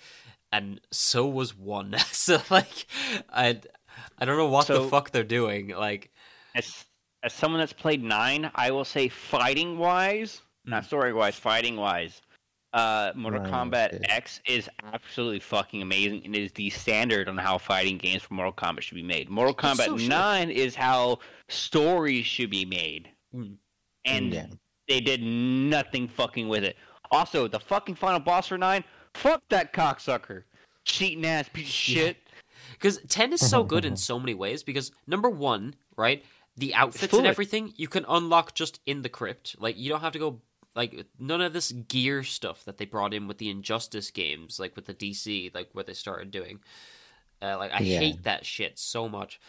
[0.52, 1.96] and so was one.
[2.12, 2.86] so like,
[3.30, 3.60] I
[4.18, 5.68] I don't know what the fuck they're doing.
[5.68, 6.10] Like,
[6.54, 6.84] as
[7.22, 10.86] as someone that's played nine, I will say fighting wise, not hmm.
[10.86, 12.20] story wise, fighting wise,
[12.74, 14.04] uh, Mortal Right, Kombat okay.
[14.08, 16.22] X is absolutely fucking amazing.
[16.24, 19.30] And is the standard on how fighting games for Mortal Kombat should be made.
[19.30, 20.08] Mortal Kombat so shit.
[20.08, 23.56] nine is how stories should be made, Mm.
[24.04, 24.46] and Yeah.
[24.88, 26.76] they did nothing fucking with it.
[27.10, 28.84] Also, the fucking final boss for nine,
[29.14, 30.42] fuck that cocksucker,
[30.84, 32.16] cheating ass piece of shit.
[32.72, 34.62] Because 10 is so good in so many ways.
[34.62, 36.24] Because, number one, right?
[36.56, 39.56] The outfits and everything you can unlock just in the crypt.
[39.60, 40.40] Like, you don't have to go.
[40.74, 44.74] Like, none of this gear stuff that they brought in with the Injustice games, like
[44.76, 46.60] with the DC, like what they started doing.
[47.40, 47.98] Uh, like, I Yeah.
[48.00, 49.40] hate that shit so much.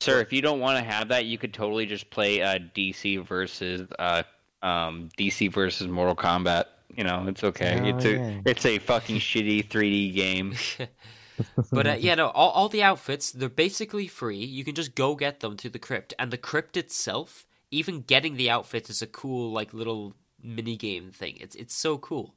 [0.00, 3.24] Sir, if you don't want to have that, you could totally just play uh, DC
[3.26, 4.22] versus uh,
[4.62, 6.66] um, DC versus Mortal Kombat.
[6.94, 7.80] You know, it's okay.
[7.82, 8.40] Oh, it's a yeah.
[8.44, 10.54] it's a fucking shitty 3D game.
[11.72, 14.44] But uh, yeah, no, all, all the outfits, they're basically free.
[14.44, 16.14] You can just go get them to the crypt.
[16.18, 20.14] And the crypt itself, even getting the outfits is a cool, like, little
[20.44, 21.36] mini game thing.
[21.40, 22.36] It's it's so cool.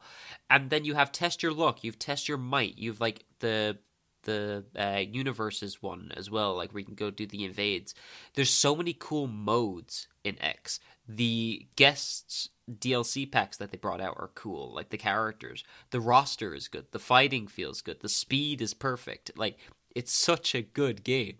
[0.49, 3.77] And then you have test your luck, you've test your might, you've like the
[4.23, 7.95] the uh, universes one as well, like where you can go do the invades.
[8.35, 10.79] There's so many cool modes in X.
[11.07, 14.73] The guests DLC packs that they brought out are cool.
[14.73, 19.31] Like the characters, the roster is good, the fighting feels good, the speed is perfect.
[19.37, 19.57] Like
[19.95, 21.37] it's such a good game.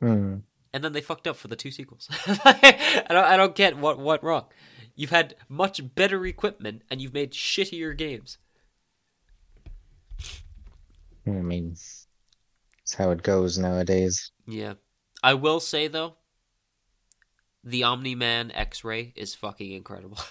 [0.00, 0.36] Hmm.
[0.72, 2.08] And then they fucked up for the two sequels.
[2.26, 4.44] I don't, I don't get what went wrong.
[4.98, 8.36] You've had much better equipment and you've made shittier games.
[11.24, 11.76] I mean,
[12.82, 14.32] it's how it goes nowadays.
[14.44, 14.74] Yeah.
[15.22, 16.16] I will say though,
[17.62, 20.18] the Omni Man X Ray is fucking incredible.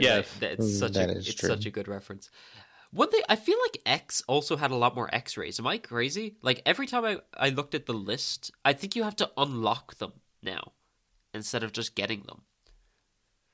[0.00, 0.32] Yes.
[0.34, 1.48] That- that- it's such that a is it's true.
[1.48, 2.30] such a good reference.
[2.92, 5.58] One thing I feel like X also had a lot more X rays.
[5.58, 6.36] Am I crazy?
[6.40, 9.96] Like every time I, I looked at the list, I think you have to unlock
[9.96, 10.70] them now
[11.38, 12.42] instead of just getting them.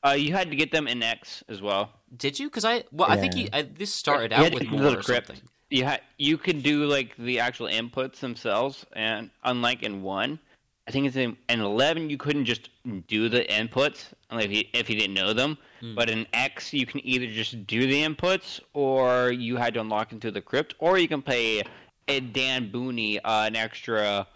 [0.05, 1.90] Uh, you had to get them in X as well.
[2.15, 2.48] Did you?
[2.48, 5.28] Because I well, I think you, I, this started out with more or crypt.
[5.28, 5.48] something.
[5.70, 10.39] You had you could do like the actual inputs themselves, and unlike in one,
[10.86, 12.69] I think it's in, in eleven you couldn't just
[13.06, 15.56] do the inputs like if you, if you didn't know them.
[15.81, 15.94] Hmm.
[15.94, 20.12] But in X, you can either just do the inputs, or you had to unlock
[20.12, 21.62] into the crypt, or you can pay
[22.09, 24.27] a Dan Booney uh, an extra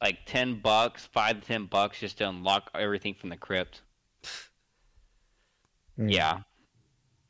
[0.00, 3.82] like ten bucks, five to ten bucks, just to unlock everything from the crypt.
[5.96, 6.08] Hmm.
[6.08, 6.38] Yeah,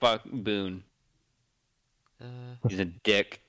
[0.01, 0.85] fuck Boone,
[2.20, 3.40] Uh, he's a dick.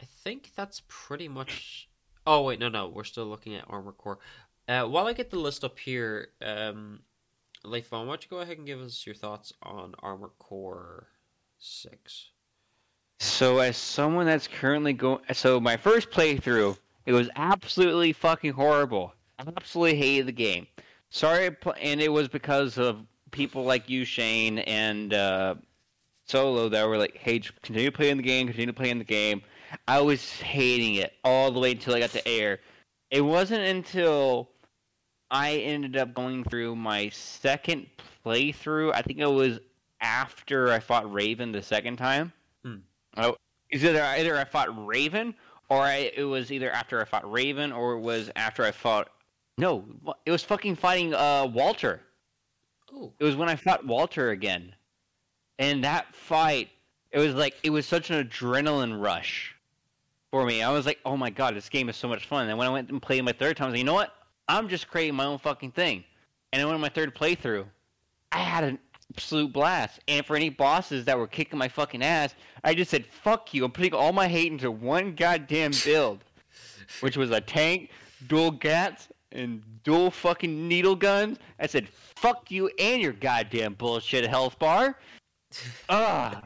[0.00, 1.88] I think that's pretty much.
[2.26, 4.18] Oh wait, no, no, we're still looking at Armored Core.
[4.68, 7.00] Uh, while I get the list up here, um,
[7.64, 11.06] Leifon, why don't you go ahead and give us your thoughts on Armored Core
[11.58, 12.30] Six?
[13.20, 16.76] So, as someone that's currently going, so my first playthrough,
[17.06, 19.14] it was absolutely fucking horrible.
[19.38, 20.66] I absolutely hated the game.
[21.10, 25.54] Sorry, and it was because of people like you, Shane, and uh,
[26.26, 29.42] Solo that were like, "Hey, continue playing the game, continue playing the game."
[29.86, 32.60] I was hating it all the way until I got to air.
[33.10, 34.50] It wasn't until
[35.30, 37.86] I ended up going through my second
[38.24, 38.92] playthrough.
[38.94, 39.58] I think it was
[40.00, 42.32] after I fought Raven the second time.
[42.64, 42.76] Hmm.
[43.16, 43.32] I,
[43.70, 45.34] It's either either I fought Raven
[45.68, 49.08] or I, it was either after I fought Raven or it was after I fought.
[49.58, 49.84] No,
[50.24, 52.00] it was fucking fighting uh, Walter.
[52.92, 54.74] Oh, It was when I fought Walter again,
[55.58, 56.68] and that fight,
[57.10, 59.54] it was like it was such an adrenaline rush
[60.30, 60.62] for me.
[60.62, 62.70] I was like, "Oh my god, this game is so much fun!" And when I
[62.70, 64.14] went and played my third time, I was like, "You know what?
[64.48, 66.04] I'm just creating my own fucking thing."
[66.52, 67.66] And then when my third playthrough,
[68.32, 68.78] I had an
[69.14, 70.00] absolute blast.
[70.08, 72.34] And for any bosses that were kicking my fucking ass,
[72.64, 76.24] I just said, "Fuck you!" I'm putting all my hate into one goddamn build,
[77.00, 77.90] which was a tank,
[78.26, 81.38] dual gats, and dual fucking needle guns.
[81.58, 84.98] I said, "Fuck you and your goddamn bullshit health bar."
[85.88, 86.42] Ah,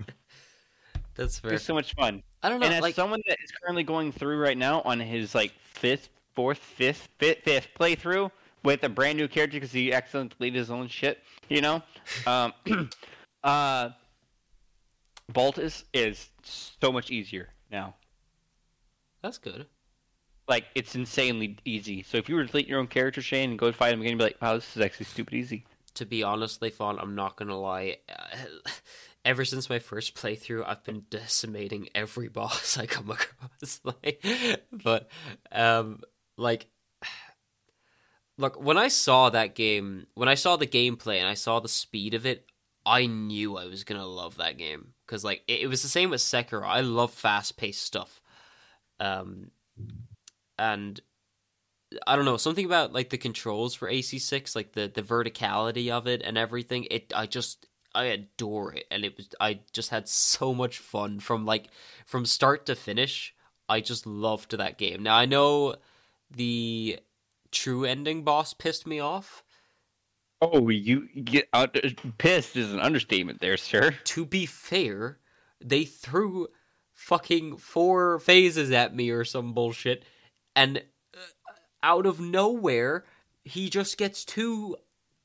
[1.17, 1.53] that's fair.
[1.53, 2.23] was so much fun.
[2.43, 2.67] I don't know.
[2.67, 6.11] And as like, someone that is currently going through right now on his like fifth,
[6.35, 8.31] fourth, fifth, fifth, fifth playthrough
[8.63, 11.83] with a brand new character because he accidentally deleted his own shit, you know,
[12.27, 12.53] um,
[13.45, 13.91] uh,
[15.33, 17.95] Balteus is is so much easier now.
[19.23, 19.67] that's good.
[20.49, 22.03] Like it's insanely easy.
[22.03, 24.13] So if you were to delete your own character, Shane, and go fight him again,
[24.13, 25.65] you'd be like, "Wow, this is actually stupid easy."
[25.95, 27.99] To be honest, Leifon, I'm not gonna lie.
[28.09, 28.71] Uh,
[29.25, 33.81] ever since my first playthrough, I've been decimating every boss I come across.
[33.85, 34.25] like,
[34.73, 35.09] but
[35.53, 36.01] um,
[36.37, 36.67] like,
[38.41, 41.69] look, when I saw that game, when I saw the gameplay and I saw the
[41.69, 42.47] speed of it,
[42.87, 46.11] I knew I was gonna love that game because like it, it was the same
[46.11, 46.65] with Sekiro.
[46.65, 48.23] I love fast paced stuff,
[48.99, 49.51] um,
[50.59, 51.01] and
[52.07, 56.07] I don't know something about like the controls for AC6, like the the verticality of
[56.07, 56.87] it and everything.
[56.91, 61.21] It I just I adore it, and it was I just had so much fun
[61.21, 61.69] from like
[62.07, 63.35] from start to finish.
[63.69, 65.03] I just loved that game.
[65.03, 65.77] Now I know
[66.31, 66.99] the
[67.51, 69.43] true ending boss pissed me off.
[70.43, 71.77] Oh, you get out,
[72.17, 73.95] pissed is an understatement, there, sir.
[74.05, 75.19] To be fair,
[75.61, 76.49] they threw
[76.95, 80.05] fucking four phases at me or some bullshit,
[80.57, 80.79] and
[81.15, 81.53] uh,
[81.83, 83.05] out of nowhere,
[83.45, 84.77] he just gets two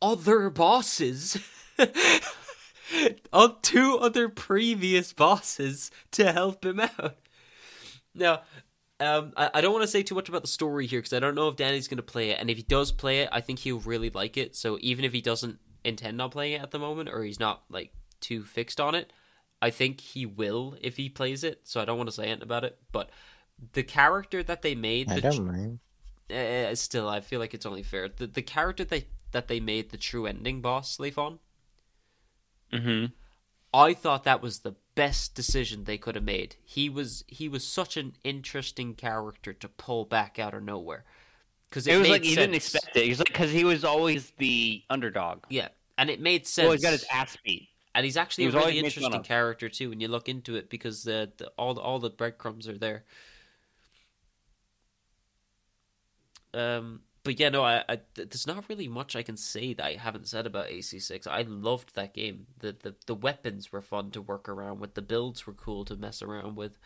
[0.02, 1.38] other bosses.
[3.32, 7.18] of two other previous bosses to help him out.
[8.14, 8.42] Now,
[9.00, 11.20] um, I, I don't want to say too much about the story here because I
[11.20, 13.42] don't know if Danny's going to play it, and if he does play it, I
[13.42, 14.56] think he'll really like it.
[14.56, 17.64] So even if he doesn't intend on playing it at the moment, or he's not
[17.70, 19.12] like too fixed on it,
[19.62, 21.62] I think he will if he plays it.
[21.64, 23.10] So I don't want to say anything about it, but
[23.74, 25.80] the character that they made, I the don't mind.
[26.34, 28.10] uh, still, I feel like it's only fair.
[28.10, 31.40] The the character they that they made the true ending boss, Leifon,
[32.74, 33.06] Mm-hmm.
[33.76, 36.56] I thought that was the best decision they could have made.
[36.64, 41.04] He was he was such an interesting character to pull back out of nowhere
[41.70, 43.06] because It, was made like you didn't expect it.
[43.06, 45.44] It was like because he was always the underdog.
[45.50, 46.66] Yeah, and it made sense.
[46.68, 47.70] Well, he got his ass beat.
[47.94, 50.70] and he's actually he a was really interesting character too when you look into it
[50.70, 53.06] because the, the all all the breadcrumbs are there.
[56.54, 59.94] Um, but yeah, no, I, I there's not really much I can say that I
[59.96, 61.26] haven't said about AC6.
[61.26, 62.46] I loved that game.
[62.60, 64.94] The, the the weapons were fun to work around with.
[64.94, 66.78] The builds were cool to mess around with.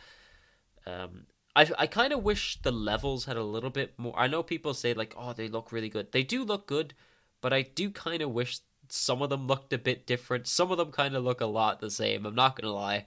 [0.87, 1.25] Um,
[1.57, 4.17] I I kind of wish the levels had a little bit more.
[4.17, 6.13] I know people say like, oh, they look really good.
[6.13, 6.93] They do look good,
[7.41, 10.47] but I do kind of wish some of them looked a bit different.
[10.47, 12.25] Some of them kind of look a lot the same.
[12.25, 13.05] I'm not gonna lie.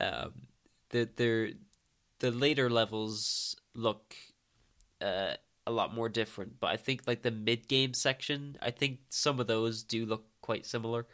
[0.00, 0.32] Um,
[0.90, 1.54] the the
[2.18, 4.16] the later levels look
[5.00, 5.34] uh,
[5.68, 9.38] a lot more different, but I think like the mid game section, I think some
[9.38, 11.06] of those do look quite similar.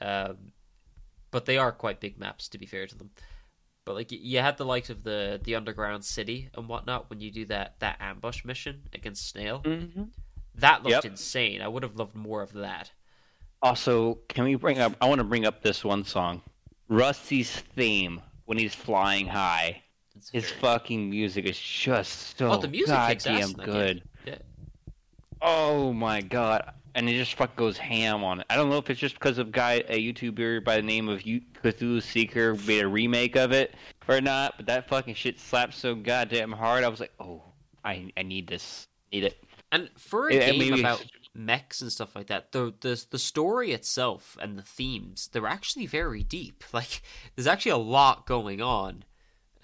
[0.00, 0.52] Um,
[1.30, 3.10] but they are quite big maps, to be fair to them.
[3.84, 7.30] But like you had the likes of the the underground city and whatnot when you
[7.30, 9.60] do that that ambush mission against Snail.
[9.62, 10.04] Mm-hmm.
[10.56, 11.12] That looked Yep.
[11.12, 11.60] insane.
[11.62, 12.92] I would have loved more of that.
[13.62, 14.94] Also, can we bring up?
[15.00, 16.42] I want to bring up this one song,
[16.88, 19.82] Rusty's theme when he's flying high.
[20.16, 23.64] It's His very- fucking music is just so oh, the music goddamn in that game.
[23.64, 24.02] good.
[24.26, 24.38] Yeah.
[25.42, 26.72] Oh my god!
[26.94, 28.46] And it just fuck goes ham on it.
[28.48, 31.22] I don't know if it's just because of guy a YouTuber by the name of
[31.26, 33.74] U- Cthulhu Seeker made a remake of it
[34.08, 36.84] or not, but that fucking shit slaps so goddamn hard.
[36.84, 37.42] I was like, oh,
[37.84, 39.36] I I need this, need it.
[39.72, 41.04] And for a Yeah, game maybe- about
[41.34, 45.86] mechs and stuff like that, the the the story itself and the themes, they're actually
[45.86, 46.62] very deep.
[46.72, 47.02] Like
[47.34, 49.04] there's actually a lot going on.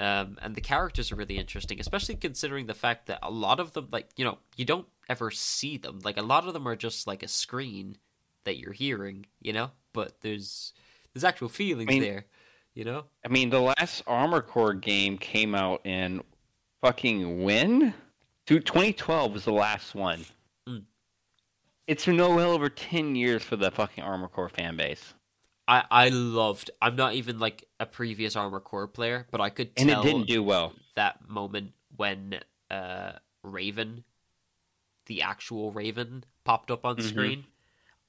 [0.01, 3.75] Um, and the characters are really interesting, especially considering the fact that a lot of
[3.75, 6.01] them, like you know, you don't ever see them.
[6.03, 7.99] Like a lot of them are just like a screen
[8.45, 9.73] that you're hearing, you know.
[9.93, 10.73] But there's
[11.13, 12.25] there's actual feelings I mean- there,
[12.73, 13.05] you know.
[13.27, 16.23] I mean, the last Armored Core game came out in
[16.81, 17.93] fucking when?
[18.47, 20.25] Dude, 2012 was the last one.
[20.67, 20.85] Mm.
[21.87, 25.13] It's been no well over 10 years for the fucking Armored Core fan base.
[25.71, 26.71] I I loved.
[26.83, 30.27] I'm not even like a previous Armored Core player, but I could and it didn't
[30.27, 30.75] do well.
[30.97, 32.41] that moment when
[32.71, 34.05] uh Raven,
[35.07, 37.03] the actual Raven, popped up on Mhm.
[37.09, 37.45] screen.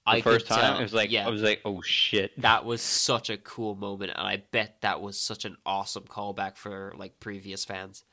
[0.08, 2.32] The I first could time, tell, it was like yeah, I was like, oh shit.
[2.42, 6.58] that was such a cool moment, and I bet that was such an awesome callback
[6.58, 8.04] for like previous fans.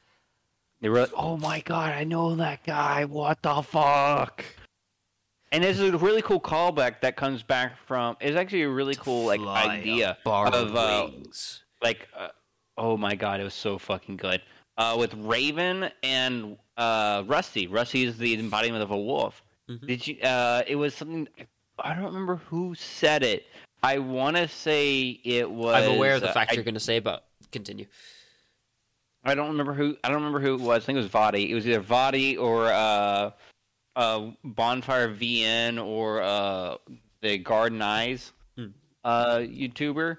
[0.81, 3.07] They were like, "Oh my god, I know that guy.
[3.07, 4.45] What the fuck?"
[5.51, 8.17] And it's a really cool callback that comes back from.
[8.21, 11.09] It's actually a really cool like Fly idea of uh,
[11.83, 12.29] like, uh,
[12.77, 14.43] oh my god, it was so fucking good.
[14.77, 17.67] Uh, with Raven and uh, Rusty.
[17.67, 19.43] Rusty is the embodiment of a wolf.
[19.69, 19.87] Mhm.
[19.87, 20.21] Did you?
[20.21, 21.27] Uh, it was something.
[21.79, 23.47] I don't remember who said it.
[23.83, 25.75] I want to say it was.
[25.75, 27.87] I'm aware of the uh, fact I you're going to say, but continue.
[29.25, 29.97] I don't remember who.
[30.05, 30.83] I don't remember who it was.
[30.83, 31.49] I think it was Vaati.
[31.49, 32.73] It was either Vaati or
[33.99, 36.77] uh, Bonfire VN or uh,
[37.21, 38.69] the Garden Eyes Hmm.
[39.05, 40.17] uh, YouTuber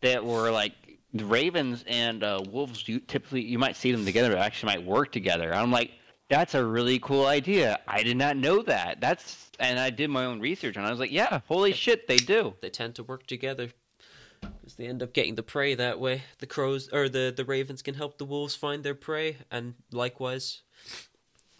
[0.00, 0.72] that were like
[1.12, 2.88] the Ravens and uh, Wolves.
[2.88, 4.30] You typically you might see them together.
[4.30, 5.52] But actually, might work together.
[5.52, 5.90] I'm like,
[6.28, 7.80] that's a really cool idea.
[7.88, 9.00] I did not know that.
[9.00, 12.16] That's and I did my own research and I was like, yeah, holy shit, they
[12.16, 12.54] do.
[12.62, 13.70] They tend to work together
[14.40, 16.22] because they end up getting the prey that way.
[16.38, 20.62] The crows or the the ravens can help the wolves find their prey, and likewise,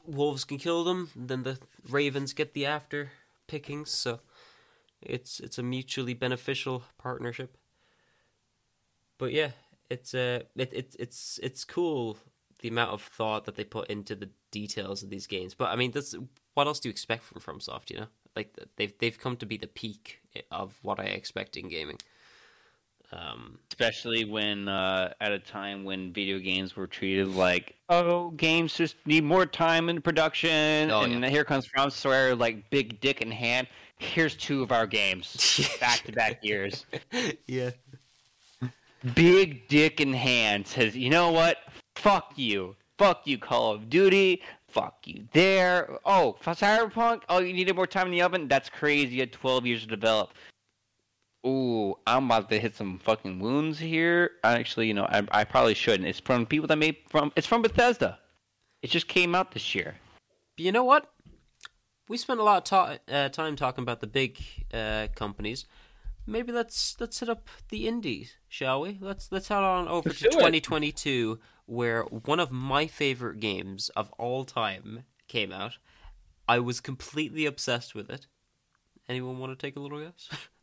[0.06, 1.10] wolves can kill them.
[1.14, 1.58] Then the
[1.88, 3.12] ravens get the after
[3.46, 3.90] pickings.
[3.90, 4.20] So
[5.00, 7.56] it's it's a mutually beneficial partnership.
[9.18, 9.50] But yeah,
[9.88, 12.18] it's uh, it, it it's it's cool
[12.60, 15.54] the amount of thought that they put into the details of these games.
[15.54, 16.14] But I mean, that's
[16.54, 17.90] what else do you expect from FromSoft?
[17.90, 18.06] You know,
[18.36, 20.20] like they've they've come to be the peak
[20.50, 21.98] of what I expect in gaming.
[23.12, 28.76] Um, especially when uh, at a time when video games were treated like oh games
[28.76, 31.28] just need more time in production Oh, and yeah.
[31.28, 33.66] here comes FromSoftware like big dick in hand.
[33.98, 36.86] Here's two of our games back to back years.
[37.48, 37.70] Yeah,
[39.14, 41.58] big dick in hand says you know what?
[41.96, 42.76] Fuck you.
[42.98, 44.42] Fuck you Call of Duty.
[44.68, 45.98] Fuck you there.
[46.04, 47.22] Oh Cyberpunk?
[47.28, 48.46] Oh you needed more time in the oven?
[48.46, 49.14] That's crazy.
[49.14, 50.32] You had 12 years to develop
[51.46, 54.32] Ooh, I'm about to hit some fucking wounds here.
[54.44, 56.06] Actually, you know, I, I probably shouldn't.
[56.08, 57.32] It's from people that made from.
[57.34, 58.18] It's from Bethesda.
[58.82, 59.96] It just came out this year.
[60.56, 61.10] but you know what?
[62.08, 64.38] We spent a lot of ta- uh, time talking about the big
[64.74, 65.64] uh, companies.
[66.26, 68.98] Maybe let's let's hit up the indies, shall we?
[69.00, 70.32] Let's let's head on over Let's to do it.
[70.32, 75.78] 2022, where one of my favorite games of all time came out.
[76.48, 78.26] I was completely obsessed with it.
[79.08, 80.28] Anyone want to take a little guess?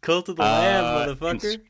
[0.00, 1.60] Cult of the Uh, Lamb, motherfucker.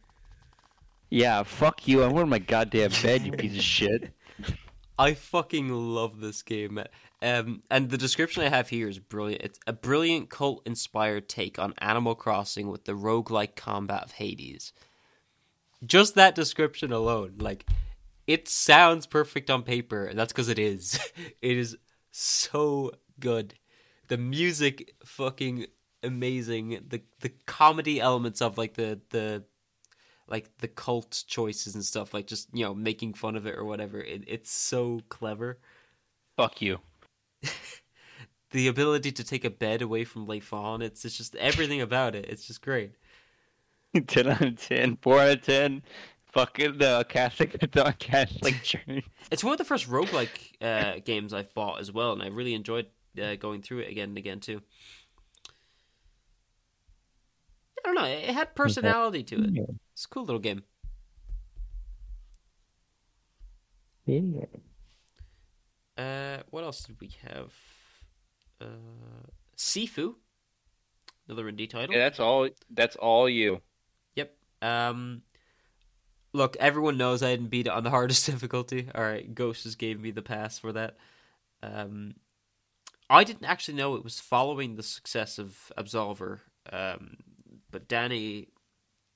[1.10, 2.02] yeah, fuck you.
[2.02, 4.12] I'm want my goddamn bed, you piece of shit.
[4.98, 6.78] I fucking love this game.
[7.22, 9.42] Um, and the description I have here is brilliant.
[9.42, 14.72] It's a brilliant cult inspired take on Animal Crossing with the roguelike combat of Hades.
[15.84, 17.66] Just that description alone, like,
[18.26, 20.98] it sounds perfect on paper, and that's because it is.
[21.42, 21.76] It is
[22.10, 23.54] so good.
[24.08, 25.66] The music, fucking
[26.02, 26.84] amazing.
[26.88, 29.44] The the comedy elements of like the the
[30.28, 33.64] like the cult choices and stuff, like just you know making fun of it or
[33.64, 34.00] whatever.
[34.00, 35.58] It, it's so clever.
[36.36, 36.80] Fuck you.
[38.52, 42.26] The ability to take a bed away from Leifon, it's it's just everything about it.
[42.28, 42.96] It's just great.
[44.06, 45.82] 10 out of 10, 4 out of 10.
[46.32, 49.04] Fucking the Catholic, the Catholic Church.
[49.30, 50.28] It's one of the first roguelike
[50.60, 52.86] uh, games I've bought as well, and I really enjoyed
[53.20, 54.62] uh, going through it again and again too.
[57.84, 58.04] I don't know.
[58.04, 59.70] It had personality to it.
[59.92, 60.62] It's a cool little game.
[64.06, 64.44] Yeah.
[65.96, 67.52] Uh, what else did we have?
[68.60, 69.26] Uh,
[69.56, 70.14] Sifu,
[71.26, 71.94] another indie title.
[71.94, 72.48] Yeah, that's all.
[72.70, 73.62] That's all you.
[74.62, 75.22] Um,
[76.32, 78.88] look, everyone knows I didn't beat it on the hardest difficulty.
[78.94, 80.96] All right, Ghost just gave me the pass for that.
[81.62, 82.14] Um,
[83.08, 86.40] I didn't actually know it was following the success of Absolver,
[86.72, 87.16] um,
[87.70, 88.48] but Danny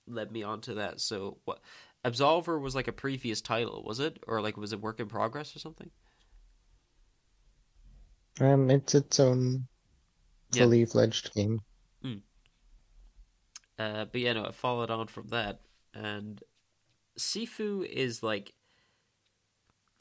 [0.07, 1.01] led me onto that.
[1.01, 1.61] So what?
[2.05, 5.57] Absolver was like a previous title, was it, or like was it work in progress
[5.57, 5.91] or something?
[8.41, 9.67] Um, it's its own
[10.53, 10.63] Yeah.
[10.63, 11.61] fully fledged game.
[13.79, 15.61] Uh, but yeah, no, it followed on from that.
[15.93, 16.43] And
[17.19, 18.55] Sifu is like,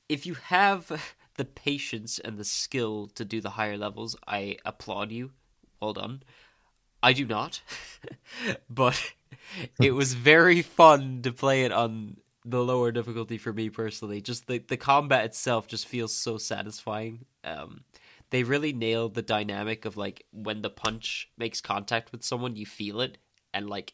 [0.09, 5.11] if you have the patience and the skill to do the higher levels, I applaud
[5.11, 5.31] you.
[5.81, 6.23] Well done.
[7.01, 7.61] I do not,
[8.69, 9.13] but
[9.81, 14.21] it was very fun to play it on the lower difficulty for me personally.
[14.21, 17.25] Just the the combat itself just feels so satisfying.
[17.43, 17.83] Um,
[18.29, 22.65] they really nailed the dynamic of like when the punch makes contact with someone, you
[22.65, 23.17] feel it,
[23.53, 23.93] and like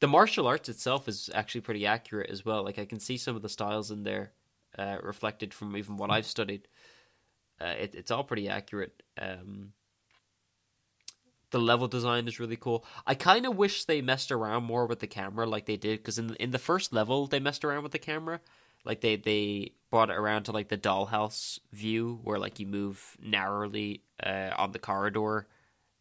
[0.00, 2.64] the martial arts itself is actually pretty accurate as well.
[2.64, 4.32] Like I can see some of the styles in there
[4.78, 6.68] uh, reflected from even what I've studied.
[7.60, 9.02] Uh, it, it's all pretty accurate.
[9.16, 9.72] Um,
[11.50, 12.84] the level design is really cool.
[13.06, 16.18] I kind of wish they messed around more with the camera like they did because
[16.18, 18.40] in in the first level they messed around with the camera.
[18.84, 23.16] Like they they brought it around to like the dollhouse view where like you move
[23.22, 25.46] narrowly uh, on the corridor,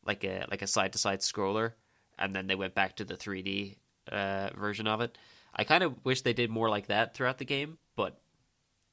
[0.05, 1.73] like a like a side to side scroller,
[2.17, 3.77] and then they went back to the 3D
[4.11, 5.17] uh, version of it.
[5.55, 8.19] I kind of wish they did more like that throughout the game, but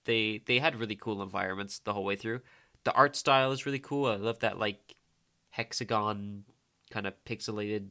[0.04, 2.40] they they had really cool environments the whole way through.
[2.84, 4.06] The art style is really cool.
[4.06, 4.94] I love that like
[5.50, 6.44] hexagon
[6.90, 7.88] kind of pixelated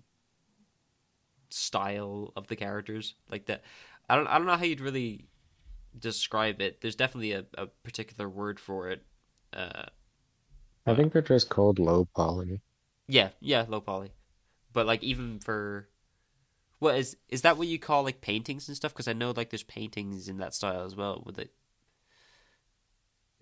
[1.49, 3.63] style of the characters like that.
[4.09, 5.25] I don't I don't know how you'd really
[5.97, 6.81] describe it.
[6.81, 9.03] There's definitely a, a particular word for it.
[9.51, 9.85] Uh,
[10.85, 12.61] I think they're just called low poly.
[13.07, 14.11] yeah, yeah, low poly.
[14.73, 15.87] But like even for
[16.79, 18.93] what is is that what you call like paintings and stuff?
[18.93, 21.21] Because I know like there's paintings in that style as well.
[21.25, 21.51] With it,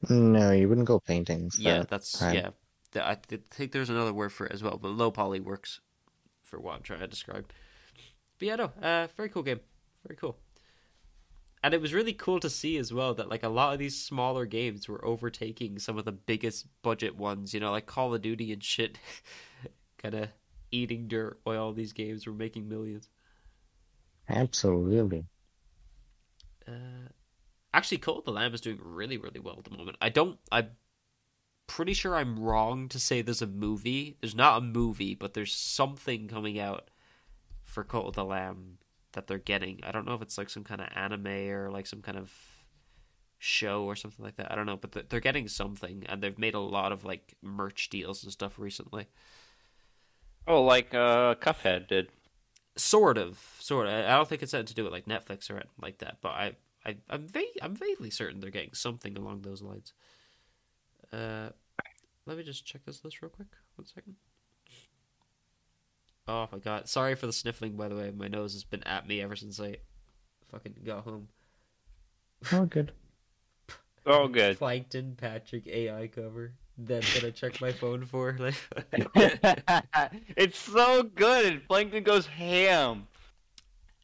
[0.09, 1.57] No, you wouldn't go paintings.
[1.59, 2.35] yeah, that that's time.
[2.35, 2.49] yeah.
[2.95, 3.15] I
[3.51, 5.81] think there's another word for it as well, but low poly works
[6.41, 7.45] for what I'm trying to describe.
[8.39, 9.59] But yeah, no, uh, very cool game,
[10.07, 10.37] very cool.
[11.63, 14.01] And it was really cool to see as well that like a lot of these
[14.01, 17.53] smaller games were overtaking some of the biggest budget ones.
[17.53, 18.97] You know, like Call of Duty and shit,
[19.97, 20.29] kind of
[20.71, 23.09] eating dirt while all these games were making millions.
[24.29, 25.25] Absolutely.
[26.67, 27.09] Uh,
[27.73, 29.97] actually, Cult of the Lamb is doing really, really well at the moment.
[30.01, 30.37] I don't.
[30.51, 30.71] I'm
[31.67, 34.17] pretty sure I'm wrong to say there's a movie.
[34.21, 36.89] There's not a movie, but there's something coming out
[37.63, 38.79] for Cult of the Lamb
[39.13, 39.79] that they're getting.
[39.83, 42.31] I don't know if it's like some kind of anime or like some kind of
[43.39, 44.51] show or something like that.
[44.51, 47.89] I don't know, but they're getting something, and they've made a lot of like merch
[47.89, 49.07] deals and stuff recently.
[50.47, 52.09] Oh, like uh, Cuphead did.
[52.77, 53.93] Sort of, sort of.
[53.93, 56.29] I don't think it's something to do with like Netflix or anything like that, but
[56.29, 56.55] I,
[56.85, 59.93] I, I'm va- I'm vaguely certain they're getting something along those lines.
[61.11, 61.49] Uh,
[62.25, 63.47] let me just check this list real quick.
[63.75, 64.15] One second.
[66.27, 66.87] Oh my god!
[66.87, 67.75] Sorry for the sniffling.
[67.75, 69.77] By the way, my nose has been at me ever since I
[70.51, 71.29] fucking got home.
[72.51, 72.91] Oh, good.
[74.09, 74.57] Oh, good.
[74.57, 76.53] Plankton Patrick AI cover.
[76.77, 78.53] Then that I check my phone for like.
[80.37, 81.67] it's so good.
[81.67, 83.07] Plankton goes ham.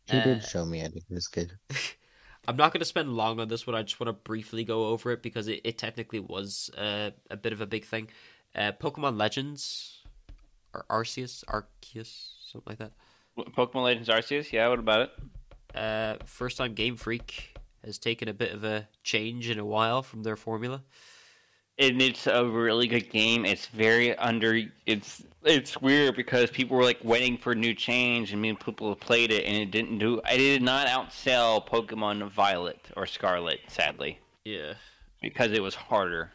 [0.10, 0.96] He Uh, did show me it.
[0.96, 1.54] It was good.
[2.48, 3.76] I'm not going to spend long on this one.
[3.76, 7.38] I just want to briefly go over it because it, it technically was uh, a
[7.38, 8.10] bit of a big thing.
[8.54, 10.00] Uh, Pokemon Legends,
[10.74, 12.92] or Arceus, Arceus, something like that.
[13.56, 14.52] Pokemon Legends Arceus.
[14.52, 15.12] Yeah, what about it?
[15.78, 17.56] Uh, first time Game Freak
[17.86, 20.84] has taken a bit of a change in a while from their formula.
[21.80, 23.46] And it's a really good game.
[23.46, 24.62] It's very under.
[24.86, 29.00] It's it's weird because people were like waiting for new change, and many people have
[29.00, 30.22] played it, and it didn't do.
[30.26, 34.76] I did not outsell Pokemon Violet or Scarlet, sadly, Yeah.
[35.22, 36.32] because it was harder,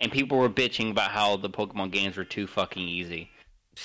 [0.00, 3.30] and people were bitching about how the Pokemon games were too fucking easy.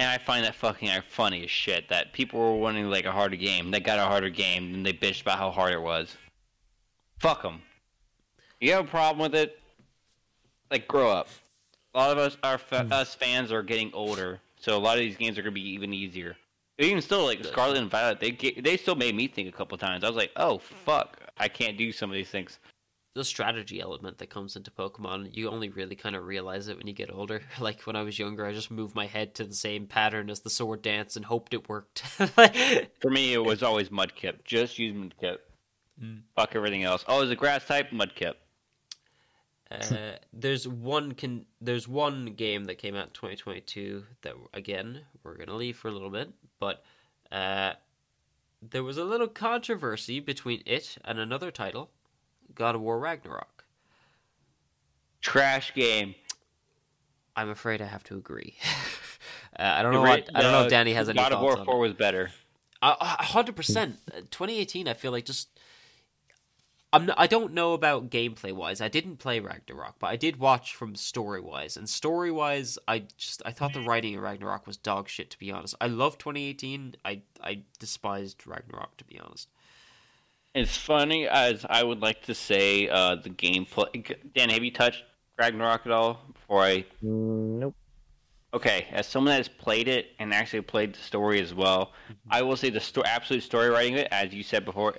[0.00, 1.88] And I find that fucking funny as shit.
[1.88, 3.72] That people were wanting like a harder game.
[3.72, 6.16] They got a harder game, and they bitched about how hard it was.
[7.18, 7.62] Fuck them.
[8.60, 9.58] You have a problem with it?
[10.70, 11.28] Like, grow up.
[11.94, 15.00] A lot of us, our fa- us fans, are getting older, so a lot of
[15.00, 16.36] these games are gonna be even easier.
[16.78, 19.76] Even still, like Scarlet and Violet, they get, they still made me think a couple
[19.78, 20.04] times.
[20.04, 22.58] I was like, oh fuck, I can't do some of these things.
[23.14, 26.86] The strategy element that comes into Pokemon, you only really kind of realize it when
[26.86, 27.42] you get older.
[27.58, 30.40] Like when I was younger, I just moved my head to the same pattern as
[30.40, 32.00] the sword dance and hoped it worked.
[33.00, 34.44] For me, it was always Mudkip.
[34.44, 35.38] Just use Mudkip.
[36.00, 36.20] Mm.
[36.36, 37.04] Fuck everything else.
[37.08, 38.34] Oh, is a grass type Mudkip.
[39.70, 45.36] Uh, there's one can there's one game that came out in 2022 that again we're
[45.36, 46.82] gonna leave for a little bit, but
[47.30, 47.72] uh,
[48.62, 51.90] there was a little controversy between it and another title,
[52.54, 53.64] God of War Ragnarok.
[55.20, 56.14] Trash game.
[57.36, 58.56] I'm afraid I have to agree.
[59.58, 61.64] uh, I don't know what I don't know if Danny has any God of War
[61.64, 62.30] Four was better.
[62.82, 63.98] Hundred percent.
[64.30, 64.88] 2018.
[64.88, 65.48] I feel like just.
[66.92, 68.80] I'm not, I don't know about gameplay wise.
[68.80, 71.76] I didn't play Ragnarok, but I did watch from story wise.
[71.76, 75.28] And story wise, I just I thought the writing in Ragnarok was dog shit.
[75.30, 76.94] To be honest, I love 2018.
[77.04, 78.96] I I despised Ragnarok.
[78.96, 79.48] To be honest,
[80.54, 84.16] It's funny as I would like to say uh, the gameplay.
[84.34, 85.04] Dan, have you touched
[85.38, 86.20] Ragnarok at all?
[86.32, 87.74] Before I Nope.
[88.54, 92.32] Okay, as someone that has played it and actually played the story as well, Mm-hmm.
[92.32, 94.96] I will say the sto- absolute story writing of it, as you said before,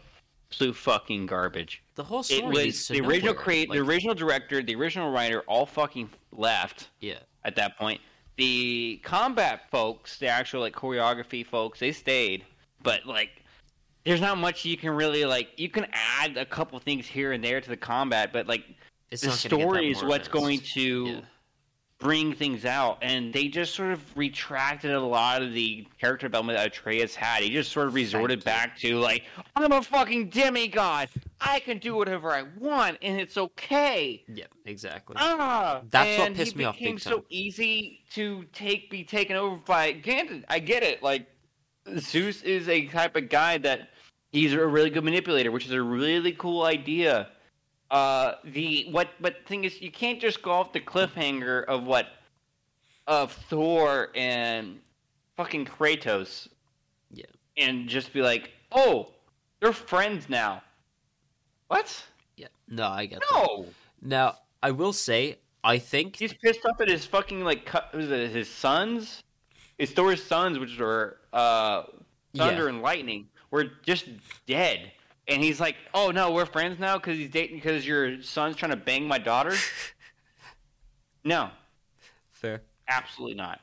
[0.50, 1.84] absolute fucking garbage.
[1.96, 5.42] The whole It story leads was the original create, the original director, the original writer,
[5.42, 8.02] all fucking left Yeah, at that point.
[8.38, 12.46] The combat folks, the actual like choreography folks, they stayed,
[12.82, 13.44] but like,
[14.06, 15.50] there's not much you can really like.
[15.58, 18.64] You can add a couple things here and there to the combat, but like
[19.12, 21.22] it's the not gonna get that story is what's going to Yeah.
[22.00, 26.58] Bring things out, and they just sort of retracted a lot of the character development
[26.58, 27.44] that Atreus had.
[27.44, 29.24] He just sort of resorted back to like,
[29.56, 31.10] I'm a fucking demigod.
[31.42, 34.24] I can do whatever I want, and it's okay.
[34.28, 35.18] Yeah, exactly.
[35.20, 39.58] Ah, That's what pissed me off big became so easy to take, be taken over
[39.58, 39.92] by.
[39.92, 41.04] Granted, I get it.
[41.04, 41.28] Like
[41.98, 43.90] Zeus is a type of guy that
[44.32, 47.30] he's a really good manipulator, which is a really cool idea.
[47.92, 49.10] Uh, the what?
[49.20, 52.08] But thing is, you can't just go off the cliffhanger of what
[53.08, 54.80] of Thor and
[55.36, 56.48] fucking Kratos.
[57.12, 57.26] Yeah.
[57.58, 59.10] and just be like, oh,
[59.60, 60.62] they're friends now.
[61.68, 62.04] What?
[62.38, 63.28] Yeah, no, I get that.
[63.32, 63.66] No.
[64.02, 68.50] Now, I will say, I think He's pissed off at his fucking like it his
[68.50, 69.24] sons,
[69.78, 71.84] his Thor's sons, which were uh,
[72.36, 72.70] Thunder Yeah.
[72.70, 74.06] and Lightning, were just
[74.46, 74.92] dead.
[75.30, 78.72] And he's like, "Oh no, we're friends now because he's dating because your son's trying
[78.72, 79.54] to bang my daughter."
[81.24, 81.50] no,
[82.32, 82.62] fair.
[82.88, 83.60] absolutely not.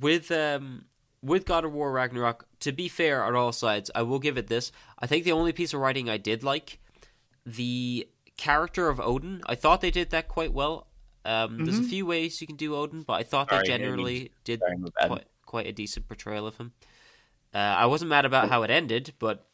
[0.00, 0.84] with um
[1.22, 4.48] with God of War Ragnarok, to be fair on all sides, I will give it
[4.48, 4.70] this.
[4.98, 6.78] I think the only piece of writing I did like
[7.46, 8.06] the
[8.36, 9.42] character of Odin.
[9.46, 10.86] I thought they did that quite well.
[11.24, 11.88] Um, There's a Mhm.
[11.88, 14.60] few ways you can do Odin, but I thought Sorry, they I didn't generally did
[14.60, 14.76] Sorry,
[15.06, 16.72] quite quite a decent portrayal of him.
[17.54, 19.46] Uh, I wasn't mad about how it ended, but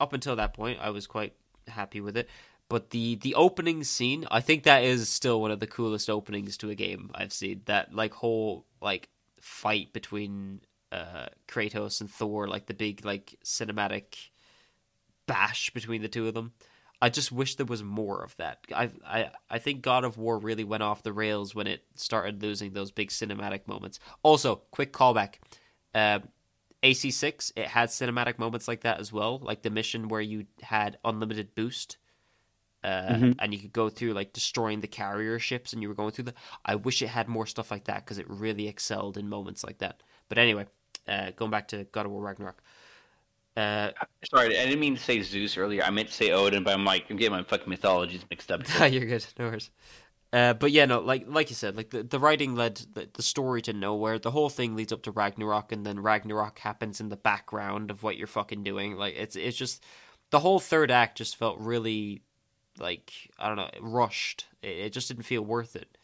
[0.00, 1.34] up until that point, I was quite
[1.68, 2.28] happy with it.
[2.68, 6.56] But the the opening scene, I think that is still one of the coolest openings
[6.58, 7.62] to a game I've seen.
[7.66, 9.08] That like whole like
[9.40, 10.60] fight between
[10.92, 14.30] uh, Kratos and Thor, like the big like cinematic
[15.26, 16.52] bash between the two of them.
[17.02, 18.58] I just wish there was more of that.
[18.72, 22.40] I I I think God of War really went off the rails when it started
[22.40, 23.98] losing those big cinematic moments.
[24.22, 25.36] Also, quick callback.
[25.92, 26.20] Uh,
[26.82, 30.98] AC6 it had cinematic moments like that as well, like the mission where you had
[31.04, 31.98] unlimited boost.
[32.82, 33.36] Uh, Mhm.
[33.38, 36.24] and you could go through like destroying the carrier ships and you were going through
[36.24, 36.34] the
[36.64, 39.78] I wish it had more stuff like that because it really excelled in moments like
[39.78, 40.02] that.
[40.30, 40.64] But anyway,
[41.06, 42.62] uh, going back to God of War Ragnarok.
[43.54, 43.90] Uh,
[44.32, 45.82] Sorry, I didn't mean to say Zeus earlier.
[45.82, 48.62] I meant to say Odin, but I'm like, I'm getting my fucking mythologies mixed up.
[48.90, 49.26] You're good.
[49.38, 49.70] No worries.
[50.32, 53.22] Uh, but yeah, no, like like you said, like the, the writing led the, the
[53.22, 54.18] story to nowhere.
[54.18, 58.04] The whole thing leads up to Ragnarok, and then Ragnarok happens in the background of
[58.04, 58.96] what you're fucking doing.
[58.96, 59.82] Like it's it's just
[60.30, 62.22] the whole third act just felt really
[62.78, 64.46] like I don't know rushed.
[64.62, 65.98] It, it just didn't feel worth it.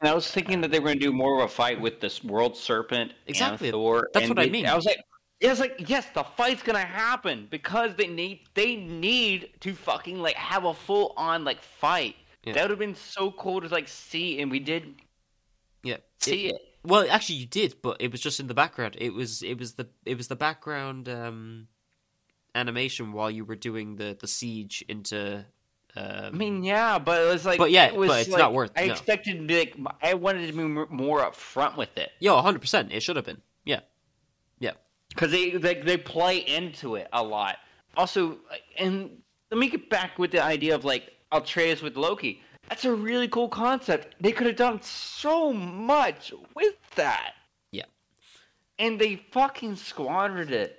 [0.00, 2.00] And I was thinking that they were going to do more of a fight with
[2.00, 3.70] this world serpent Exactly.
[3.70, 4.08] Thor.
[4.14, 4.64] That's what I mean.
[4.64, 4.98] I was like,
[5.40, 9.74] yeah, I was like, yes, the fight's gonna happen because they need they need to
[9.74, 12.16] fucking like have a full on like fight.
[12.44, 12.54] Yeah.
[12.54, 14.94] That would have been so cool to like see, and we did
[15.82, 16.56] Yeah, see it.
[16.82, 18.96] Well, actually, you did, but it was just in the background.
[18.98, 21.68] It was it was the it was the background um,
[22.54, 25.44] animation while you were doing the the siege into.
[25.96, 28.38] Um, I mean, yeah, but it was like, But yeah, it was but it's like-
[28.38, 28.92] not worth- I no.
[28.92, 32.12] expected to be like, I wanted to be more- more upfront with it.
[32.20, 32.92] yo, hundred percent.
[32.92, 33.42] It should have been.
[33.64, 33.80] Yeah,
[34.60, 34.74] yeah.
[35.08, 37.56] because they, they they play into it a lot.
[37.96, 38.38] Also,
[38.78, 42.42] and let me get back with the idea of like Atreus with Loki.
[42.68, 44.14] That's a really cool concept.
[44.20, 47.32] They could have done so much with that.
[47.72, 47.84] Yeah.
[48.78, 50.76] and they fucking squandered it.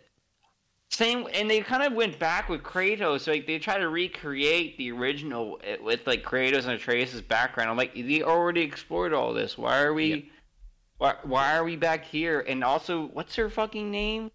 [0.89, 3.25] Same, and they kind of went back with Kratos.
[3.27, 7.69] Like they try to recreate the original eh, with like Kratos and Atreus' background.
[7.69, 9.57] I'm like, they already explored all this.
[9.57, 10.05] Why are we?
[10.07, 10.23] Yep.
[10.97, 12.41] Why, why are we back here?
[12.47, 14.31] And also, what's her fucking name?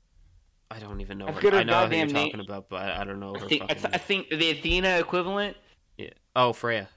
[0.71, 1.29] I don't even know.
[1.29, 2.27] I Her, I know who you're name.
[2.27, 3.83] talking about, but I, don't know I her think, I, fucking.
[3.83, 5.57] th- I think the Athena equivalent,
[5.97, 6.10] yeah.
[6.35, 6.89] Oh, Freya.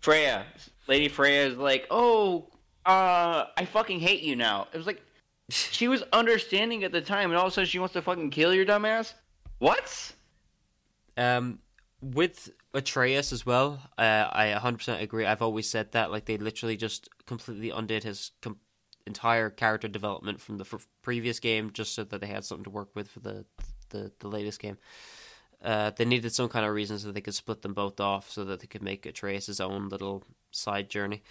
[0.00, 0.44] Freya.
[0.86, 2.48] Lady Freya is like, oh,
[2.86, 4.68] uh, I fucking hate you now.
[4.72, 5.02] It was like,
[5.50, 8.30] she was understanding at the time, and all of a sudden she wants to fucking
[8.30, 9.14] kill your dumbass.
[9.58, 10.12] What?
[11.16, 11.58] Um,
[12.00, 15.26] with Atreus as well, uh, I 100% agree.
[15.26, 16.10] I've always said that.
[16.10, 18.58] Like, they literally just completely undid his com-
[19.06, 22.70] entire character development from the f- previous game just so that they had something to
[22.70, 23.44] work with for the
[23.90, 24.78] the, the latest game.
[25.62, 28.44] Uh, they needed some kind of reason so they could split them both off so
[28.44, 31.22] that they could make Atreus his own little side journey.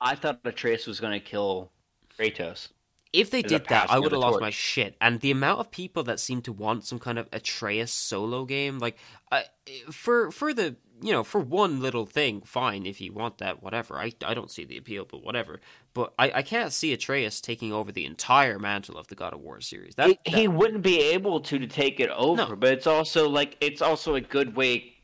[0.00, 1.70] I thought Atreus was going to kill
[2.18, 2.68] Kratos.
[3.12, 4.40] If they did that, I would have lost torch.
[4.40, 4.96] my shit.
[5.00, 8.78] And the amount of people that seem to want some kind of Atreus solo game,
[8.78, 8.96] like,
[9.30, 9.44] I
[9.90, 12.86] for for the you know for one little thing, fine.
[12.86, 13.98] If you want that, whatever.
[13.98, 15.60] I I don't see the appeal, but whatever.
[15.92, 19.40] But I, I can't see Atreus taking over the entire mantle of the God of
[19.40, 19.94] War series.
[19.96, 22.56] That, he, that- he wouldn't be able to to take it over, No.
[22.56, 24.94] but it's also like it's also a good way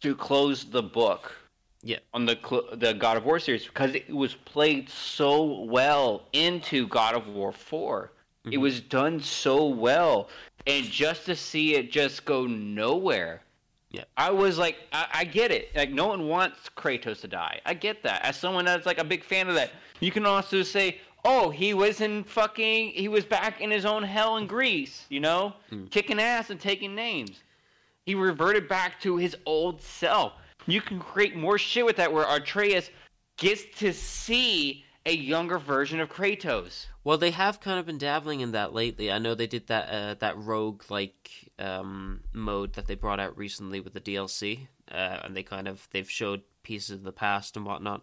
[0.00, 1.32] to close the book.
[1.86, 1.98] Yeah.
[2.14, 6.88] On the cl- the God of War series because it was played so well into
[6.88, 8.10] God of War 4
[8.46, 8.60] It Mhm.
[8.60, 10.28] was done so well,
[10.66, 13.42] and just to see it just go nowhere.
[13.90, 14.04] Yeah.
[14.18, 15.74] I was like, I, I get it.
[15.74, 17.60] Like, no one wants Kratos to die.
[17.64, 18.22] I get that.
[18.22, 19.70] As someone that's like a big fan of that,
[20.00, 24.02] you can also say, oh, he was in fucking, he was back in his own
[24.02, 25.90] hell in Greece, you know, Mm.
[25.90, 27.42] kicking ass and taking names.
[28.04, 30.34] He reverted back to his old self.
[30.66, 32.90] You can create more shit with that where Atreus
[33.36, 36.86] gets to see a younger version of Kratos.
[37.02, 39.12] Well, they have kind of been dabbling in that lately.
[39.12, 43.36] I know they did that uh, that rogue like um, mode that they brought out
[43.36, 47.56] recently with the DLC, uh, and they kind of they've showed pieces of the past
[47.56, 48.02] and whatnot.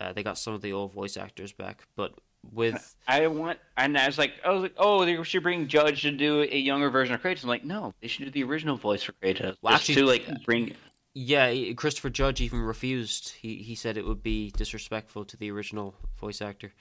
[0.00, 2.14] Uh, they got some of the old voice actors back, but
[2.52, 6.02] with I want, and I was like, I was like, oh, they should bring Judge
[6.02, 7.42] to do a younger version of Kratos.
[7.42, 9.56] I'm like, no, they should do the original voice for Kratos.
[9.62, 10.74] Well, actually- to like bring.
[11.14, 13.34] Yeah, Christopher Judge even refused.
[13.40, 16.72] He he said it would be disrespectful to the original voice actor.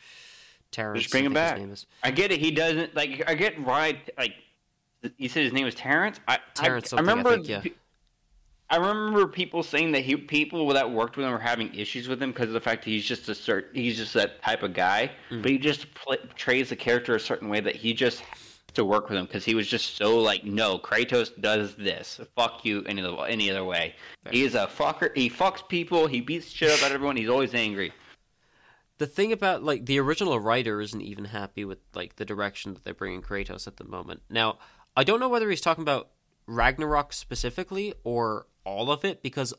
[0.71, 1.57] Terrence, Just bring him back.
[1.57, 1.85] name is.
[2.03, 2.39] I get it.
[2.39, 3.23] He doesn't like.
[3.27, 4.09] I get right.
[4.17, 4.33] Like,
[5.17, 6.19] you said his name was Terrence.
[6.27, 7.43] I, Terrence I, I something, I remember.
[7.43, 7.73] think, yeah.
[8.71, 12.21] I remember people saying that he people that worked with him were having issues with
[12.21, 14.73] him because of the fact that he's just a certain, he's just that type of
[14.73, 15.11] guy.
[15.29, 15.43] Mm.
[15.43, 18.23] But he just play, portrays the character a certain way that he just
[18.75, 22.19] to work with him because he was just so like, no, Kratos does this.
[22.35, 23.95] Fuck you any other any other way.
[24.23, 24.31] Fair.
[24.33, 25.15] He is a fucker.
[25.15, 26.07] He fucks people.
[26.07, 27.17] He beats shit up out of everyone.
[27.17, 27.91] He's always angry.
[28.97, 32.83] the thing about like the original writer isn't even happy with like the direction that
[32.83, 34.21] they're bringing Kratos at the moment.
[34.29, 34.57] Now,
[34.95, 36.09] I don't know whether he's talking about
[36.47, 39.53] Ragnarok specifically or all of it because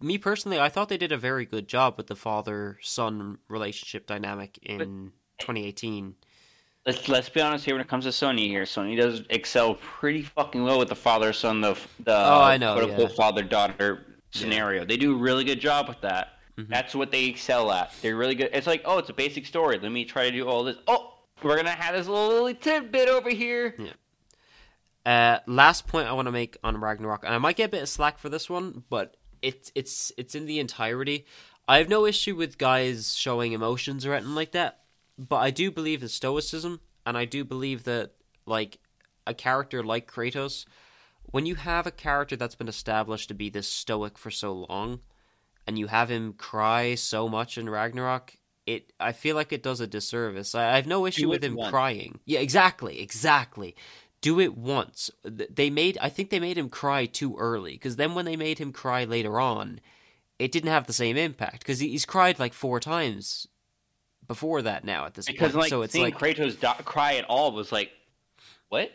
[0.00, 4.58] me personally, I thought they did a very good job with the father-son relationship dynamic
[4.62, 6.16] in 2018.
[6.84, 8.64] Let's let's be honest here when it comes to Sony here.
[8.64, 12.74] Sony does excel pretty fucking well with the father son the the Oh, I know,
[12.74, 13.16] quote unquote yeah.
[13.16, 14.84] father daughter scenario.
[14.84, 16.38] They do a really good job with that.
[16.58, 16.68] Mhm.
[16.68, 17.92] That's what they excel at.
[18.02, 18.50] They're really good.
[18.52, 19.78] It's like, oh, it's a basic story.
[19.78, 20.76] Let me try to do all this.
[20.88, 23.76] Oh, we're gonna have this little, little tidbit over here.
[25.06, 27.82] Uh, last point I want to make on Ragnarok, and I might get a bit
[27.82, 31.26] of slack for this one, but it's it's it's in the entirety.
[31.68, 34.80] I have no issue with guys showing emotions or anything like that,
[35.18, 38.12] but I do believe in stoicism, and I do believe that
[38.46, 38.78] like
[39.26, 40.64] a character like Kratos,
[41.30, 45.00] when you have a character that's been established to be this stoic for so long,
[45.66, 48.36] and you have him cry so much in Ragnarok,
[48.66, 50.54] it I feel like it does a disservice.
[50.54, 51.70] I, I have no issue Do with him once.
[51.70, 52.20] crying.
[52.24, 53.76] Yeah, exactly, exactly
[54.22, 55.10] do it once.
[55.24, 58.58] They made I think they made him cry too early because then when they made
[58.58, 59.80] him cry later on,
[60.38, 63.48] it didn't have the same impact because he's cried like four times
[64.32, 65.62] before that now at this Because point.
[65.62, 67.90] like so it's seeing like Kratos do- cry at all was like,
[68.68, 68.90] what?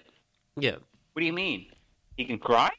[0.57, 0.75] yeah.
[1.13, 1.67] What do you mean?
[2.15, 2.69] He can cry?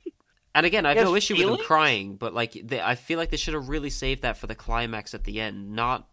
[0.55, 3.30] And again, I have no issue with him crying, but like they, I feel like
[3.30, 6.09] they should have really saved that for the climax at the end, not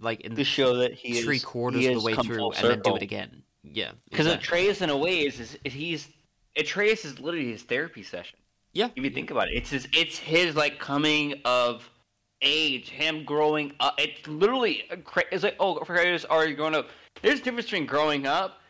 [0.00, 2.68] like in To show that he is three quarters he of the way through and
[2.70, 3.42] then do it again.
[3.62, 4.58] Yeah, Because exactly.
[4.58, 6.08] Atreus, in a way, is, is he's
[6.56, 8.38] Atreus is literally his therapy session.
[8.72, 8.88] Yeah.
[8.96, 11.88] If you think about it, it's his it's his like coming of
[12.42, 13.94] age, him growing up.
[13.98, 14.84] It's literally
[15.30, 15.78] it's like oh,
[16.30, 16.88] are you growing up?
[17.22, 18.60] There's a difference between growing up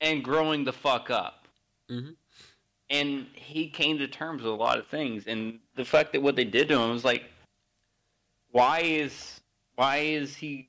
[0.00, 1.48] and growing the fuck up.
[1.90, 2.16] Mhm.
[2.90, 6.36] And he came to terms with a lot of things, and the fact that what
[6.36, 7.24] they did to him was like,
[8.50, 9.40] why is
[9.74, 10.68] why is he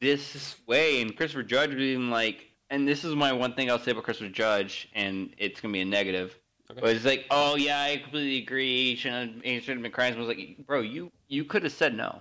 [0.00, 1.00] this way?
[1.00, 4.30] And Christopher Judge being like, and this is my one thing I'll say about Christopher
[4.30, 6.36] Judge, and it's gonna be a negative.
[6.70, 6.92] Okay.
[6.92, 8.94] It's like, oh yeah, I completely agree.
[8.96, 9.92] Shouldn't, have been.
[9.96, 12.20] I was like, bro, you you could have said no.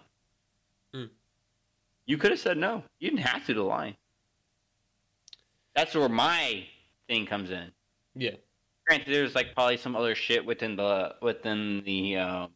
[0.96, 1.10] Mm.
[2.06, 2.84] You could have said no.
[3.00, 3.96] You didn't have to the line.
[5.76, 6.66] That's where my
[7.08, 7.72] thing comes in.
[8.16, 8.32] yeah.
[8.88, 12.50] Granted, there's like probably some other shit within the within the um,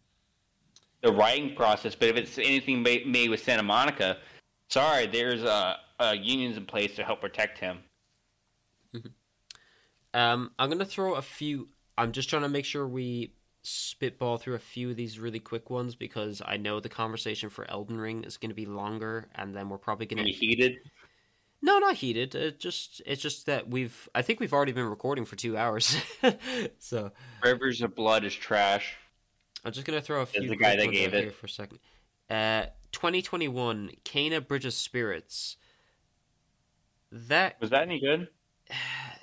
[1.02, 4.18] the writing process, but if it's anything made, with Santa Monica,
[4.70, 7.80] sorry, there's uh, uh, unions in place to help protect him.
[10.14, 11.70] Um, I'm gonna throw a few.
[12.02, 15.70] I'm just trying to make sure we spitball through a few of these really quick
[15.70, 19.70] ones because I know the conversation for Elden Ring is gonna be longer, and then
[19.70, 20.24] we're probably gonna.
[20.24, 20.78] Gonna be heated.
[21.62, 22.34] No, not heated.
[22.34, 24.10] It just it's just that we've.
[24.16, 25.96] I think we've already been recording for two hours,
[26.80, 27.12] so
[27.44, 28.98] Rivers of Blood is trash.
[29.64, 31.22] I'm just gonna throw a few the guy that gave it.
[31.22, 31.78] here for a second.
[32.32, 35.56] Uh, 2021, Kena Bridge of Spirits.
[37.12, 38.28] that Was that any good?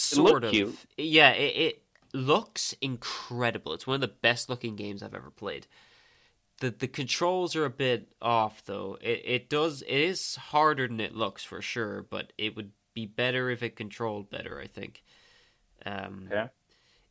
[0.00, 0.76] sort of cute.
[0.96, 1.82] yeah it, it
[2.14, 3.74] looks incredible.
[3.74, 5.66] It's one of the best looking games i've ever played.
[6.60, 8.98] The the controls are a bit off though.
[9.00, 13.06] It, it does it is harder than it looks for sure but it would be
[13.06, 15.02] better if it controlled better i think.
[15.86, 16.48] Um Yeah.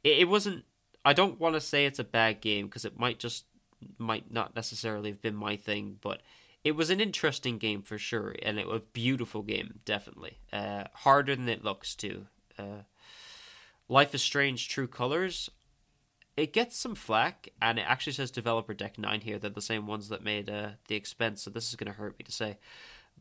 [0.04, 0.66] it, it wasn't
[1.06, 3.46] i don't want to say it's a bad game because it might just
[3.98, 6.22] might not necessarily have been my thing but
[6.64, 10.40] it was an interesting game for sure and it was a beautiful game definitely.
[10.52, 12.26] Uh harder than it looks too
[12.60, 12.84] uh
[13.88, 15.50] life is strange true colors
[16.38, 19.40] it gets some flack and it actually says developer deck 9 here.
[19.40, 22.18] They're the same ones that made uh the Expanse so this is going to hurt
[22.18, 22.60] me to say.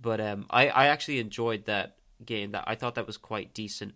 [0.00, 2.52] But um i i actually enjoyed that game.
[2.52, 3.94] That i thought that was quite decent.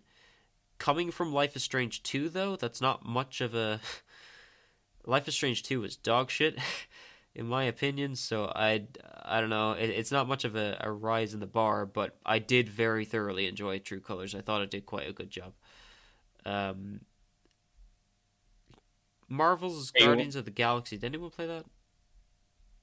[0.79, 3.81] Coming from life is strange 2 though that's not much of a
[5.05, 6.59] life is strange 2 is dog shit
[7.41, 8.83] in my opinion so i
[9.25, 12.19] i don't know it, it's not much of a, a rise in the bar but
[12.27, 14.35] i did very thoroughly enjoy true colors.
[14.35, 15.55] I thought it did quite a good job.
[16.45, 17.01] Um
[19.27, 21.65] marvel's Hey, guardians of the galaxy did anyone play that?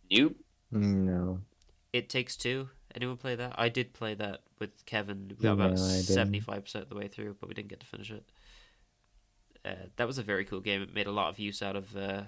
[0.10, 0.36] You?
[0.72, 1.42] No.
[1.94, 3.54] it takes two anyone play that?
[3.60, 7.36] I did play that with kevin we got No, about 75% of the way through
[7.40, 8.26] but we didn't get to finish it.
[9.64, 10.82] Uh, that was a very cool game.
[10.82, 12.24] It made a lot of use out of uh,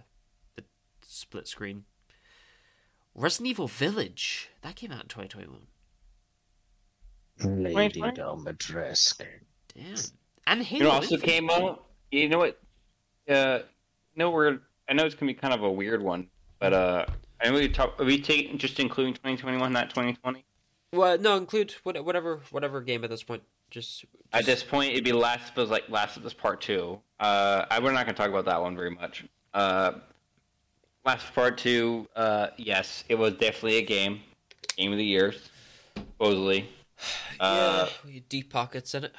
[0.55, 0.63] the
[1.01, 1.85] split screen
[3.19, 5.61] resident evil village that came out in 2021
[7.63, 8.53] Lady 2020?
[8.53, 9.25] Dimitrescu.
[9.75, 9.95] damn
[10.47, 11.31] and halo You know, also Infinite.
[11.31, 11.85] came out.
[12.11, 12.59] You know what?
[13.29, 13.59] Uh,
[14.15, 14.59] no, we're.
[14.89, 16.27] I know it's gonna be kind of a weird one,
[16.59, 17.05] but uh,
[17.41, 17.99] I know we talk.
[17.99, 20.43] Are we taking just including 2021, not 2020?
[20.91, 25.11] well no include whatever whatever game at this point just, At this point, it'd be
[25.11, 26.99] Last of Us, like Last of Us Part Two.
[27.19, 29.25] Uh, I we're not gonna talk about that one very much.
[29.53, 29.93] Uh,
[31.05, 32.07] Last Part Two.
[32.15, 34.21] Uh, yes, it was definitely a game,
[34.77, 35.33] game of the year,
[35.95, 36.69] supposedly.
[37.39, 39.15] yeah, Uh, yeah deep pockets in it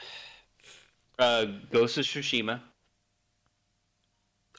[1.19, 2.61] uh, Ghost of Tsushima.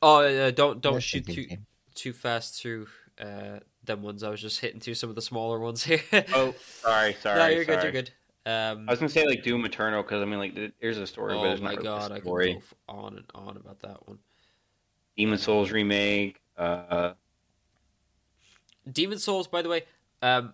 [0.02, 1.65] oh uh, don't don't That's shoot too game.
[1.93, 2.88] too fast through
[3.19, 6.02] uh them ones i was just hitting through some of the smaller ones here
[6.34, 7.38] Oh, sorry, sorry.
[7.39, 7.77] no you're sorry.
[7.77, 8.11] good you're good
[8.48, 11.06] um I was gonna say like Doom Eternal because I mean like th- there's a
[11.06, 12.53] story, but oh there's my not really god a i can story.
[12.53, 14.18] go on and on about that one
[15.15, 16.40] Demon Souls remake.
[16.57, 17.14] Uh,
[18.91, 19.84] Demon Souls, by the way,
[20.22, 20.53] um,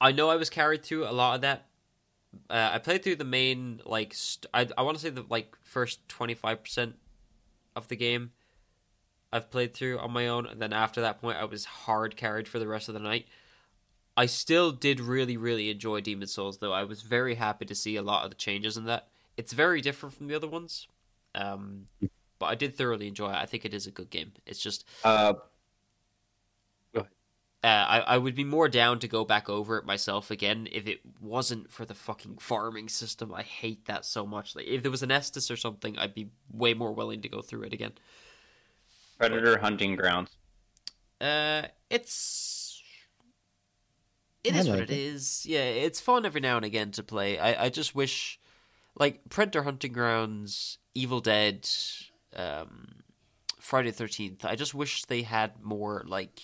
[0.00, 1.66] I know I was carried through a lot of that.
[2.48, 5.56] Uh, I played through the main like st- I I want to say the like
[5.62, 6.96] first twenty five percent
[7.76, 8.32] of the game.
[9.32, 12.48] I've played through on my own, and then after that point, I was hard carried
[12.48, 13.26] for the rest of the night.
[14.14, 16.72] I still did really, really enjoy Demon Souls, though.
[16.72, 19.08] I was very happy to see a lot of the changes in that.
[19.38, 20.86] It's very different from the other ones,
[21.34, 21.86] um,
[22.42, 23.36] but I did thoroughly enjoy it.
[23.36, 24.32] I think it is a good game.
[24.46, 25.34] It's just uh,
[26.96, 26.98] uh,
[27.64, 30.98] I, I would be more down to go back over it myself again if it
[31.20, 33.32] wasn't for the fucking farming system.
[33.32, 34.56] I hate that so much.
[34.56, 37.40] Like if there was an Estus or something, I'd be way more willing to go
[37.40, 37.92] through it again.
[39.16, 40.30] Predator Hunting Grounds.
[41.20, 42.82] Uh, it's
[44.42, 44.98] it I is what it it.
[44.98, 45.46] is.
[45.46, 47.38] Yeah, it's fun every now and again to play.
[47.38, 48.40] I, I just wish,
[48.96, 51.68] like Predator Hunting Grounds, Evil Dead,
[52.36, 53.02] um,
[53.60, 54.44] Friday the Thirteenth.
[54.44, 56.40] I just wish they had more like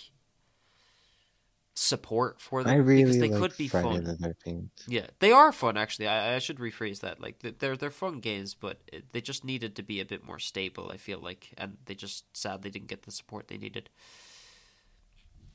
[1.74, 4.04] support for them I really because they like could be Friday fun.
[4.04, 4.70] the Thirteenth.
[4.86, 5.76] Yeah, they are fun.
[5.76, 7.20] Actually, I, I should rephrase that.
[7.20, 10.38] Like they're they're fun games, but it, they just needed to be a bit more
[10.38, 10.90] stable.
[10.92, 13.90] I feel like, and they just sadly didn't get the support they needed.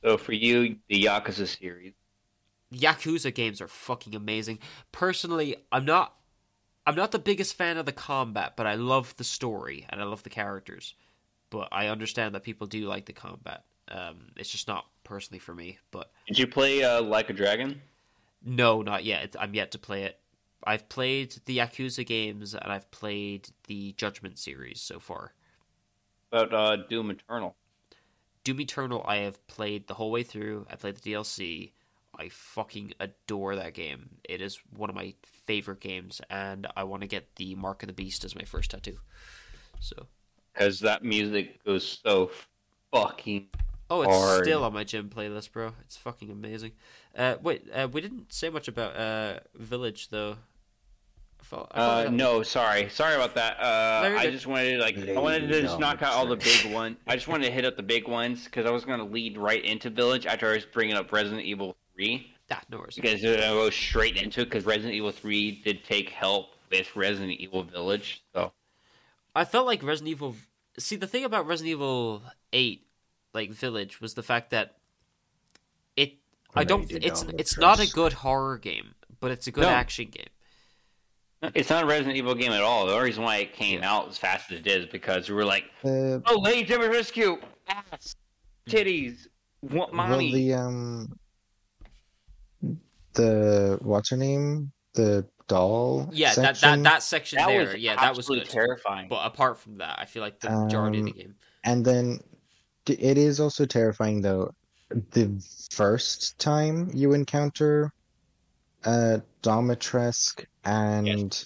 [0.02, 1.92] So for you, the Yakuza series.
[2.72, 4.58] Yakuza games are fucking amazing.
[4.92, 6.14] Personally, I'm not
[6.86, 10.04] I'm not the biggest fan of the combat, but I love the story and I
[10.04, 10.94] love the characters.
[11.50, 13.64] But I understand that people do like the combat.
[13.88, 15.78] Um, it's just not personally for me.
[15.90, 17.80] But Did you play uh, Like a Dragon?
[18.44, 19.24] no, not yet.
[19.24, 20.18] It's- I'm yet to play it.
[20.66, 25.32] I've played the Yakuza games and I've played the Judgment series so far.
[26.32, 27.54] About uh, Doom Eternal.
[28.44, 30.66] Doom Eternal, I have played the whole way through.
[30.70, 31.72] I played the DLC.
[32.18, 34.16] I fucking adore that game.
[34.24, 35.14] It is one of my
[35.46, 38.70] favorite games, and I want to get the Mark of the Beast as my first
[38.70, 38.98] tattoo.
[39.80, 40.06] So,
[40.52, 42.30] Because that music goes so
[42.92, 43.48] fucking.
[43.90, 44.44] oh, it's Hard.
[44.44, 45.72] still on my gym playlist, bro.
[45.82, 46.72] It's fucking amazing.
[47.16, 50.36] Uh, wait, uh, we didn't say much about uh Village though.
[51.40, 53.60] I thought, I thought Uh, that- no, sorry, sorry about that.
[53.60, 56.72] Uh, I just wanted to like, I wanted to just knock out all the big
[56.72, 56.96] ones.
[57.06, 59.62] I just wanted to hit up the big ones because I was gonna lead right
[59.62, 62.34] into Village after I was bringing up Resident Evil Three.
[62.50, 62.96] Ah, no worries.
[62.96, 67.32] because I go straight into it because Resident Evil 3 did take help with Resident
[67.40, 68.22] Evil Village.
[68.34, 68.52] So
[69.34, 70.36] I felt like Resident Evil.
[70.78, 72.22] See, the thing about Resident Evil
[72.52, 72.86] Eight,
[73.32, 74.76] like Village, was the fact that
[75.96, 76.14] it.
[76.54, 76.90] I don't.
[76.90, 79.68] It's it's not a good horror game, but it's a good No.
[79.70, 80.26] action game.
[81.54, 82.86] It's not a Resident Evil game at all.
[82.86, 85.34] The only reason why it came out as fast as it did is because we
[85.34, 87.38] were like, Uh, "Oh, Lady Dimitrescu,
[87.68, 88.16] ass,
[88.68, 89.26] titties,
[89.60, 91.18] what well, the um,
[93.14, 94.72] the what's her name?
[94.94, 96.08] The doll.
[96.12, 96.82] Yeah, that, that section?
[96.84, 98.48] that section that there, yeah, that was good.
[98.48, 99.08] terrifying.
[99.08, 101.34] But apart from that, I feel like the majority of the Um, game.
[101.64, 102.20] And then
[102.86, 104.50] it is also terrifying though.
[105.10, 105.42] The
[105.72, 107.90] first time you encounter
[108.84, 111.44] uh Dimitrescu and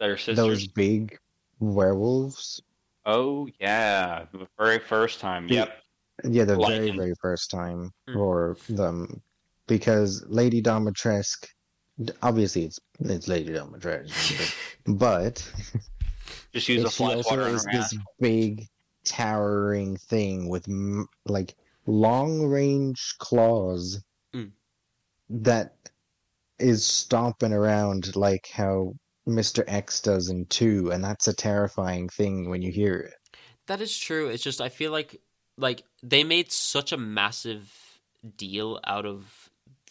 [0.00, 0.36] Their sisters.
[0.36, 1.16] those big
[1.60, 2.60] werewolves.
[3.06, 5.46] Oh yeah, the very first time.
[5.48, 5.60] Yeah.
[5.60, 5.80] Yep.
[6.30, 8.14] Yeah, the very, very first time Mm.
[8.14, 9.22] for them.
[9.66, 11.46] Because Lady Dimitrescu
[12.22, 14.54] obviously it's it's Lady Dimitrescu,
[14.98, 15.48] but
[16.52, 18.66] Just use a she also is this big
[19.04, 20.66] towering thing with
[21.26, 21.54] like
[21.86, 24.02] long range claws
[24.34, 24.50] Mm.
[25.30, 25.76] that
[26.58, 28.94] is stomping around like how
[29.28, 29.62] Mr.
[29.68, 33.14] X does in 2 and that's a terrifying thing when you hear it.
[33.66, 34.28] That is true.
[34.28, 35.20] It's just I feel like
[35.56, 38.00] like they made such a massive
[38.36, 39.43] deal out of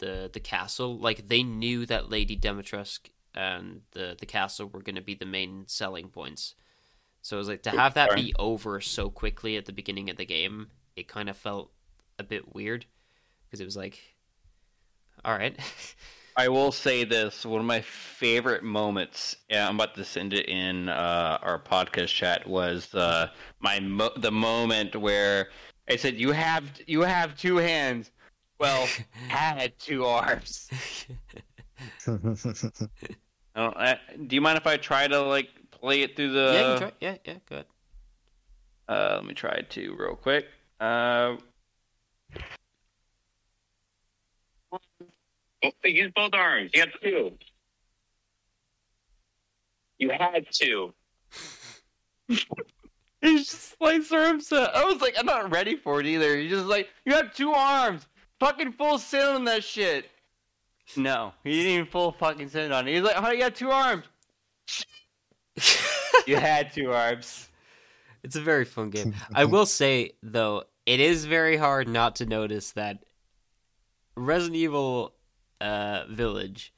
[0.04, 0.98] the the castle.
[0.98, 5.24] Like they knew that Lady Dimitrescu and the the castle were going to be the
[5.24, 6.54] main selling points.
[7.22, 10.18] So it was like to have that be over so quickly at the beginning of
[10.18, 10.68] the game.
[10.94, 11.70] It kind of felt
[12.18, 12.84] a bit weird
[13.46, 13.98] because it was like,
[15.24, 15.58] all right,
[16.36, 19.36] I will say this: one of my favorite moments.
[19.48, 22.46] Yeah, I'm about to send it in uh, our podcast chat.
[22.46, 23.28] Was uh,
[23.58, 25.48] my mo- the moment where
[25.88, 28.10] I said, "You have you have two hands."
[28.64, 28.88] Well,
[29.28, 30.70] had two arms.
[32.06, 32.16] I
[33.54, 33.96] don't, uh,
[34.26, 36.50] do you mind if I try to like play it through the?
[36.54, 36.92] yeah, you can try.
[36.98, 37.64] yeah, yeah, good.
[38.88, 40.46] Uh, let me try it too, real quick.
[40.80, 41.36] Uh,
[44.70, 46.70] Well, use both arms.
[46.72, 47.32] You have two.
[49.98, 50.94] You had to.
[52.28, 54.74] he just sliced her arms out.
[54.74, 56.36] I was like, I'm not ready for it either.
[56.36, 58.06] He's just like, you have two arms.
[58.40, 60.10] Fucking full send on that shit.
[60.96, 62.94] No, he didn't even full fucking send on it.
[62.94, 64.04] He's like, oh, you got two arms.
[66.26, 67.48] you had two arms.
[68.22, 69.14] It's a very fun game.
[69.34, 73.04] I will say though, it is very hard not to notice that
[74.16, 75.14] Resident Evil
[75.60, 76.72] uh, Village,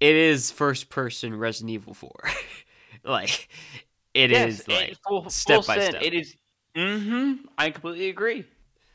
[0.00, 2.20] it is first person Resident Evil Four.
[3.04, 3.48] like
[4.14, 5.94] it is yes, like it's full, step full by send.
[5.94, 6.02] step.
[6.02, 6.36] It is.
[6.76, 7.46] Mm-hmm.
[7.56, 8.44] I completely agree.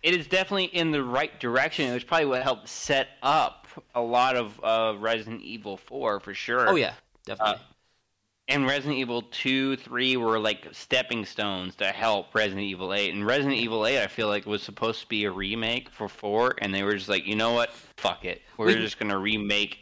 [0.03, 1.89] It is definitely in the right direction.
[1.89, 6.33] It was probably what helped set up a lot of uh, Resident Evil Four for
[6.33, 6.67] sure.
[6.69, 6.93] oh yeah,
[7.25, 7.55] definitely.
[7.55, 7.59] Uh,
[8.47, 13.13] and Resident Evil 2, 3 were like stepping stones to help Resident Evil 8.
[13.13, 16.55] And Resident Evil 8, I feel like, was supposed to be a remake for 4,
[16.57, 17.71] and they were just like, you know what?
[17.95, 18.41] Fuck it.
[18.57, 19.77] We're We- just going to remake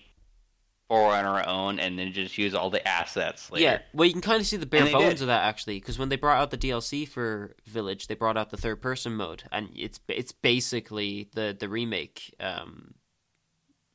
[0.90, 3.64] 4 on our own and then just use all the assets later.
[3.64, 5.22] Yeah, well, you can kind of see the bare bones did.
[5.22, 8.50] of that actually, because when they brought out the DLC for Village, they brought out
[8.50, 12.96] the third person mode, and it's it's basically the the remake, um,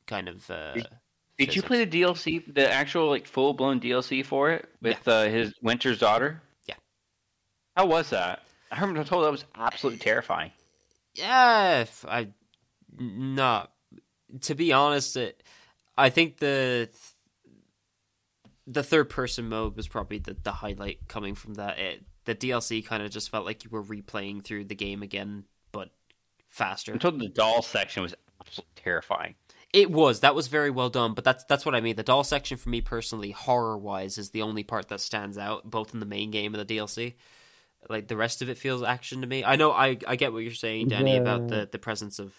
[0.07, 0.49] kind of.
[0.49, 0.75] Uh,
[1.37, 5.25] Did you play the DLC, the actual like full blown DLC for it with uh,
[5.25, 6.41] his Winter's daughter?
[6.65, 6.75] Yeah.
[7.75, 8.41] How was that?
[8.71, 10.51] I heard I told that was absolutely terrifying.
[11.13, 12.29] Yeah, I
[12.97, 13.71] not
[14.41, 15.43] to be honest, it,
[15.97, 16.89] I think the
[18.67, 21.77] the third person mode was probably the, the highlight coming from that.
[21.77, 25.43] It, the DLC kind of just felt like you were replaying through the game again,
[25.71, 25.89] but
[26.49, 26.91] faster.
[26.91, 29.35] Until the doll section was absolutely terrifying.
[29.73, 31.95] It was that was very well done, but that's that's what I mean.
[31.95, 35.69] The doll section for me personally, horror wise, is the only part that stands out,
[35.69, 37.15] both in the main game and the DLC.
[37.89, 39.43] Like the rest of it feels action to me.
[39.43, 42.33] I know I I get what you're saying, Danny, about the the presence of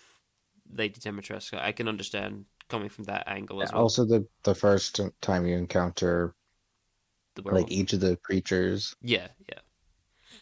[0.73, 1.61] Lady Dimitrescu.
[1.61, 3.83] I can understand coming from that angle as well.
[3.83, 6.35] Also, the the first time you encounter
[7.35, 7.65] the werewolf.
[7.65, 9.59] like each of the creatures, yeah, yeah,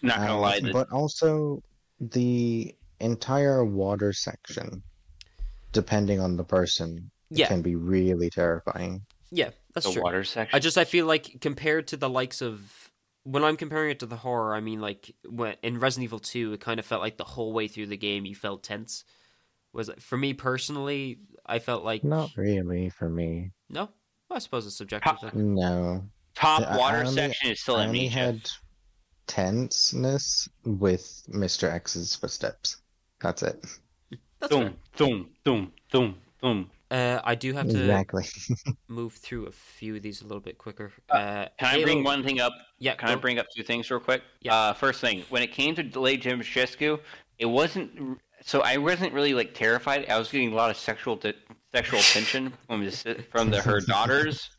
[0.03, 1.63] Not gonna Um, lie, the, but also
[2.01, 4.83] the entire water section,
[5.73, 7.49] depending on the person, Yeah.
[7.49, 9.03] can be really terrifying.
[9.31, 9.51] yeah.
[9.75, 10.03] That's the true.
[10.03, 10.57] water section.
[10.57, 12.93] I just I feel like compared to the likes of
[13.25, 16.53] when I'm comparing it to the horror, I mean like when in Resident Evil 2
[16.53, 19.05] it kind of felt like the whole way through the game you felt tense.
[19.73, 23.51] Was for me personally, I felt like Not really for me.
[23.69, 23.89] no.
[24.31, 25.13] Well, I suppose it's subjective.
[25.19, 25.55] Ha- then.
[25.55, 26.05] No,
[26.35, 28.49] Top I- I water only- section is still I only had
[29.27, 31.71] tenseness with Mr.
[31.71, 32.79] X's footsteps.
[33.21, 33.65] That's it.
[34.41, 34.71] That's fair.
[34.71, 36.71] Boom, boom, boom, boom, boom.
[36.91, 38.25] Uh, I do have to Exactly.
[38.89, 40.93] move through a few of these a little bit quicker.
[41.11, 42.53] Uh, Can I bring one thing up?
[42.79, 44.23] Yeah, Can I bring up two things real quick?
[44.41, 44.55] Yeah.
[44.55, 47.01] Uh, first thing, when it came to Lady Dimitrescu,
[47.39, 48.19] it wasn't.
[48.47, 50.09] So I wasn't really like terrified.
[50.11, 51.35] I was getting a lot of sexual de-
[51.73, 54.51] sexual tension from the, from the, her daughters.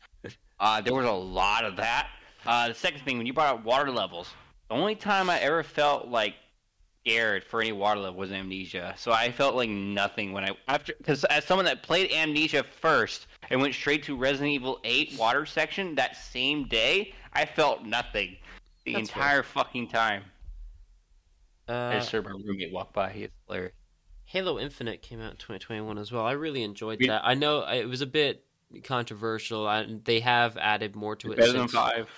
[0.58, 2.08] Uh, there was a lot of that.
[2.44, 4.28] Uh, the second thing, when you brought up water levels,
[4.68, 6.34] the only time I ever felt like
[7.04, 8.92] scared for any water level was Amnesia.
[8.96, 13.28] So I felt like nothing when I after because as someone that played Amnesia first
[13.50, 18.36] and went straight to Resident Evil 8 water section that same day, I felt nothing
[18.84, 19.22] the That's fair.
[19.22, 20.24] entire fucking time.
[21.68, 23.10] I Uh, just heard my roommate walk by.
[23.10, 23.72] He's hilarious.
[24.26, 26.24] Halo Infinite came out in 2021 as well.
[26.24, 27.22] I really enjoyed We- that.
[27.24, 28.44] I know it was a bit
[28.82, 31.36] controversial, and they have added more to it.
[31.36, 32.08] Better than five.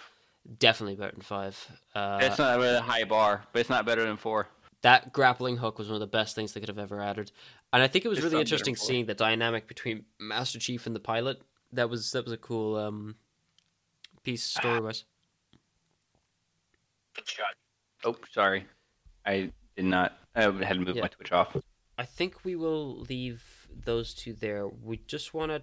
[0.58, 1.70] Definitely better than five.
[1.94, 4.48] Uh, It's not a high bar, but it's not better than four.
[4.80, 7.32] that grappling hook was one of the best things they could have ever added,
[7.72, 10.86] and I think it was It's really interesting better seeing the dynamic between Master Chief
[10.86, 11.42] and the pilot.
[11.72, 13.16] That was that was a cool um,
[14.22, 15.04] piece story wise.
[18.04, 18.66] Oh, sorry.
[19.28, 20.18] I did not.
[20.34, 21.02] I had to move Yeah.
[21.02, 21.56] my Twitch off.
[21.98, 24.66] I think we will leave those two there.
[24.66, 25.62] We just want to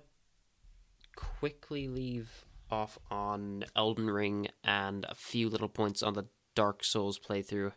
[1.15, 6.25] quickly leave off on Elden Ring and a few little points on the
[6.55, 7.73] Dark Souls playthrough,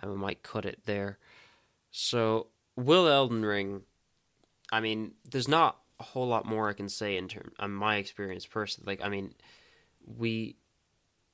[0.00, 1.18] and we might cut it there.
[1.90, 3.82] So, will Elden Ring?
[4.70, 7.96] I mean, there's not a whole lot more I can say in term on my
[7.96, 8.92] experience personally.
[8.92, 9.34] Like, I mean,
[10.04, 10.56] we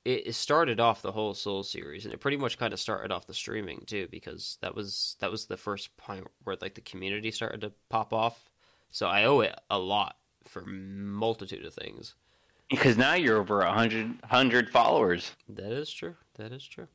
[0.09, 3.11] it it started off the whole Soul series, and it pretty much kind of started
[3.11, 6.81] off the streaming too, because that was that was the first point where like the
[6.81, 8.49] community started to pop off.
[8.91, 12.15] So I owe it a lot for multitude of things.
[12.69, 15.35] Because now you're over a hundred hundred followers.
[15.47, 16.15] That is true.
[16.35, 16.87] That is true.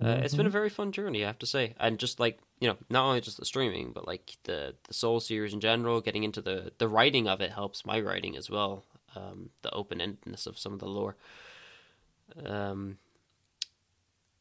[0.00, 2.68] Uh, It's been a very fun journey, I have to say, and just like you
[2.68, 6.00] know, not only just the streaming, but like the the Soul series in general.
[6.00, 8.84] Getting into the the writing of it helps my writing as well.
[9.14, 11.16] Um, the open endedness of some of the lore.
[12.44, 12.98] Um,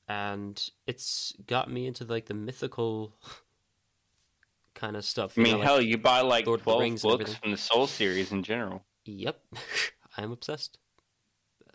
[0.08, 3.16] and it's got me into like the mythical
[4.74, 5.38] kind of stuff.
[5.38, 8.32] I mean, know, like- hell, you buy like Lord twelve books from the Soul series
[8.32, 8.84] in general.
[9.06, 9.40] Yep,
[10.18, 10.78] I'm obsessed.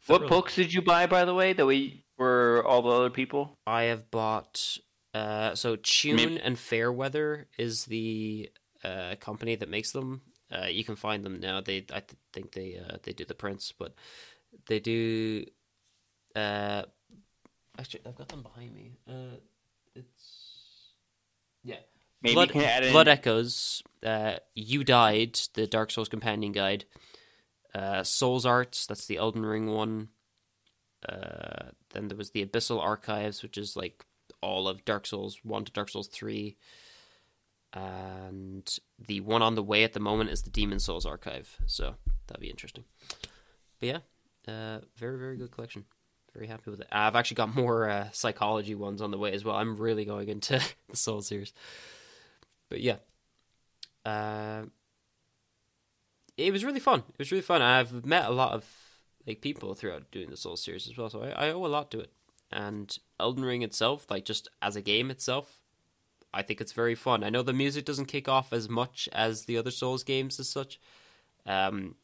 [0.07, 3.59] What books did you buy, by the way, that we were all the other people?
[3.67, 4.79] I have bought.
[5.13, 8.51] Uh, so Tune Maybe- and Fairweather is the
[8.83, 10.23] uh, company that makes them.
[10.51, 11.61] Uh, you can find them now.
[11.61, 13.95] They, I th- think they, uh, they do the prints, but
[14.67, 15.45] they do.
[16.35, 16.83] Uh,
[17.79, 18.93] actually, I've got them behind me.
[19.09, 19.37] Uh,
[19.95, 20.95] it's
[21.63, 21.77] yeah.
[22.23, 22.93] Maybe Blood, can add in.
[22.93, 23.83] Blood Echoes.
[24.05, 25.41] Uh, you died.
[25.55, 26.85] The Dark Souls companion guide.
[27.75, 28.87] Uh, Souls Arts.
[28.87, 30.09] That's the Elden Ring one.
[31.09, 34.05] Uh, then there was the Abyssal Archives, which is like
[34.43, 36.57] all of Dark Souls one to Dark Souls three.
[37.73, 41.57] And the one on the way at the moment is the Demon Souls Archive.
[41.67, 41.95] So
[42.27, 42.85] that'd be interesting.
[43.79, 43.99] But yeah,
[44.47, 45.85] uh, very very good collection.
[46.35, 46.87] Very happy with it.
[46.93, 49.57] I've actually got more uh, psychology ones on the way as well.
[49.57, 51.53] I'm really going into the Soul series.
[52.69, 52.97] But yeah,
[54.07, 54.63] uh,
[56.37, 57.01] it was really fun.
[57.01, 57.63] It was really fun.
[57.63, 58.65] I've met a lot of
[59.27, 61.91] like people throughout doing the Soul series as well, so I, I owe a lot
[61.91, 62.13] to it.
[62.53, 65.61] And Elden Ring itself, like just as a game itself,
[66.33, 67.25] I think it's very fun.
[67.25, 70.49] I know the music doesn't kick off as much as the other Souls games as
[70.49, 70.81] such.
[71.45, 71.97] Um,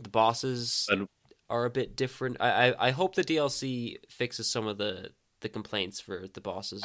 [0.00, 1.08] the bosses But-
[1.50, 2.36] are a bit different.
[2.40, 5.10] I, I I hope the DLC fixes some of the
[5.40, 6.82] the complaints for the bosses.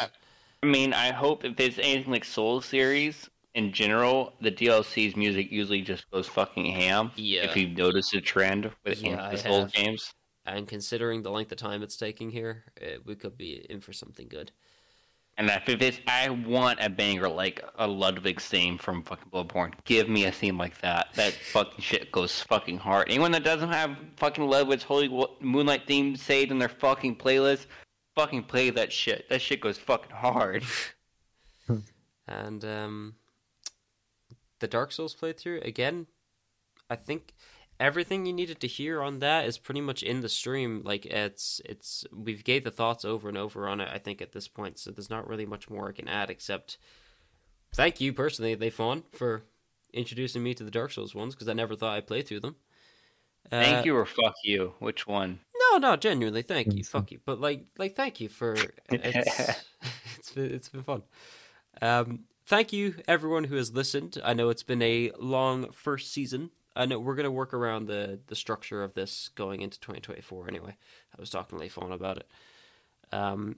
[0.64, 5.52] I mean, I hope if it's anything like Soul series in general, the DLC's music
[5.52, 7.12] usually just goes fucking ham.
[7.16, 7.44] Yeah.
[7.46, 10.12] If you've noticed a trend with Yeah, the Souls games.
[10.46, 13.94] and considering the length of time it's taking here, uh we could be in for
[13.94, 14.52] something good.
[15.38, 19.74] And if it's, I want a banger like a Ludwig theme from fucking Bloodborne.
[19.86, 21.10] Give me a theme like that.
[21.14, 23.08] That fucking shit goes fucking hard.
[23.10, 25.08] Anyone that doesn't have fucking Ludwig's Holy
[25.40, 27.68] Moonlight theme saved in their fucking playlist,
[28.16, 29.30] fucking play that shit.
[29.30, 30.64] That shit goes fucking hard.
[32.28, 33.16] And um,
[34.60, 36.08] the Dark Souls playthrough again,
[36.90, 37.34] I think
[37.80, 40.82] everything you needed to hear on that is pretty much in the stream.
[40.84, 43.90] Like it's it's we've gave the thoughts over and over on it.
[43.92, 46.78] I think at this point, so there's not really much more I can add except
[47.74, 49.44] thank you personally, Leifon for
[49.94, 52.56] introducing me to the Dark Souls ones because I never thought I'd play through them.
[53.50, 54.74] Thank Uh, you or fuck you.
[54.80, 55.40] Which one?
[55.72, 56.84] No, no, genuinely, thank you.
[56.84, 57.20] Fuck you.
[57.26, 58.56] But like like thank you for
[58.90, 59.64] it's
[60.18, 61.04] it's been it's been fun.
[61.82, 64.18] Um thank you everyone who has listened.
[64.24, 66.50] I know it's been a long first season.
[66.78, 70.76] I know we're gonna work around the the structure of this going into 2024 anyway.
[71.18, 72.28] I was talking to Leifon about it.
[73.12, 73.58] Um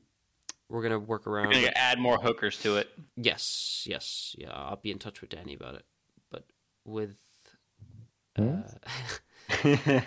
[0.70, 1.48] we're gonna work around.
[1.48, 1.74] We're around gonna it.
[1.76, 2.90] add more hookers to it.
[3.16, 4.52] Yes, yes, yeah.
[4.52, 5.86] I'll be in touch with Danny about it.
[6.32, 6.46] But
[6.86, 7.16] with
[8.36, 8.60] Hmm?
[8.62, 8.62] uh,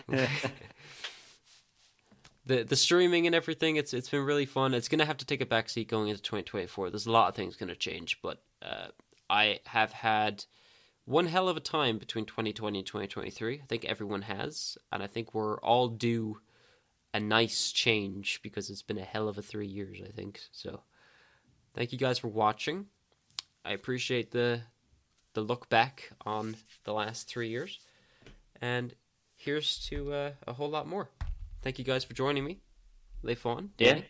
[2.47, 4.75] the the streaming and everything, it's it's been really fun.
[4.75, 6.91] It's gonna have to take a backseat going into 2024.
[6.91, 8.89] There's a lot of things gonna change, but uh,
[9.29, 10.45] I have had
[11.05, 13.61] one hell of a time between 2020 and 2023.
[13.63, 16.39] I think everyone has, and I think we're all due
[17.15, 20.01] a nice change because it's been a hell of a three years.
[20.07, 20.83] I think so.
[21.75, 22.87] Thank you guys for watching.
[23.65, 24.63] I appreciate the
[25.35, 27.81] the look back on the last three years,
[28.61, 28.95] and
[29.37, 31.09] here's to uh, a whole lot more.
[31.63, 32.61] Thank you guys for joining me,
[33.25, 33.95] Leifon, Yeah.
[33.95, 34.07] Danny,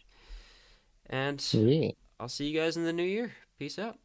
[1.06, 1.90] and Yeah.
[2.18, 3.32] I'll see you guys in the new year.
[3.58, 3.98] Peace out.